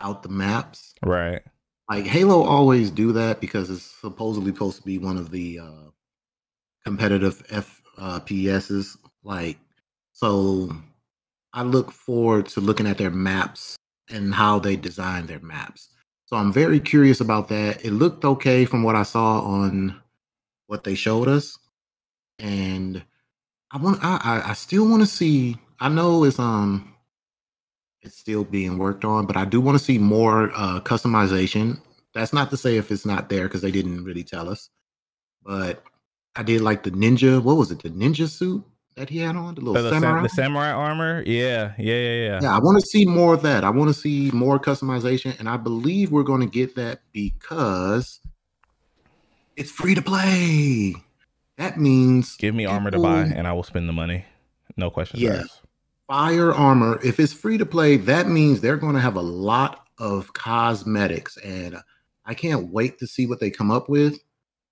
out 0.00 0.22
the 0.22 0.30
maps. 0.30 0.94
Right. 1.04 1.42
Like 1.90 2.06
Halo 2.06 2.42
always 2.42 2.90
do 2.90 3.12
that 3.12 3.42
because 3.42 3.68
it's 3.68 3.82
supposedly 4.00 4.52
supposed 4.52 4.78
to 4.78 4.82
be 4.82 4.96
one 4.96 5.18
of 5.18 5.30
the 5.30 5.58
uh, 5.58 5.90
competitive 6.86 7.46
FPSs. 7.98 8.96
Uh, 8.96 9.08
like 9.22 9.58
so 10.20 10.70
I 11.54 11.62
look 11.62 11.90
forward 11.92 12.46
to 12.48 12.60
looking 12.60 12.86
at 12.86 12.98
their 12.98 13.10
maps 13.10 13.76
and 14.10 14.34
how 14.34 14.58
they 14.58 14.76
design 14.76 15.26
their 15.26 15.40
maps. 15.40 15.88
So 16.26 16.36
I'm 16.36 16.52
very 16.52 16.78
curious 16.78 17.20
about 17.20 17.48
that. 17.48 17.82
It 17.84 17.92
looked 17.92 18.24
okay 18.26 18.66
from 18.66 18.82
what 18.82 18.96
I 18.96 19.02
saw 19.02 19.40
on 19.40 19.98
what 20.66 20.84
they 20.84 20.94
showed 20.94 21.26
us. 21.26 21.58
And 22.38 23.02
I 23.72 23.78
want 23.78 24.00
I 24.02 24.42
I 24.44 24.52
still 24.52 24.86
want 24.86 25.02
to 25.02 25.06
see 25.06 25.56
I 25.80 25.88
know 25.88 26.24
it's 26.24 26.38
um 26.38 26.94
it's 28.02 28.18
still 28.18 28.44
being 28.44 28.76
worked 28.76 29.06
on, 29.06 29.24
but 29.24 29.38
I 29.38 29.46
do 29.46 29.58
want 29.60 29.78
to 29.78 29.84
see 29.84 29.98
more 29.98 30.52
uh 30.54 30.80
customization. 30.80 31.80
That's 32.12 32.34
not 32.34 32.50
to 32.50 32.58
say 32.58 32.76
if 32.76 32.90
it's 32.90 33.06
not 33.06 33.30
there 33.30 33.44
because 33.44 33.62
they 33.62 33.70
didn't 33.70 34.04
really 34.04 34.24
tell 34.24 34.50
us. 34.50 34.68
But 35.42 35.82
I 36.36 36.42
did 36.42 36.60
like 36.60 36.82
the 36.82 36.90
ninja, 36.90 37.42
what 37.42 37.56
was 37.56 37.70
it, 37.70 37.82
the 37.82 37.88
ninja 37.88 38.28
suit? 38.28 38.62
That 38.96 39.08
he 39.08 39.18
had 39.18 39.36
on, 39.36 39.54
the 39.54 39.60
little 39.60 39.82
the, 39.82 39.90
samurai, 39.90 40.22
the 40.22 40.28
samurai 40.28 40.70
armor. 40.72 41.22
Yeah, 41.26 41.72
yeah, 41.78 41.94
yeah, 41.94 42.26
yeah. 42.26 42.38
Yeah, 42.42 42.56
I 42.56 42.58
want 42.58 42.80
to 42.80 42.86
see 42.86 43.06
more 43.06 43.34
of 43.34 43.42
that. 43.42 43.64
I 43.64 43.70
want 43.70 43.88
to 43.88 43.94
see 43.94 44.30
more 44.32 44.58
customization, 44.58 45.38
and 45.38 45.48
I 45.48 45.56
believe 45.56 46.10
we're 46.10 46.22
going 46.22 46.40
to 46.40 46.46
get 46.46 46.74
that 46.76 47.00
because 47.12 48.20
it's 49.56 49.70
free 49.70 49.94
to 49.94 50.02
play. 50.02 50.94
That 51.56 51.78
means 51.78 52.36
give 52.36 52.54
me 52.54 52.64
people, 52.64 52.74
armor 52.74 52.90
to 52.90 52.98
buy, 52.98 53.22
and 53.22 53.46
I 53.46 53.52
will 53.52 53.62
spend 53.62 53.88
the 53.88 53.92
money. 53.92 54.24
No 54.76 54.90
questions 54.90 55.22
yeah, 55.22 55.42
asked. 55.42 55.62
Fire 56.06 56.52
armor. 56.52 56.98
If 57.04 57.20
it's 57.20 57.32
free 57.32 57.58
to 57.58 57.66
play, 57.66 57.96
that 57.96 58.28
means 58.28 58.60
they're 58.60 58.76
going 58.76 58.94
to 58.94 59.00
have 59.00 59.16
a 59.16 59.22
lot 59.22 59.86
of 59.98 60.32
cosmetics, 60.32 61.36
and 61.38 61.76
I 62.24 62.34
can't 62.34 62.72
wait 62.72 62.98
to 62.98 63.06
see 63.06 63.26
what 63.26 63.40
they 63.40 63.50
come 63.50 63.70
up 63.70 63.88
with. 63.88 64.18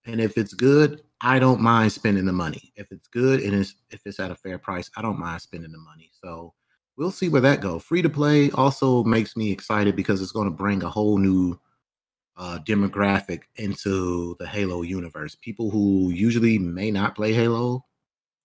And 0.07 0.21
if 0.21 0.39
it's 0.39 0.55
good, 0.55 1.03
I 1.21 1.39
don't 1.39 1.61
mind 1.61 1.93
spending 1.93 2.25
the 2.27 2.33
money. 2.33 2.73
If 2.77 2.93
it's 2.93 3.09
good 3.09 3.41
and 3.41 3.55
it's 3.55 3.75
if 3.91 4.01
it's 4.05 4.21
at 4.21 4.31
a 4.31 4.37
fair 4.37 4.59
price, 4.59 4.91
I 4.97 5.03
don't 5.03 5.19
mind 5.19 5.43
spending 5.43 5.73
the 5.73 5.79
money. 5.79 6.11
So 6.23 6.55
we'll 6.97 7.11
see 7.11 7.29
where 7.29 7.41
that 7.41 7.61
goes. 7.61 7.83
Free 7.83 8.03
to 8.03 8.09
play 8.09 8.51
also 8.53 9.05
makes 9.05 9.37
me 9.37 9.51
excited 9.51 9.97
because 9.97 10.23
it's 10.23 10.33
going 10.33 10.49
to 10.49 10.55
bring 10.55 10.83
a 10.83 10.89
whole 10.89 11.19
new 11.19 11.59
uh, 12.37 12.59
demographic 12.65 13.43
into 13.57 14.37
the 14.39 14.47
Halo 14.47 14.83
universe. 14.83 15.35
People 15.35 15.71
who 15.71 16.11
usually 16.11 16.59
may 16.59 16.91
not 16.91 17.17
play 17.17 17.33
Halo 17.33 17.85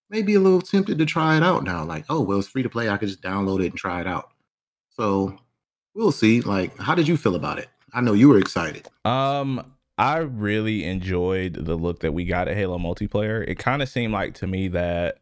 may 0.09 0.21
be 0.21 0.35
a 0.35 0.39
little 0.39 0.61
tempted 0.61 0.97
to 0.97 1.05
try 1.05 1.37
it 1.37 1.43
out 1.43 1.63
now. 1.63 1.83
Like, 1.83 2.05
oh, 2.09 2.21
well, 2.21 2.39
it's 2.39 2.47
free 2.47 2.63
to 2.63 2.69
play. 2.69 2.89
I 2.89 2.97
could 2.97 3.09
just 3.09 3.21
download 3.21 3.63
it 3.63 3.67
and 3.67 3.77
try 3.77 4.01
it 4.01 4.07
out. 4.07 4.29
So 4.89 5.37
we'll 5.95 6.11
see. 6.11 6.41
Like, 6.41 6.77
how 6.79 6.95
did 6.95 7.07
you 7.07 7.17
feel 7.17 7.35
about 7.35 7.59
it? 7.59 7.69
I 7.93 8.01
know 8.01 8.13
you 8.13 8.29
were 8.29 8.39
excited. 8.39 8.87
Um, 9.05 9.72
I 9.97 10.17
really 10.17 10.83
enjoyed 10.83 11.53
the 11.53 11.75
look 11.75 11.99
that 11.99 12.13
we 12.13 12.25
got 12.25 12.47
at 12.47 12.55
Halo 12.55 12.77
multiplayer. 12.77 13.47
It 13.47 13.59
kind 13.59 13.81
of 13.81 13.89
seemed 13.89 14.13
like 14.13 14.33
to 14.35 14.47
me 14.47 14.67
that 14.69 15.19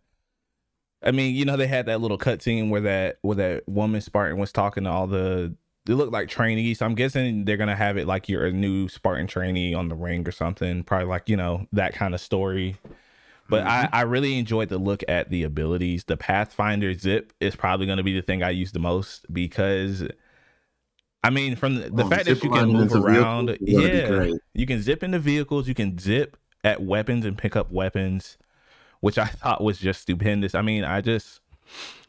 I 1.04 1.12
mean, 1.12 1.36
you 1.36 1.46
know, 1.46 1.58
they 1.58 1.68
had 1.68 1.88
that 1.88 2.00
little 2.00 2.18
cutscene 2.18 2.70
where 2.70 2.82
that 2.82 3.18
where 3.22 3.36
that 3.36 3.68
woman 3.68 4.02
Spartan 4.02 4.38
was 4.38 4.52
talking 4.52 4.84
to 4.84 4.90
all 4.90 5.08
the 5.08 5.56
they 5.86 5.94
look 5.94 6.12
like 6.12 6.30
trainees. 6.30 6.80
So 6.80 6.86
I'm 6.86 6.96
guessing 6.96 7.46
they're 7.46 7.58
gonna 7.58 7.76
have 7.76 7.98
it 7.98 8.06
like 8.06 8.30
you're 8.30 8.46
a 8.46 8.52
new 8.52 8.88
Spartan 8.88 9.28
trainee 9.28 9.74
on 9.74 9.90
the 9.90 9.96
ring 9.96 10.28
or 10.28 10.32
something. 10.32 10.84
Probably 10.84 11.08
like, 11.08 11.28
you 11.28 11.38
know, 11.38 11.66
that 11.74 11.94
kind 11.94 12.14
of 12.14 12.22
story. 12.22 12.78
But 13.50 13.66
mm-hmm. 13.66 13.94
I, 13.94 14.00
I 14.00 14.02
really 14.04 14.38
enjoyed 14.38 14.70
the 14.70 14.78
look 14.78 15.04
at 15.10 15.30
the 15.30 15.44
abilities. 15.44 16.04
The 16.06 16.18
Pathfinder 16.18 16.94
zip 16.94 17.34
is 17.40 17.56
probably 17.56 17.88
gonna 17.88 18.04
be 18.04 18.16
the 18.16 18.22
thing 18.22 18.44
I 18.44 18.52
use 18.52 18.72
the 18.72 18.80
most 18.80 19.26
because 19.34 20.04
I 21.24 21.30
mean, 21.30 21.56
from 21.56 21.76
the, 21.76 21.90
the 21.90 22.06
fact 22.06 22.26
that 22.26 22.44
you 22.44 22.50
can 22.50 22.70
move 22.70 22.94
around, 22.94 23.58
yeah, 23.62 24.32
you 24.54 24.66
can 24.66 24.82
zip 24.82 25.04
into 25.04 25.20
vehicles, 25.20 25.68
you 25.68 25.76
can 25.76 25.98
zip 26.00 26.38
at 26.64 26.82
weapons 26.82 27.26
and 27.26 27.38
pick 27.38 27.56
up 27.56 27.72
weapons, 27.72 28.38
which 29.02 29.18
I 29.18 29.26
thought 29.28 29.64
was 29.64 29.78
just 29.78 30.02
stupendous. 30.02 30.56
I 30.56 30.62
mean, 30.62 30.84
I 30.84 31.02
just 31.02 31.42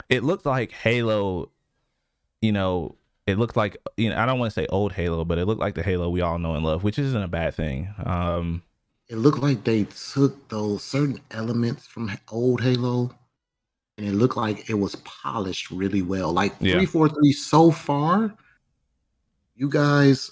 it 0.08 0.24
looked 0.24 0.46
like 0.46 0.72
Halo, 0.72 1.50
you 2.40 2.52
know, 2.52 2.96
it 3.26 3.38
looked 3.38 3.56
like 3.56 3.76
you 3.96 4.10
know, 4.10 4.16
I 4.16 4.24
don't 4.24 4.38
want 4.38 4.52
to 4.52 4.60
say 4.60 4.66
old 4.68 4.92
Halo, 4.92 5.24
but 5.24 5.38
it 5.38 5.44
looked 5.44 5.60
like 5.60 5.74
the 5.74 5.82
Halo 5.82 6.08
we 6.08 6.22
all 6.22 6.38
know 6.38 6.54
and 6.54 6.64
love, 6.64 6.82
which 6.82 6.98
isn't 6.98 7.22
a 7.22 7.28
bad 7.28 7.54
thing. 7.54 7.94
Um 8.04 8.62
it 9.08 9.16
looked 9.16 9.40
like 9.40 9.64
they 9.64 9.84
took 9.84 10.48
those 10.48 10.82
certain 10.82 11.20
elements 11.32 11.86
from 11.86 12.10
old 12.30 12.62
Halo 12.62 13.14
and 13.98 14.06
it 14.06 14.12
looked 14.12 14.38
like 14.38 14.70
it 14.70 14.74
was 14.74 14.96
polished 14.96 15.70
really 15.70 16.00
well. 16.00 16.32
Like 16.32 16.52
yeah. 16.60 16.80
343 16.80 17.32
so 17.32 17.70
far 17.70 18.34
you 19.54 19.68
guys, 19.68 20.30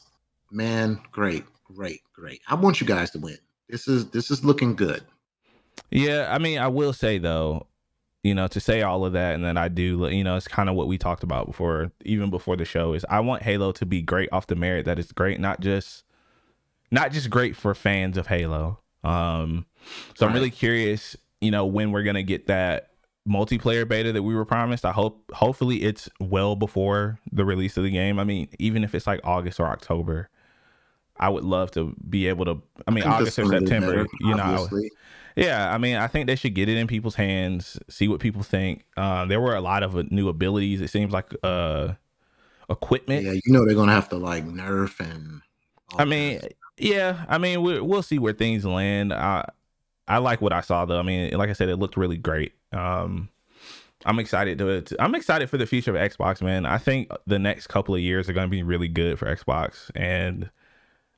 man, 0.51 1.01
great, 1.13 1.45
great, 1.65 2.01
great. 2.13 2.41
I 2.49 2.55
want 2.55 2.81
you 2.81 2.87
guys 2.87 3.11
to 3.13 3.19
win. 3.19 3.39
this 3.69 3.89
is 3.89 4.11
this 4.11 4.31
is 4.31 4.45
looking 4.45 4.75
good. 4.75 5.03
Yeah, 5.91 6.29
I 6.31 6.39
mean, 6.39 6.59
I 6.59 6.69
will 6.69 6.93
say 6.93 7.19
though, 7.19 7.67
you 8.23 8.35
know, 8.35 8.49
to 8.49 8.61
say 8.61 8.83
all 8.83 9.05
of 9.05 9.13
that, 9.15 9.35
and 9.35 9.45
then 9.45 9.57
I 9.57 9.69
do, 9.69 10.09
you 10.11 10.25
know, 10.25 10.37
it's 10.37 10.49
kind 10.49 10.69
of 10.69 10.75
what 10.75 10.89
we 10.89 10.99
talked 10.99 11.23
about 11.23 11.47
before, 11.47 11.91
even 12.05 12.31
before 12.31 12.57
the 12.57 12.65
show. 12.65 12.93
Is 12.93 13.05
I 13.09 13.21
want 13.21 13.43
Halo 13.43 13.73
to 13.73 13.87
be 13.87 14.03
great 14.03 14.29
off 14.33 14.47
the 14.47 14.57
merit 14.57 14.85
that 14.87 14.99
it's 14.99 15.13
great, 15.13 15.41
not 15.41 15.61
just, 15.61 16.05
not 16.91 17.13
just 17.13 17.31
great 17.31 17.57
for 17.57 17.75
fans 17.75 18.17
of 18.17 18.27
Halo. 18.27 18.79
Um, 19.03 19.67
so 20.15 20.27
right. 20.27 20.31
I'm 20.31 20.35
really 20.35 20.51
curious, 20.51 21.17
you 21.41 21.51
know, 21.51 21.67
when 21.67 21.93
we're 21.93 22.03
gonna 22.03 22.23
get 22.23 22.47
that 22.49 22.90
multiplayer 23.29 23.87
beta 23.87 24.13
that 24.13 24.23
we 24.23 24.35
were 24.35 24.45
promised. 24.45 24.85
I 24.85 24.93
hope, 24.93 25.31
hopefully, 25.33 25.83
it's 25.83 26.09
well 26.21 26.57
before 26.57 27.19
the 27.31 27.45
release 27.45 27.77
of 27.77 27.85
the 27.85 27.91
game. 27.91 28.19
I 28.19 28.25
mean, 28.25 28.49
even 28.59 28.85
if 28.85 28.95
it's 28.95 29.07
like 29.07 29.21
August 29.25 29.61
or 29.61 29.67
October, 29.67 30.29
I 31.17 31.29
would 31.29 31.45
love 31.45 31.71
to 31.73 31.95
be 32.09 32.27
able 32.29 32.45
to. 32.47 32.63
I 32.87 32.91
mean, 32.91 33.05
I 33.05 33.17
August 33.17 33.39
or 33.39 33.47
September, 33.47 34.05
better, 34.05 34.07
you 34.21 34.35
know. 34.35 34.69
Yeah, 35.37 35.73
I 35.73 35.79
mean, 35.79 35.97
I 35.97 36.09
think 36.09 36.27
they 36.27 36.35
should 36.35 36.55
get 36.55 36.69
it 36.69 36.77
in 36.77 36.87
people's 36.87 37.15
hands, 37.15 37.79
see 37.89 38.09
what 38.09 38.21
people 38.21 38.43
think. 38.43 38.85
Uh, 38.97 39.27
there 39.27 39.41
were 39.41 39.55
a 39.55 39.61
lot 39.61 39.83
of 39.83 39.97
uh, 39.97 40.03
new 40.11 40.29
abilities. 40.29 40.81
It 40.81 40.89
seems 40.89 41.13
like 41.13 41.33
uh, 41.43 41.95
equipment. 42.69 43.25
Yeah, 43.25 43.33
you 43.33 43.53
know 43.53 43.65
they're 43.65 43.77
gonna 43.77 43.93
have 43.93 44.09
to 44.11 44.17
like 44.17 44.47
nerf 44.47 44.99
and. 44.99 45.43
I 45.97 46.05
mean, 46.05 46.41
yeah, 46.79 47.25
I 47.29 47.39
mean 47.39 47.63
we, 47.63 47.81
we'll 47.81 48.03
see 48.03 48.19
where 48.19 48.33
things 48.33 48.65
land. 48.65 49.13
I 49.13 49.49
I 50.09 50.19
like 50.19 50.41
what 50.41 50.53
I 50.53 50.61
saw 50.63 50.85
though. 50.85 50.99
I 50.99 51.03
mean, 51.03 51.33
like 51.37 51.51
I 51.51 51.53
said, 51.53 51.69
it 51.69 51.77
looked 51.77 51.97
really 51.97 52.17
great. 52.17 52.53
Um, 52.73 53.29
I'm 54.05 54.19
excited 54.19 54.59
to, 54.59 54.83
to, 54.83 55.03
I'm 55.03 55.15
excited 55.15 55.51
for 55.51 55.59
the 55.59 55.67
future 55.67 55.95
of 55.95 56.11
Xbox, 56.11 56.41
man. 56.41 56.65
I 56.65 56.79
think 56.79 57.11
the 57.27 57.39
next 57.39 57.67
couple 57.67 57.95
of 57.95 58.01
years 58.01 58.29
are 58.29 58.33
going 58.33 58.47
to 58.47 58.51
be 58.51 58.63
really 58.63 58.89
good 58.89 59.19
for 59.19 59.27
Xbox, 59.27 59.91
and 59.95 60.51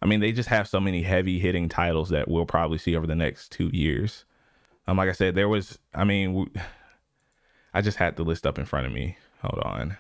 I 0.03 0.07
mean, 0.07 0.19
they 0.19 0.33
just 0.33 0.49
have 0.49 0.67
so 0.67 0.81
many 0.81 1.03
heavy 1.03 1.39
hitting 1.39 1.69
titles 1.69 2.09
that 2.09 2.27
we'll 2.27 2.45
probably 2.45 2.79
see 2.79 2.97
over 2.97 3.07
the 3.07 3.15
next 3.15 3.53
two 3.53 3.71
years. 3.73 4.25
Um, 4.89 4.97
like 4.97 5.09
I 5.09 5.13
said, 5.13 5.37
there 5.37 5.49
was, 5.49 5.79
I 5.95 6.03
mean, 6.03 6.35
we, 6.35 6.47
I 7.75 7.81
just 7.81 7.99
had 7.99 8.17
the 8.17 8.25
list 8.25 8.47
up 8.47 8.59
in 8.59 8.65
front 8.65 8.87
of 8.87 8.93
me. 8.93 9.17
Hold 9.43 9.63
on. 9.65 9.97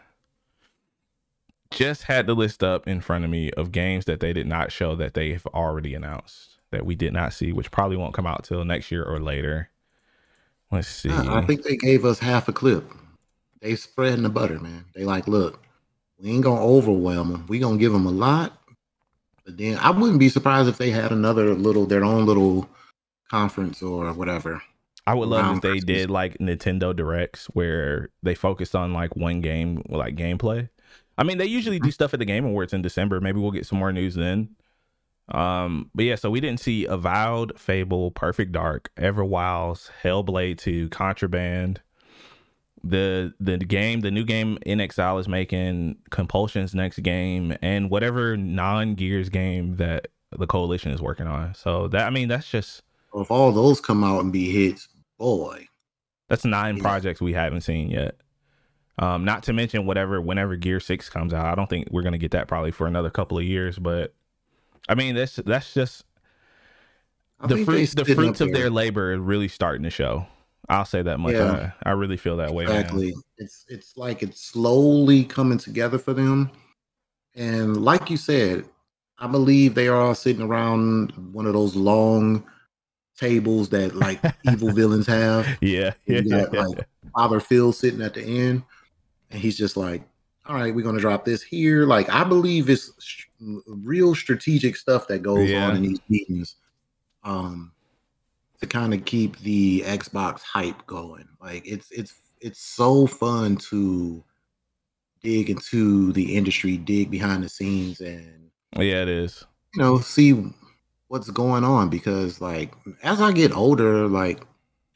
Just 1.70 2.02
had 2.02 2.26
the 2.26 2.34
list 2.34 2.62
up 2.62 2.86
in 2.86 3.00
front 3.00 3.24
of 3.24 3.30
me 3.30 3.50
of 3.52 3.72
games 3.72 4.04
that 4.04 4.20
they 4.20 4.32
did 4.32 4.46
not 4.46 4.72
show 4.72 4.94
that 4.96 5.14
they've 5.14 5.46
already 5.46 5.94
announced 5.94 6.58
that 6.70 6.84
we 6.84 6.94
did 6.94 7.12
not 7.12 7.32
see, 7.32 7.52
which 7.52 7.70
probably 7.70 7.96
won't 7.96 8.12
come 8.12 8.26
out 8.26 8.44
till 8.44 8.64
next 8.64 8.90
year 8.90 9.04
or 9.04 9.20
later. 9.20 9.70
Let's 10.72 10.88
see. 10.88 11.10
I 11.10 11.44
think 11.44 11.62
they 11.62 11.76
gave 11.76 12.06
us 12.06 12.18
half 12.18 12.48
a 12.48 12.52
clip. 12.52 12.90
They 13.60 13.76
spreading 13.76 14.22
the 14.22 14.30
butter, 14.30 14.58
man. 14.58 14.86
They 14.94 15.04
like, 15.04 15.28
look, 15.28 15.62
we 16.18 16.30
ain't 16.30 16.42
gonna 16.42 16.64
overwhelm 16.64 17.30
them. 17.30 17.46
We 17.46 17.58
gonna 17.58 17.76
give 17.76 17.92
them 17.92 18.06
a 18.06 18.10
lot, 18.10 18.58
but 19.44 19.58
then 19.58 19.76
I 19.78 19.90
wouldn't 19.90 20.18
be 20.18 20.30
surprised 20.30 20.68
if 20.68 20.78
they 20.78 20.90
had 20.90 21.12
another 21.12 21.54
little 21.54 21.84
their 21.84 22.02
own 22.02 22.24
little 22.24 22.68
conference 23.30 23.82
or 23.82 24.12
whatever. 24.14 24.62
I 25.06 25.14
would 25.14 25.28
love 25.28 25.56
if 25.56 25.62
they 25.62 25.80
did 25.80 26.10
like 26.10 26.38
Nintendo 26.38 26.94
Directs 26.94 27.46
where 27.46 28.10
they 28.22 28.34
focused 28.34 28.74
on 28.74 28.92
like 28.92 29.14
one 29.16 29.40
game, 29.40 29.82
like 29.88 30.16
gameplay. 30.16 30.68
I 31.18 31.24
mean, 31.24 31.38
they 31.38 31.46
usually 31.46 31.78
do 31.78 31.84
mm-hmm. 31.84 31.90
stuff 31.90 32.14
at 32.14 32.20
the 32.20 32.24
Game 32.24 32.44
Awards 32.44 32.72
in 32.72 32.82
December. 32.82 33.20
Maybe 33.20 33.40
we'll 33.40 33.50
get 33.50 33.66
some 33.66 33.78
more 33.78 33.92
news 33.92 34.14
then. 34.14 34.50
Um, 35.28 35.90
but 35.94 36.04
yeah, 36.04 36.16
so 36.16 36.30
we 36.30 36.40
didn't 36.40 36.60
see 36.60 36.84
Avowed, 36.84 37.58
Fable, 37.58 38.10
Perfect 38.10 38.52
Dark, 38.52 38.90
Everwilds, 38.96 39.88
Hellblade 40.02 40.58
2, 40.58 40.88
Contraband, 40.90 41.80
the 42.84 43.32
the 43.38 43.58
game, 43.58 44.00
the 44.00 44.10
new 44.10 44.24
game 44.24 44.58
inXile 44.66 45.20
is 45.20 45.28
making 45.28 45.96
Compulsion's 46.10 46.74
next 46.74 46.98
game, 46.98 47.56
and 47.62 47.90
whatever 47.90 48.36
non 48.36 48.94
Gears 48.94 49.28
game 49.28 49.76
that 49.76 50.08
the 50.36 50.46
coalition 50.46 50.90
is 50.90 51.00
working 51.00 51.26
on. 51.26 51.54
So 51.54 51.88
that 51.88 52.06
I 52.06 52.10
mean, 52.10 52.28
that's 52.28 52.48
just 52.48 52.82
if 53.14 53.30
all 53.30 53.52
those 53.52 53.80
come 53.80 54.02
out 54.02 54.20
and 54.20 54.32
be 54.32 54.50
hits, 54.50 54.88
boy, 55.18 55.68
that's 56.28 56.44
nine 56.44 56.76
yeah. 56.76 56.82
projects 56.82 57.20
we 57.20 57.32
haven't 57.32 57.60
seen 57.60 57.90
yet. 57.90 58.16
Um, 58.98 59.24
not 59.24 59.44
to 59.44 59.52
mention 59.52 59.86
whatever 59.86 60.20
whenever 60.20 60.56
Gear 60.56 60.80
Six 60.80 61.08
comes 61.08 61.32
out, 61.32 61.46
I 61.46 61.54
don't 61.54 61.70
think 61.70 61.88
we're 61.90 62.02
gonna 62.02 62.18
get 62.18 62.32
that 62.32 62.48
probably 62.48 62.72
for 62.72 62.86
another 62.86 63.10
couple 63.10 63.38
of 63.38 63.44
years. 63.44 63.78
But 63.78 64.14
I 64.88 64.94
mean, 64.94 65.14
that's 65.14 65.36
that's 65.36 65.74
just 65.74 66.04
the 67.46 67.64
fruits 67.64 67.94
the 67.94 68.04
fruits 68.04 68.40
of 68.40 68.52
their 68.52 68.70
labor 68.70 69.12
are 69.12 69.18
really 69.18 69.48
starting 69.48 69.84
to 69.84 69.90
show. 69.90 70.26
I'll 70.68 70.84
say 70.84 71.02
that 71.02 71.18
much. 71.18 71.34
Yeah. 71.34 71.72
I, 71.84 71.90
I 71.90 71.92
really 71.92 72.16
feel 72.16 72.36
that 72.36 72.54
way. 72.54 72.64
Exactly. 72.64 73.14
It's 73.38 73.64
it's 73.68 73.96
like 73.96 74.22
it's 74.22 74.40
slowly 74.40 75.24
coming 75.24 75.58
together 75.58 75.98
for 75.98 76.14
them. 76.14 76.50
And 77.34 77.84
like 77.84 78.10
you 78.10 78.16
said, 78.16 78.64
I 79.18 79.26
believe 79.26 79.74
they 79.74 79.88
are 79.88 80.00
all 80.00 80.14
sitting 80.14 80.42
around 80.42 81.12
one 81.32 81.46
of 81.46 81.52
those 81.52 81.74
long 81.74 82.44
tables 83.16 83.68
that 83.70 83.94
like 83.94 84.20
evil 84.44 84.70
villains 84.72 85.06
have. 85.06 85.46
Yeah. 85.60 85.94
You 86.06 86.22
got 86.22 86.52
like 86.52 86.86
Father 87.14 87.40
Phil 87.40 87.72
sitting 87.72 88.02
at 88.02 88.14
the 88.14 88.22
end, 88.22 88.62
and 89.30 89.40
he's 89.40 89.56
just 89.56 89.76
like, 89.76 90.02
"All 90.46 90.56
right, 90.56 90.74
we're 90.74 90.84
gonna 90.84 91.00
drop 91.00 91.24
this 91.24 91.42
here." 91.42 91.86
Like 91.86 92.08
I 92.08 92.24
believe 92.24 92.70
it's 92.70 92.92
real 93.66 94.14
strategic 94.14 94.76
stuff 94.76 95.08
that 95.08 95.22
goes 95.22 95.50
yeah. 95.50 95.68
on 95.68 95.76
in 95.76 95.82
these 95.82 96.00
meetings. 96.08 96.56
Um, 97.24 97.72
to 98.62 98.66
kind 98.68 98.94
of 98.94 99.04
keep 99.04 99.38
the 99.40 99.82
Xbox 99.84 100.40
hype 100.40 100.86
going. 100.86 101.28
Like 101.40 101.66
it's 101.66 101.90
it's 101.90 102.14
it's 102.40 102.60
so 102.60 103.06
fun 103.06 103.56
to 103.70 104.24
dig 105.22 105.50
into 105.50 106.12
the 106.12 106.36
industry, 106.36 106.76
dig 106.76 107.10
behind 107.10 107.42
the 107.42 107.48
scenes, 107.48 108.00
and 108.00 108.50
yeah, 108.76 109.02
it 109.02 109.08
is. 109.08 109.44
You 109.74 109.82
know, 109.82 109.98
see 109.98 110.52
what's 111.08 111.28
going 111.30 111.64
on 111.64 111.90
because 111.90 112.40
like 112.40 112.72
as 113.02 113.20
I 113.20 113.32
get 113.32 113.54
older, 113.54 114.06
like 114.06 114.44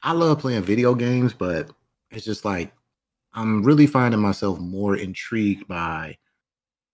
I 0.03 0.13
love 0.13 0.39
playing 0.39 0.63
video 0.63 0.95
games, 0.95 1.35
but 1.35 1.71
it's 2.13 2.25
just 2.25 2.45
like 2.45 2.73
I'm 3.35 3.65
really 3.65 3.89
finding 3.89 4.21
myself 4.21 4.61
more 4.61 4.97
intrigued 4.97 5.67
by 5.67 6.17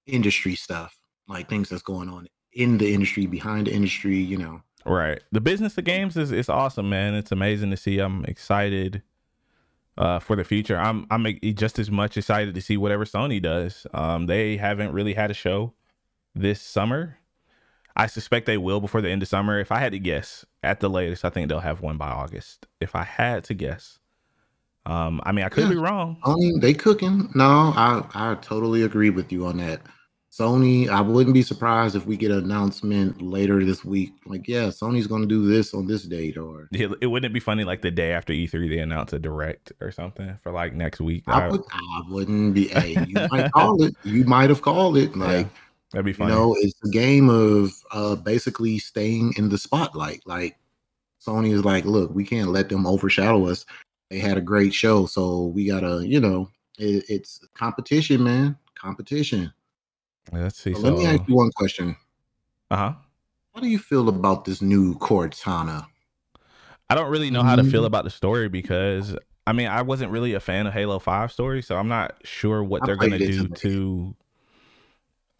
industry 0.07 0.55
stuff, 0.55 0.98
like 1.28 1.48
things 1.48 1.68
that's 1.68 1.82
going 1.82 2.08
on 2.08 2.28
in 2.52 2.78
the 2.78 2.92
industry, 2.92 3.26
behind 3.26 3.66
the 3.66 3.72
industry, 3.72 4.18
you 4.18 4.36
know. 4.36 4.62
Right. 4.84 5.22
The 5.30 5.40
business 5.40 5.78
of 5.78 5.84
games 5.84 6.16
is 6.16 6.32
it's 6.32 6.48
awesome, 6.48 6.90
man. 6.90 7.14
It's 7.14 7.32
amazing 7.32 7.70
to 7.70 7.76
see. 7.76 7.98
I'm 7.98 8.24
excited 8.24 9.02
uh, 9.96 10.18
for 10.18 10.36
the 10.36 10.44
future. 10.44 10.76
I'm 10.76 11.06
I'm 11.10 11.26
just 11.54 11.78
as 11.78 11.90
much 11.90 12.16
excited 12.16 12.54
to 12.54 12.60
see 12.60 12.76
whatever 12.76 13.04
Sony 13.04 13.40
does. 13.40 13.86
Um, 13.94 14.26
they 14.26 14.56
haven't 14.56 14.92
really 14.92 15.14
had 15.14 15.30
a 15.30 15.34
show 15.34 15.74
this 16.34 16.60
summer. 16.60 17.18
I 17.94 18.06
suspect 18.06 18.46
they 18.46 18.56
will 18.56 18.80
before 18.80 19.02
the 19.02 19.10
end 19.10 19.22
of 19.22 19.28
summer. 19.28 19.60
If 19.60 19.70
I 19.70 19.78
had 19.78 19.92
to 19.92 19.98
guess, 19.98 20.46
at 20.62 20.80
the 20.80 20.88
latest, 20.88 21.24
I 21.24 21.30
think 21.30 21.48
they'll 21.48 21.60
have 21.60 21.82
one 21.82 21.98
by 21.98 22.08
August. 22.08 22.66
If 22.80 22.94
I 22.96 23.04
had 23.04 23.44
to 23.44 23.54
guess. 23.54 23.98
Um, 24.84 25.20
I 25.24 25.30
mean, 25.30 25.44
I 25.44 25.48
could 25.48 25.64
yeah. 25.64 25.70
be 25.70 25.76
wrong. 25.76 26.16
I 26.24 26.34
mean, 26.34 26.58
they 26.58 26.74
cooking. 26.74 27.30
No, 27.36 27.72
I 27.76 28.04
I 28.14 28.34
totally 28.36 28.82
agree 28.82 29.10
with 29.10 29.30
you 29.30 29.46
on 29.46 29.58
that. 29.58 29.82
Sony, 30.32 30.88
I 30.88 31.02
wouldn't 31.02 31.34
be 31.34 31.42
surprised 31.42 31.94
if 31.94 32.06
we 32.06 32.16
get 32.16 32.30
an 32.30 32.44
announcement 32.44 33.20
later 33.20 33.62
this 33.62 33.84
week. 33.84 34.14
Like, 34.24 34.48
yeah, 34.48 34.68
Sony's 34.68 35.06
going 35.06 35.20
to 35.20 35.28
do 35.28 35.46
this 35.46 35.74
on 35.74 35.86
this 35.86 36.04
date, 36.04 36.38
or 36.38 36.70
it, 36.72 37.06
wouldn't 37.06 37.34
be 37.34 37.40
funny 37.40 37.64
like 37.64 37.82
the 37.82 37.90
day 37.90 38.12
after 38.12 38.32
E3 38.32 38.70
they 38.70 38.78
announce 38.78 39.12
a 39.12 39.18
direct 39.18 39.72
or 39.82 39.90
something 39.90 40.38
for 40.42 40.50
like 40.50 40.72
next 40.72 41.02
week. 41.02 41.24
I, 41.26 41.48
would, 41.48 41.60
wouldn't 42.08 42.54
be. 42.54 42.68
hey, 42.68 42.96
you 43.06 43.28
might 43.30 43.52
call 43.52 43.82
it. 43.82 43.94
You 44.04 44.24
might 44.24 44.48
have 44.48 44.62
called 44.62 44.96
it. 44.96 45.14
Like, 45.14 45.46
yeah, 45.46 45.52
that'd 45.92 46.06
be 46.06 46.14
funny. 46.14 46.32
You 46.32 46.38
know, 46.38 46.56
it's 46.60 46.82
a 46.82 46.88
game 46.88 47.28
of 47.28 47.70
uh 47.92 48.16
basically 48.16 48.78
staying 48.78 49.34
in 49.36 49.50
the 49.50 49.58
spotlight. 49.58 50.22
Like, 50.24 50.56
Sony 51.20 51.52
is 51.52 51.62
like, 51.62 51.84
look, 51.84 52.14
we 52.14 52.24
can't 52.24 52.48
let 52.48 52.70
them 52.70 52.86
overshadow 52.86 53.48
us. 53.48 53.66
They 54.08 54.18
had 54.18 54.38
a 54.38 54.42
great 54.42 54.72
show, 54.72 55.04
so 55.04 55.48
we 55.48 55.66
gotta, 55.66 56.06
you 56.06 56.20
know, 56.20 56.48
it, 56.78 57.04
it's 57.10 57.46
competition, 57.54 58.24
man. 58.24 58.56
Competition. 58.76 59.52
Let's 60.30 60.58
see. 60.58 60.72
Well, 60.72 60.82
so, 60.82 60.88
let 60.88 60.98
me 60.98 61.06
ask 61.06 61.28
you 61.28 61.34
one 61.34 61.50
question. 61.56 61.96
Uh 62.70 62.76
huh. 62.76 62.94
How 63.54 63.60
do 63.60 63.68
you 63.68 63.78
feel 63.78 64.08
about 64.08 64.44
this 64.44 64.62
new 64.62 64.94
Cortana? 64.98 65.86
I 66.88 66.94
don't 66.94 67.10
really 67.10 67.30
know 67.30 67.42
how 67.42 67.56
to 67.56 67.64
feel 67.64 67.80
mm-hmm. 67.80 67.86
about 67.86 68.04
the 68.04 68.10
story 68.10 68.48
because 68.48 69.16
I 69.46 69.52
mean 69.52 69.66
I 69.66 69.82
wasn't 69.82 70.10
really 70.10 70.34
a 70.34 70.40
fan 70.40 70.66
of 70.66 70.74
Halo 70.74 70.98
Five 70.98 71.32
story, 71.32 71.62
so 71.62 71.76
I'm 71.76 71.88
not 71.88 72.16
sure 72.22 72.62
what 72.62 72.82
I 72.82 72.86
they're 72.86 72.96
gonna 72.96 73.18
do 73.18 73.48
to. 73.48 74.14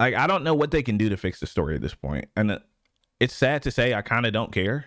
Like 0.01 0.15
I 0.15 0.27
don't 0.27 0.45
know 0.45 0.55
what 0.55 0.71
they 0.71 0.83
can 0.83 0.97
do 0.97 1.09
to 1.11 1.17
fix 1.17 1.41
the 1.41 1.47
story 1.47 1.75
at 1.75 1.83
this 1.83 1.95
point, 1.95 2.27
and 2.37 2.59
it's 3.21 3.35
sad 3.35 3.63
to 3.65 3.71
say 3.71 3.95
I 3.95 4.03
kind 4.03 4.27
of 4.27 4.33
don't 4.33 4.53
care. 4.53 4.87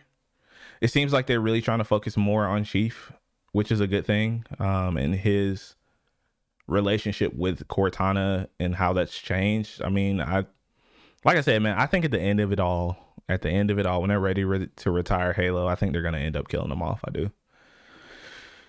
It 0.82 0.90
seems 0.90 1.14
like 1.14 1.28
they're 1.28 1.40
really 1.40 1.62
trying 1.62 1.78
to 1.78 1.86
focus 1.86 2.18
more 2.18 2.46
on 2.46 2.64
Chief, 2.64 3.12
which 3.52 3.72
is 3.72 3.80
a 3.80 3.88
good 3.88 4.06
thing, 4.06 4.44
um, 4.60 4.98
and 4.98 5.16
his 5.16 5.76
relationship 6.68 7.34
with 7.34 7.68
Cortana 7.68 8.48
and 8.60 8.76
how 8.76 8.94
that's 8.94 9.18
changed. 9.18 9.82
I 9.82 9.90
mean, 9.90 10.22
I 10.22 10.46
like 11.24 11.38
I 11.38 11.42
said, 11.42 11.62
man, 11.62 11.78
I 11.78 11.86
think 11.86 12.06
at 12.06 12.12
the 12.12 12.22
end 12.22 12.40
of 12.40 12.52
it 12.52 12.60
all, 12.60 12.98
at 13.28 13.42
the 13.42 13.50
end 13.50 13.72
of 13.72 13.80
it 13.80 13.86
all, 13.86 14.02
when 14.02 14.10
they're 14.10 14.20
ready 14.20 14.44
re- 14.44 14.70
to 14.76 14.92
retire 14.92 15.34
Halo, 15.34 15.68
I 15.68 15.76
think 15.76 15.94
they're 15.94 16.02
gonna 16.02 16.20
end 16.20 16.36
up 16.36 16.48
killing 16.48 16.70
them 16.70 16.82
off. 16.82 17.02
I 17.06 17.12
do. 17.12 17.32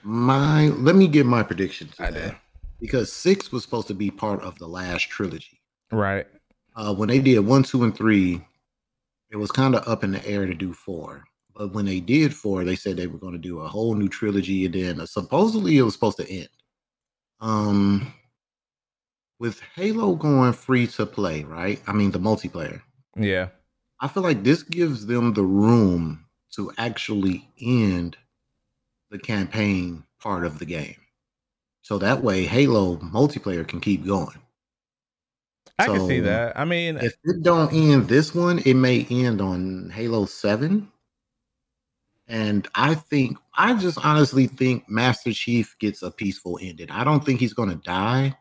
My 0.02 0.68
let 0.68 0.96
me 0.96 1.08
give 1.08 1.26
my 1.26 1.42
predictions. 1.42 1.94
I 1.98 2.10
did 2.10 2.36
because 2.80 3.12
six 3.12 3.50
was 3.50 3.62
supposed 3.62 3.88
to 3.88 3.94
be 3.94 4.10
part 4.10 4.42
of 4.42 4.58
the 4.58 4.66
last 4.66 5.08
trilogy. 5.08 5.60
Right. 5.90 6.26
Uh, 6.74 6.94
when 6.94 7.08
they 7.08 7.20
did 7.20 7.40
one, 7.40 7.62
two, 7.62 7.84
and 7.84 7.96
three, 7.96 8.40
it 9.30 9.36
was 9.36 9.50
kind 9.50 9.74
of 9.74 9.86
up 9.88 10.04
in 10.04 10.12
the 10.12 10.26
air 10.26 10.46
to 10.46 10.54
do 10.54 10.72
four. 10.72 11.24
But 11.54 11.72
when 11.72 11.86
they 11.86 12.00
did 12.00 12.34
four, 12.34 12.64
they 12.64 12.76
said 12.76 12.96
they 12.96 13.06
were 13.06 13.18
going 13.18 13.32
to 13.32 13.38
do 13.38 13.60
a 13.60 13.68
whole 13.68 13.94
new 13.94 14.08
trilogy, 14.08 14.66
and 14.66 14.74
then 14.74 15.00
uh, 15.00 15.06
supposedly 15.06 15.78
it 15.78 15.82
was 15.82 15.94
supposed 15.94 16.18
to 16.18 16.30
end. 16.30 16.48
Um, 17.40 18.12
with 19.38 19.60
Halo 19.74 20.14
going 20.14 20.52
free 20.52 20.86
to 20.88 21.06
play, 21.06 21.44
right? 21.44 21.80
I 21.86 21.92
mean, 21.92 22.10
the 22.10 22.18
multiplayer. 22.18 22.80
Yeah. 23.16 23.48
I 24.00 24.08
feel 24.08 24.22
like 24.22 24.42
this 24.42 24.62
gives 24.62 25.06
them 25.06 25.34
the 25.34 25.42
room 25.42 26.26
to 26.54 26.72
actually 26.78 27.48
end 27.60 28.16
the 29.10 29.18
campaign 29.18 30.04
part 30.20 30.44
of 30.44 30.58
the 30.58 30.66
game. 30.66 30.96
So 31.82 31.98
that 31.98 32.22
way 32.22 32.44
Halo 32.44 32.96
multiplayer 32.96 33.66
can 33.66 33.80
keep 33.80 34.06
going. 34.06 34.38
I 35.78 35.86
so 35.86 35.94
can 35.94 36.08
see 36.08 36.20
that. 36.20 36.58
I 36.58 36.64
mean, 36.64 36.96
if 36.96 37.14
it 37.24 37.42
don't 37.42 37.72
end 37.72 38.08
this 38.08 38.34
one, 38.34 38.60
it 38.60 38.74
may 38.74 39.06
end 39.10 39.40
on 39.40 39.90
Halo 39.90 40.24
7. 40.24 40.90
And 42.28 42.66
I 42.74 42.94
think 42.94 43.38
I 43.54 43.74
just 43.74 44.04
honestly 44.04 44.46
think 44.46 44.88
Master 44.88 45.32
Chief 45.32 45.76
gets 45.78 46.02
a 46.02 46.10
peaceful 46.10 46.58
ending. 46.60 46.90
I 46.90 47.04
don't 47.04 47.24
think 47.24 47.38
he's 47.38 47.54
going 47.54 47.70
to 47.70 47.76
die. 47.76 48.36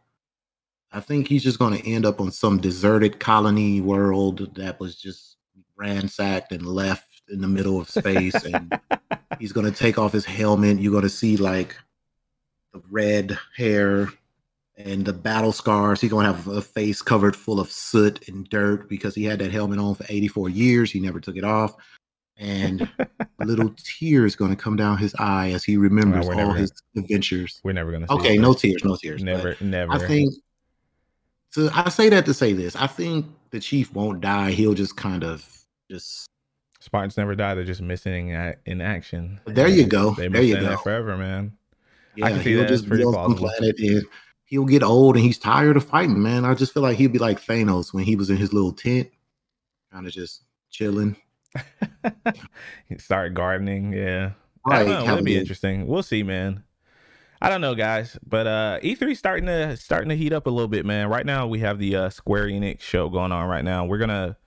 I 0.92 1.00
think 1.02 1.28
he's 1.28 1.44
just 1.44 1.60
going 1.60 1.78
to 1.78 1.88
end 1.88 2.06
up 2.06 2.22
on 2.22 2.32
some 2.32 2.60
deserted 2.60 3.20
colony 3.20 3.82
world 3.82 4.56
that 4.56 4.80
was 4.80 4.96
just 4.96 5.36
ransacked 5.76 6.52
and 6.52 6.66
left 6.66 7.22
in 7.30 7.42
the 7.42 7.48
middle 7.48 7.80
of 7.80 7.90
space 7.90 8.36
and 8.46 8.80
he's 9.40 9.52
going 9.52 9.70
to 9.70 9.78
take 9.78 9.98
off 9.98 10.14
his 10.14 10.26
helmet. 10.26 10.80
You're 10.80 10.92
going 10.92 11.04
to 11.04 11.10
see 11.10 11.38
like 11.38 11.76
the 12.74 12.82
red 12.90 13.38
hair 13.56 14.10
and 14.78 15.06
the 15.06 15.14
battle 15.14 15.52
scars. 15.52 16.02
He's 16.02 16.12
going 16.12 16.26
to 16.26 16.34
have 16.34 16.48
a 16.48 16.62
face 16.62 17.02
covered 17.02 17.36
full 17.36 17.60
of 17.60 17.72
soot 17.72 18.28
and 18.28 18.50
dirt 18.50 18.90
because 18.90 19.16
he 19.16 19.24
had 19.24 19.40
that 19.40 19.52
helmet 19.52 19.80
on 19.80 19.96
for 19.96 20.06
84 20.08 20.50
years. 20.50 20.92
He 20.92 21.00
never 21.00 21.20
took 21.20 21.36
it 21.36 21.44
off. 21.44 21.76
And 22.38 22.90
little 23.40 23.74
tears 23.78 24.36
going 24.36 24.52
to 24.52 24.58
come 24.58 24.76
down 24.76 24.98
his 24.98 25.16
eye 25.20 25.52
as 25.52 25.64
he 25.64 25.78
remembers 25.78 26.28
oh, 26.28 26.34
no, 26.34 26.48
all 26.48 26.52
his 26.52 26.72
gonna, 26.72 27.06
adventures. 27.06 27.62
We're 27.64 27.74
never 27.74 27.92
going 27.92 28.06
to. 28.06 28.12
Okay, 28.14 28.38
no 28.38 28.54
tears, 28.54 28.84
no 28.84 28.98
tears. 28.98 29.24
Never, 29.24 29.56
never. 29.62 29.94
I 29.94 30.00
think. 30.00 30.34
So 31.52 31.70
I 31.74 31.90
say 31.90 32.10
that 32.10 32.26
to 32.26 32.34
say 32.34 32.52
this. 32.52 32.76
I 32.76 32.88
think 32.88 33.26
the 33.52 33.60
chief 33.62 33.94
won't 33.94 34.20
die. 34.20 34.52
He'll 34.52 34.74
just 34.74 34.98
kind 34.98 35.24
of 35.24 35.48
just 35.90 36.28
Spartans 36.86 37.18
never 37.18 37.36
die. 37.36 37.56
They're 37.56 37.64
just 37.64 37.82
missing 37.82 38.30
in 38.66 38.82
action. 38.82 39.40
There 39.46 39.68
you 39.68 39.86
go. 39.86 40.12
They 40.12 40.28
there 40.28 40.44
you 40.44 40.60
go. 40.60 40.78
Forever, 40.78 41.18
man. 41.18 41.54
Yeah, 42.16 42.28
I 42.28 42.32
can 42.32 42.44
see 42.44 42.54
he'll 42.54 42.68
just 42.68 42.88
be 42.88 43.04
on 43.04 43.36
planet 43.36 43.80
and 43.80 44.04
he'll 44.46 44.66
get 44.66 44.84
old 44.84 45.16
and 45.16 45.26
he's 45.26 45.40
tired 45.40 45.78
of 45.78 45.84
fighting, 45.84 46.22
man. 46.22 46.46
I 46.46 46.54
just 46.54 46.74
feel 46.74 46.84
like 46.84 46.98
he'll 46.98 47.10
be 47.10 47.18
like 47.18 47.42
Thanos 47.42 47.94
when 47.94 48.04
he 48.04 48.16
was 48.16 48.30
in 48.30 48.38
his 48.38 48.54
little 48.54 48.72
tent, 48.72 49.10
kind 49.92 50.06
of 50.06 50.14
just 50.14 50.44
chilling. 50.70 51.16
Start 52.98 53.34
gardening, 53.34 53.94
yeah. 53.94 54.32
Right, 54.66 54.86
that'd 54.88 55.26
be 55.26 55.38
interesting. 55.38 55.88
We'll 55.88 56.04
see, 56.04 56.24
man. 56.24 56.64
I 57.42 57.50
don't 57.50 57.62
know, 57.62 57.76
guys, 57.76 58.18
but 58.26 58.48
uh 58.48 58.80
E3 58.82 59.16
starting 59.16 59.46
to 59.46 59.78
starting 59.78 60.10
to 60.10 60.16
heat 60.16 60.34
up 60.34 60.48
a 60.48 60.50
little 60.50 60.68
bit, 60.68 60.86
man. 60.86 61.10
Right 61.10 61.26
now 61.26 61.48
we 61.48 61.60
have 61.60 61.78
the 61.78 61.96
uh, 61.96 62.10
Square 62.10 62.48
Enix 62.48 62.82
show 62.82 63.10
going 63.10 63.32
on 63.32 63.48
right 63.48 63.64
now. 63.64 63.86
We're 63.86 63.98
gonna 63.98 64.38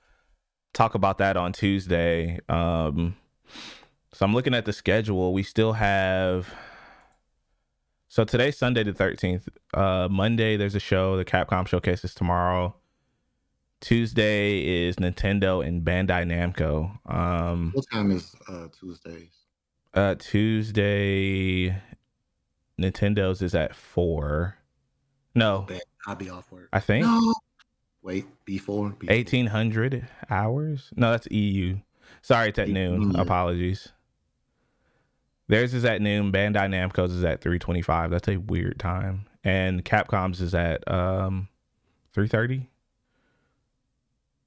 talk 0.73 0.95
about 0.95 1.19
that 1.19 1.37
on 1.37 1.53
Tuesday. 1.53 2.41
Um, 2.49 3.17
so 4.13 4.25
I'm 4.25 4.35
looking 4.35 4.55
at 4.55 4.65
the 4.65 4.73
schedule. 4.73 5.33
We 5.33 5.43
still 5.43 5.75
have. 5.75 6.53
So 8.09 8.25
today's 8.25 8.57
Sunday 8.57 8.85
the 8.85 8.93
13th. 8.93 9.49
Uh, 9.75 10.09
Monday 10.11 10.57
there's 10.57 10.75
a 10.75 10.81
show. 10.81 11.17
The 11.17 11.25
Capcom 11.25 11.69
showcase 11.69 12.05
is 12.05 12.15
tomorrow. 12.15 12.75
Tuesday 13.81 14.87
is 14.87 14.97
Nintendo 14.97 15.67
and 15.67 15.83
Bandai 15.83 16.25
Namco. 16.27 16.99
Um, 17.13 17.71
what 17.75 17.85
time 17.93 18.11
is 18.11 18.35
uh, 18.49 18.67
Tuesdays? 18.79 19.31
Uh, 19.95 20.15
Tuesday, 20.19 21.77
Nintendo's 22.81 23.41
is 23.43 23.55
at 23.55 23.75
four. 23.75 24.57
No, 25.35 25.67
I'll 26.07 26.17
be 26.17 26.31
off 26.31 26.51
work. 26.51 26.69
I 26.73 26.81
think. 26.81 27.07
No, 27.07 27.35
Wait, 28.03 28.27
before, 28.45 28.97
eighteen 29.09 29.47
hundred 29.47 30.09
hours. 30.31 30.91
No, 30.97 31.13
that's 31.13 31.29
EU. 31.31 31.79
Sorry, 32.23 32.49
it's 32.49 32.59
at 32.59 32.69
noon. 32.69 33.15
Apologies. 33.17 33.89
Theirs 35.49 35.73
is 35.73 35.85
at 35.85 36.03
noon. 36.03 36.31
Bandai 36.33 36.69
Namco's 36.69 37.13
is 37.13 37.25
at 37.25 37.41
three 37.41 37.59
twenty 37.59 37.83
five. 37.83 38.11
That's 38.11 38.29
a 38.29 38.37
weird 38.37 38.79
time. 38.79 39.27
And 39.45 39.85
Capcom's 39.85 40.41
is 40.41 40.55
at 40.55 40.87
um 40.91 41.49
three 42.13 42.29
thirty. 42.29 42.69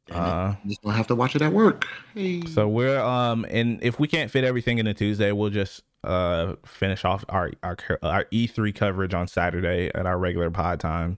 Uh, 0.10 0.56
just 0.68 0.82
gonna 0.82 0.98
have 0.98 1.08
to 1.08 1.16
watch 1.16 1.36
it 1.36 1.42
at 1.42 1.54
work. 1.54 1.88
Hey. 2.14 2.42
So 2.46 2.68
we're 2.68 3.00
um, 3.00 3.46
and 3.50 3.82
if 3.84 4.00
we 4.00 4.08
can't 4.08 4.32
fit 4.32 4.44
everything 4.44 4.78
in 4.78 4.88
a 4.88 4.94
Tuesday, 4.94 5.32
we'll 5.32 5.50
just 5.50 5.84
uh 6.04 6.56
finish 6.66 7.06
off 7.06 7.24
our 7.30 7.52
our 7.62 7.78
our 8.02 8.26
E3 8.26 8.74
coverage 8.74 9.14
on 9.14 9.28
Saturday 9.28 9.92
at 9.94 10.06
our 10.06 10.18
regular 10.18 10.50
pod 10.50 10.80
time. 10.80 11.18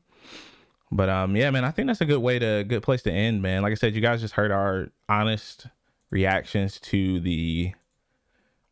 But 0.91 1.09
um, 1.09 1.35
yeah, 1.35 1.49
man, 1.49 1.65
I 1.65 1.71
think 1.71 1.87
that's 1.87 2.01
a 2.01 2.05
good 2.05 2.21
way 2.21 2.37
to 2.39 2.63
good 2.67 2.83
place 2.83 3.01
to 3.03 3.11
end, 3.11 3.41
man. 3.41 3.63
Like 3.63 3.71
I 3.71 3.75
said, 3.75 3.95
you 3.95 4.01
guys 4.01 4.21
just 4.21 4.35
heard 4.35 4.51
our 4.51 4.89
honest 5.09 5.67
reactions 6.11 6.79
to 6.81 7.19
the 7.19 7.73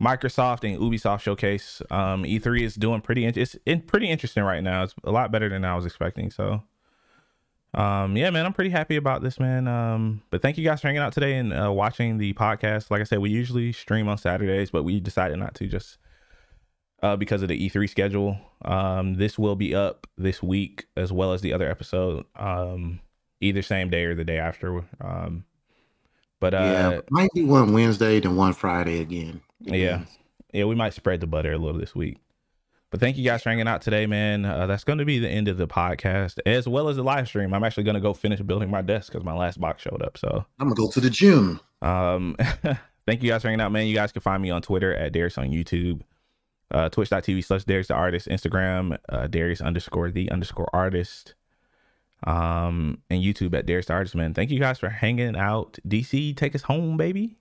Microsoft 0.02 0.64
and 0.64 0.80
Ubisoft 0.80 1.22
showcase. 1.22 1.82
Um, 1.90 2.24
E3 2.24 2.62
is 2.62 2.76
doing 2.76 3.02
pretty. 3.02 3.26
it's 3.26 3.56
in, 3.66 3.82
pretty 3.82 4.10
interesting 4.10 4.44
right 4.44 4.64
now. 4.64 4.84
It's 4.84 4.94
a 5.04 5.12
lot 5.12 5.32
better 5.32 5.50
than 5.50 5.66
I 5.66 5.76
was 5.76 5.86
expecting. 5.86 6.32
So, 6.32 6.64
um, 7.74 8.18
yeah, 8.18 8.30
man, 8.30 8.46
I'm 8.46 8.54
pretty 8.54 8.70
happy 8.70 8.98
about 8.98 9.22
this, 9.22 9.40
man. 9.40 9.68
Um, 9.68 10.22
but 10.30 10.42
thank 10.42 10.58
you 10.58 10.64
guys 10.64 10.82
for 10.82 10.88
hanging 10.88 11.02
out 11.02 11.14
today 11.14 11.38
and 11.38 11.54
uh, 11.54 11.72
watching 11.72 12.18
the 12.18 12.34
podcast. 12.34 12.92
Like 12.92 13.02
I 13.02 13.06
said, 13.06 13.20
we 13.20 13.30
usually 13.30 13.72
stream 13.72 14.10
on 14.10 14.18
Saturdays, 14.18 14.72
but 14.72 14.84
we 14.84 15.00
decided 15.00 15.38
not 15.40 15.56
to 15.56 15.68
just 15.68 15.98
uh, 17.02 17.16
because 17.16 17.42
of 17.42 17.48
the 17.48 17.70
E3 17.70 17.90
schedule. 17.90 18.38
Um, 18.64 19.16
this 19.16 19.40
will 19.40 19.56
be 19.56 19.74
up 19.74 20.06
this 20.18 20.44
week 20.44 20.86
as 20.98 21.14
well 21.14 21.32
as 21.32 21.42
the 21.42 21.54
other 21.54 21.70
episode, 21.70 22.26
um, 22.36 23.00
either 23.40 23.62
same 23.62 23.90
day 23.90 24.04
or 24.04 24.16
the 24.16 24.26
day 24.26 24.38
after. 24.38 24.84
Um, 25.00 25.46
but 26.42 26.54
uh, 26.54 26.58
yeah, 26.58 27.00
might 27.10 27.30
be 27.34 27.44
one 27.44 27.72
Wednesday 27.72 28.20
then 28.20 28.36
one 28.36 28.54
Friday 28.54 29.00
again. 29.00 29.42
Yeah, 29.62 30.02
yeah, 30.54 30.66
we 30.66 30.76
might 30.76 30.94
spread 30.94 31.22
the 31.22 31.28
butter 31.28 31.54
a 31.54 31.58
little 31.58 31.80
this 31.80 31.96
week. 31.96 32.18
But 32.92 33.00
thank 33.00 33.18
you 33.18 33.24
guys 33.24 33.42
for 33.42 33.50
hanging 33.50 33.68
out 33.68 33.82
today, 33.82 34.06
man. 34.06 34.46
Uh, 34.46 34.68
that's 34.68 34.84
going 34.84 35.00
to 35.00 35.06
be 35.06 35.18
the 35.18 35.30
end 35.30 35.48
of 35.48 35.58
the 35.58 35.68
podcast 35.68 36.38
as 36.46 36.68
well 36.68 36.90
as 36.90 36.98
the 36.98 37.04
live 37.04 37.28
stream. 37.28 37.54
I'm 37.54 37.64
actually 37.64 37.86
going 37.86 37.96
to 37.96 38.02
go 38.02 38.14
finish 38.14 38.42
building 38.42 38.70
my 38.70 38.82
desk 38.82 39.12
because 39.12 39.26
my 39.26 39.34
last 39.34 39.60
box 39.60 39.82
showed 39.82 40.04
up. 40.04 40.18
So 40.18 40.46
I'm 40.60 40.68
gonna 40.68 40.76
go 40.76 40.92
to 40.92 41.00
the 41.00 41.10
gym. 41.10 41.60
Um, 41.82 42.36
thank 43.08 43.24
you 43.24 43.30
guys 43.30 43.42
for 43.42 43.48
hanging 43.48 43.62
out, 43.62 43.72
man. 43.72 43.88
You 43.88 43.96
guys 43.96 44.12
can 44.12 44.22
find 44.22 44.44
me 44.44 44.52
on 44.52 44.62
Twitter 44.62 44.94
at 44.94 45.14
Darius 45.14 45.38
on 45.38 45.48
YouTube 45.48 46.02
uh, 46.72 46.90
twitch.tv 46.90 47.44
slash 47.44 47.64
Darius 47.66 47.88
the 47.88 47.94
artist, 47.94 48.28
Instagram, 48.28 48.98
uh, 49.10 49.28
Darius 49.28 49.62
underscore 49.62 50.10
the 50.10 50.32
underscore 50.32 50.70
artist, 50.74 51.36
um, 52.26 53.00
and 53.10 53.22
YouTube 53.22 53.54
at 53.58 53.66
Darius 53.66 53.88
the 53.88 53.94
artist, 53.94 54.16
man. 54.16 54.34
Thank 54.34 54.52
you 54.52 54.60
guys 54.60 54.80
for 54.80 54.90
hanging 54.90 55.36
out. 55.36 55.78
DC, 55.88 56.36
take 56.36 56.56
us 56.56 56.64
home, 56.64 56.98
baby. 56.98 57.36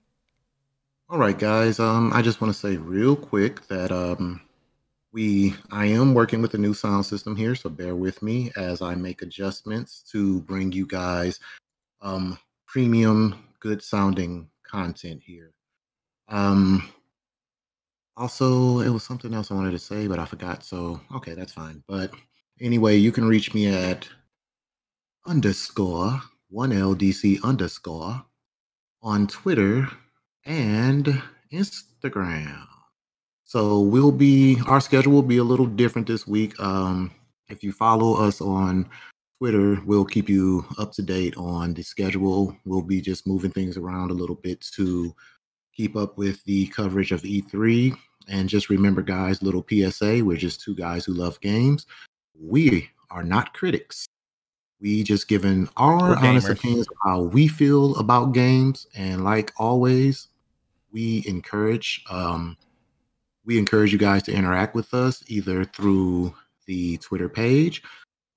All 1.08 1.18
right, 1.18 1.38
guys. 1.38 1.80
Um, 1.80 2.12
I 2.12 2.22
just 2.22 2.40
want 2.40 2.52
to 2.52 2.58
say 2.58 2.76
real 2.76 3.16
quick 3.16 3.66
that 3.68 3.90
um, 3.90 4.40
we 5.12 5.54
I 5.70 5.86
am 5.86 6.14
working 6.14 6.42
with 6.42 6.54
a 6.54 6.58
new 6.58 6.74
sound 6.74 7.06
system 7.06 7.36
here, 7.36 7.54
so 7.54 7.68
bear 7.68 7.94
with 7.96 8.22
me 8.22 8.52
as 8.56 8.82
I 8.82 8.94
make 8.94 9.22
adjustments 9.22 10.02
to 10.12 10.40
bring 10.42 10.72
you 10.72 10.86
guys 10.86 11.40
um 12.02 12.38
premium, 12.66 13.44
good 13.60 13.82
sounding 13.82 14.48
content 14.62 15.22
here. 15.24 15.52
Um, 16.28 16.88
also, 18.16 18.80
it 18.80 18.90
was 18.90 19.02
something 19.02 19.34
else 19.34 19.50
I 19.50 19.54
wanted 19.54 19.72
to 19.72 19.78
say, 19.78 20.06
but 20.06 20.18
I 20.18 20.24
forgot. 20.24 20.64
So, 20.64 21.00
okay, 21.16 21.34
that's 21.34 21.52
fine. 21.52 21.82
But 21.88 22.12
anyway, 22.60 22.96
you 22.96 23.12
can 23.12 23.24
reach 23.24 23.54
me 23.54 23.66
at 23.66 24.08
underscore 25.26 26.20
1LDC 26.52 27.42
underscore 27.42 28.24
on 29.02 29.26
Twitter 29.26 29.88
and 30.44 31.22
Instagram. 31.52 32.66
So 33.50 33.80
we'll 33.80 34.12
be 34.12 34.58
our 34.68 34.80
schedule 34.80 35.12
will 35.12 35.22
be 35.22 35.38
a 35.38 35.42
little 35.42 35.66
different 35.66 36.06
this 36.06 36.24
week. 36.24 36.54
Um, 36.60 37.10
if 37.48 37.64
you 37.64 37.72
follow 37.72 38.14
us 38.14 38.40
on 38.40 38.88
Twitter, 39.40 39.80
we'll 39.84 40.04
keep 40.04 40.28
you 40.28 40.64
up 40.78 40.92
to 40.92 41.02
date 41.02 41.36
on 41.36 41.74
the 41.74 41.82
schedule. 41.82 42.56
We'll 42.64 42.80
be 42.80 43.00
just 43.00 43.26
moving 43.26 43.50
things 43.50 43.76
around 43.76 44.12
a 44.12 44.14
little 44.14 44.36
bit 44.36 44.60
to 44.76 45.12
keep 45.74 45.96
up 45.96 46.16
with 46.16 46.44
the 46.44 46.68
coverage 46.68 47.10
of 47.10 47.22
E3 47.22 47.96
and 48.28 48.48
just 48.48 48.70
remember, 48.70 49.02
guys, 49.02 49.42
little 49.42 49.66
PSA 49.68 50.24
we're 50.24 50.36
just 50.36 50.60
two 50.60 50.76
guys 50.76 51.04
who 51.04 51.12
love 51.12 51.40
games. 51.40 51.86
We 52.40 52.88
are 53.10 53.24
not 53.24 53.52
critics. 53.52 54.06
We 54.80 55.02
just 55.02 55.26
given 55.26 55.68
our 55.76 56.14
honest 56.24 56.48
opinions 56.48 56.86
of 56.86 56.96
how 57.04 57.22
we 57.22 57.48
feel 57.48 57.96
about 57.96 58.32
games. 58.32 58.86
And 58.94 59.24
like 59.24 59.52
always, 59.58 60.28
we 60.92 61.24
encourage 61.26 62.04
um, 62.08 62.56
we 63.44 63.58
encourage 63.58 63.92
you 63.92 63.98
guys 63.98 64.22
to 64.24 64.32
interact 64.32 64.74
with 64.74 64.92
us 64.94 65.22
either 65.28 65.64
through 65.64 66.34
the 66.66 66.96
Twitter 66.98 67.28
page 67.28 67.82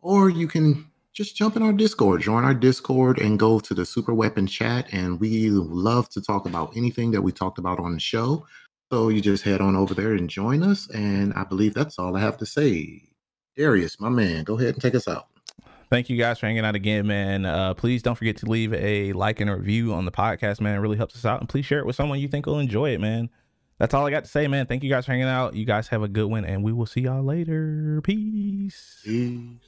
or 0.03 0.29
you 0.29 0.47
can 0.47 0.85
just 1.13 1.35
jump 1.35 1.55
in 1.55 1.61
our 1.61 1.71
Discord, 1.71 2.21
join 2.21 2.43
our 2.43 2.53
Discord, 2.53 3.19
and 3.19 3.39
go 3.39 3.59
to 3.59 3.73
the 3.73 3.85
Super 3.85 4.13
Weapon 4.13 4.47
chat. 4.47 4.87
And 4.91 5.19
we 5.19 5.49
love 5.49 6.09
to 6.09 6.21
talk 6.21 6.45
about 6.45 6.75
anything 6.75 7.11
that 7.11 7.21
we 7.21 7.31
talked 7.31 7.59
about 7.59 7.79
on 7.79 7.93
the 7.93 7.99
show. 7.99 8.45
So 8.91 9.09
you 9.09 9.21
just 9.21 9.43
head 9.43 9.61
on 9.61 9.75
over 9.75 9.93
there 9.93 10.13
and 10.13 10.29
join 10.29 10.63
us. 10.63 10.89
And 10.89 11.33
I 11.35 11.43
believe 11.43 11.73
that's 11.73 11.97
all 11.99 12.15
I 12.17 12.19
have 12.19 12.37
to 12.37 12.45
say. 12.45 13.03
Darius, 13.55 13.99
my 13.99 14.09
man, 14.09 14.43
go 14.43 14.57
ahead 14.57 14.73
and 14.73 14.81
take 14.81 14.95
us 14.95 15.07
out. 15.07 15.27
Thank 15.89 16.09
you 16.09 16.17
guys 16.17 16.39
for 16.39 16.47
hanging 16.47 16.65
out 16.65 16.73
again, 16.73 17.05
man. 17.05 17.45
Uh, 17.45 17.75
please 17.75 18.01
don't 18.01 18.15
forget 18.15 18.37
to 18.37 18.47
leave 18.47 18.73
a 18.73 19.13
like 19.13 19.39
and 19.39 19.49
a 19.49 19.55
review 19.55 19.93
on 19.93 20.05
the 20.05 20.11
podcast, 20.11 20.59
man. 20.59 20.75
It 20.75 20.79
really 20.79 20.97
helps 20.97 21.15
us 21.15 21.25
out. 21.25 21.39
And 21.39 21.47
please 21.47 21.65
share 21.65 21.79
it 21.79 21.85
with 21.85 21.95
someone 21.95 22.19
you 22.19 22.27
think 22.27 22.47
will 22.47 22.57
enjoy 22.57 22.89
it, 22.89 22.99
man 22.99 23.29
that's 23.83 23.93
all 23.93 24.05
I 24.05 24.11
got 24.11 24.23
to 24.23 24.29
say, 24.29 24.47
man. 24.47 24.65
Thank 24.65 24.81
you 24.83 24.89
guys 24.89 25.05
for 25.05 25.11
hanging 25.11 25.27
out. 25.27 25.55
You 25.55 25.65
guys 25.65 25.89
have 25.89 26.03
a 26.03 26.07
good 26.07 26.27
one, 26.27 26.45
and 26.45 26.63
we 26.63 26.71
will 26.71 26.85
see 26.85 27.01
y'all 27.01 27.21
later. 27.21 27.99
Peace. 28.01 29.01
Peace. 29.03 29.59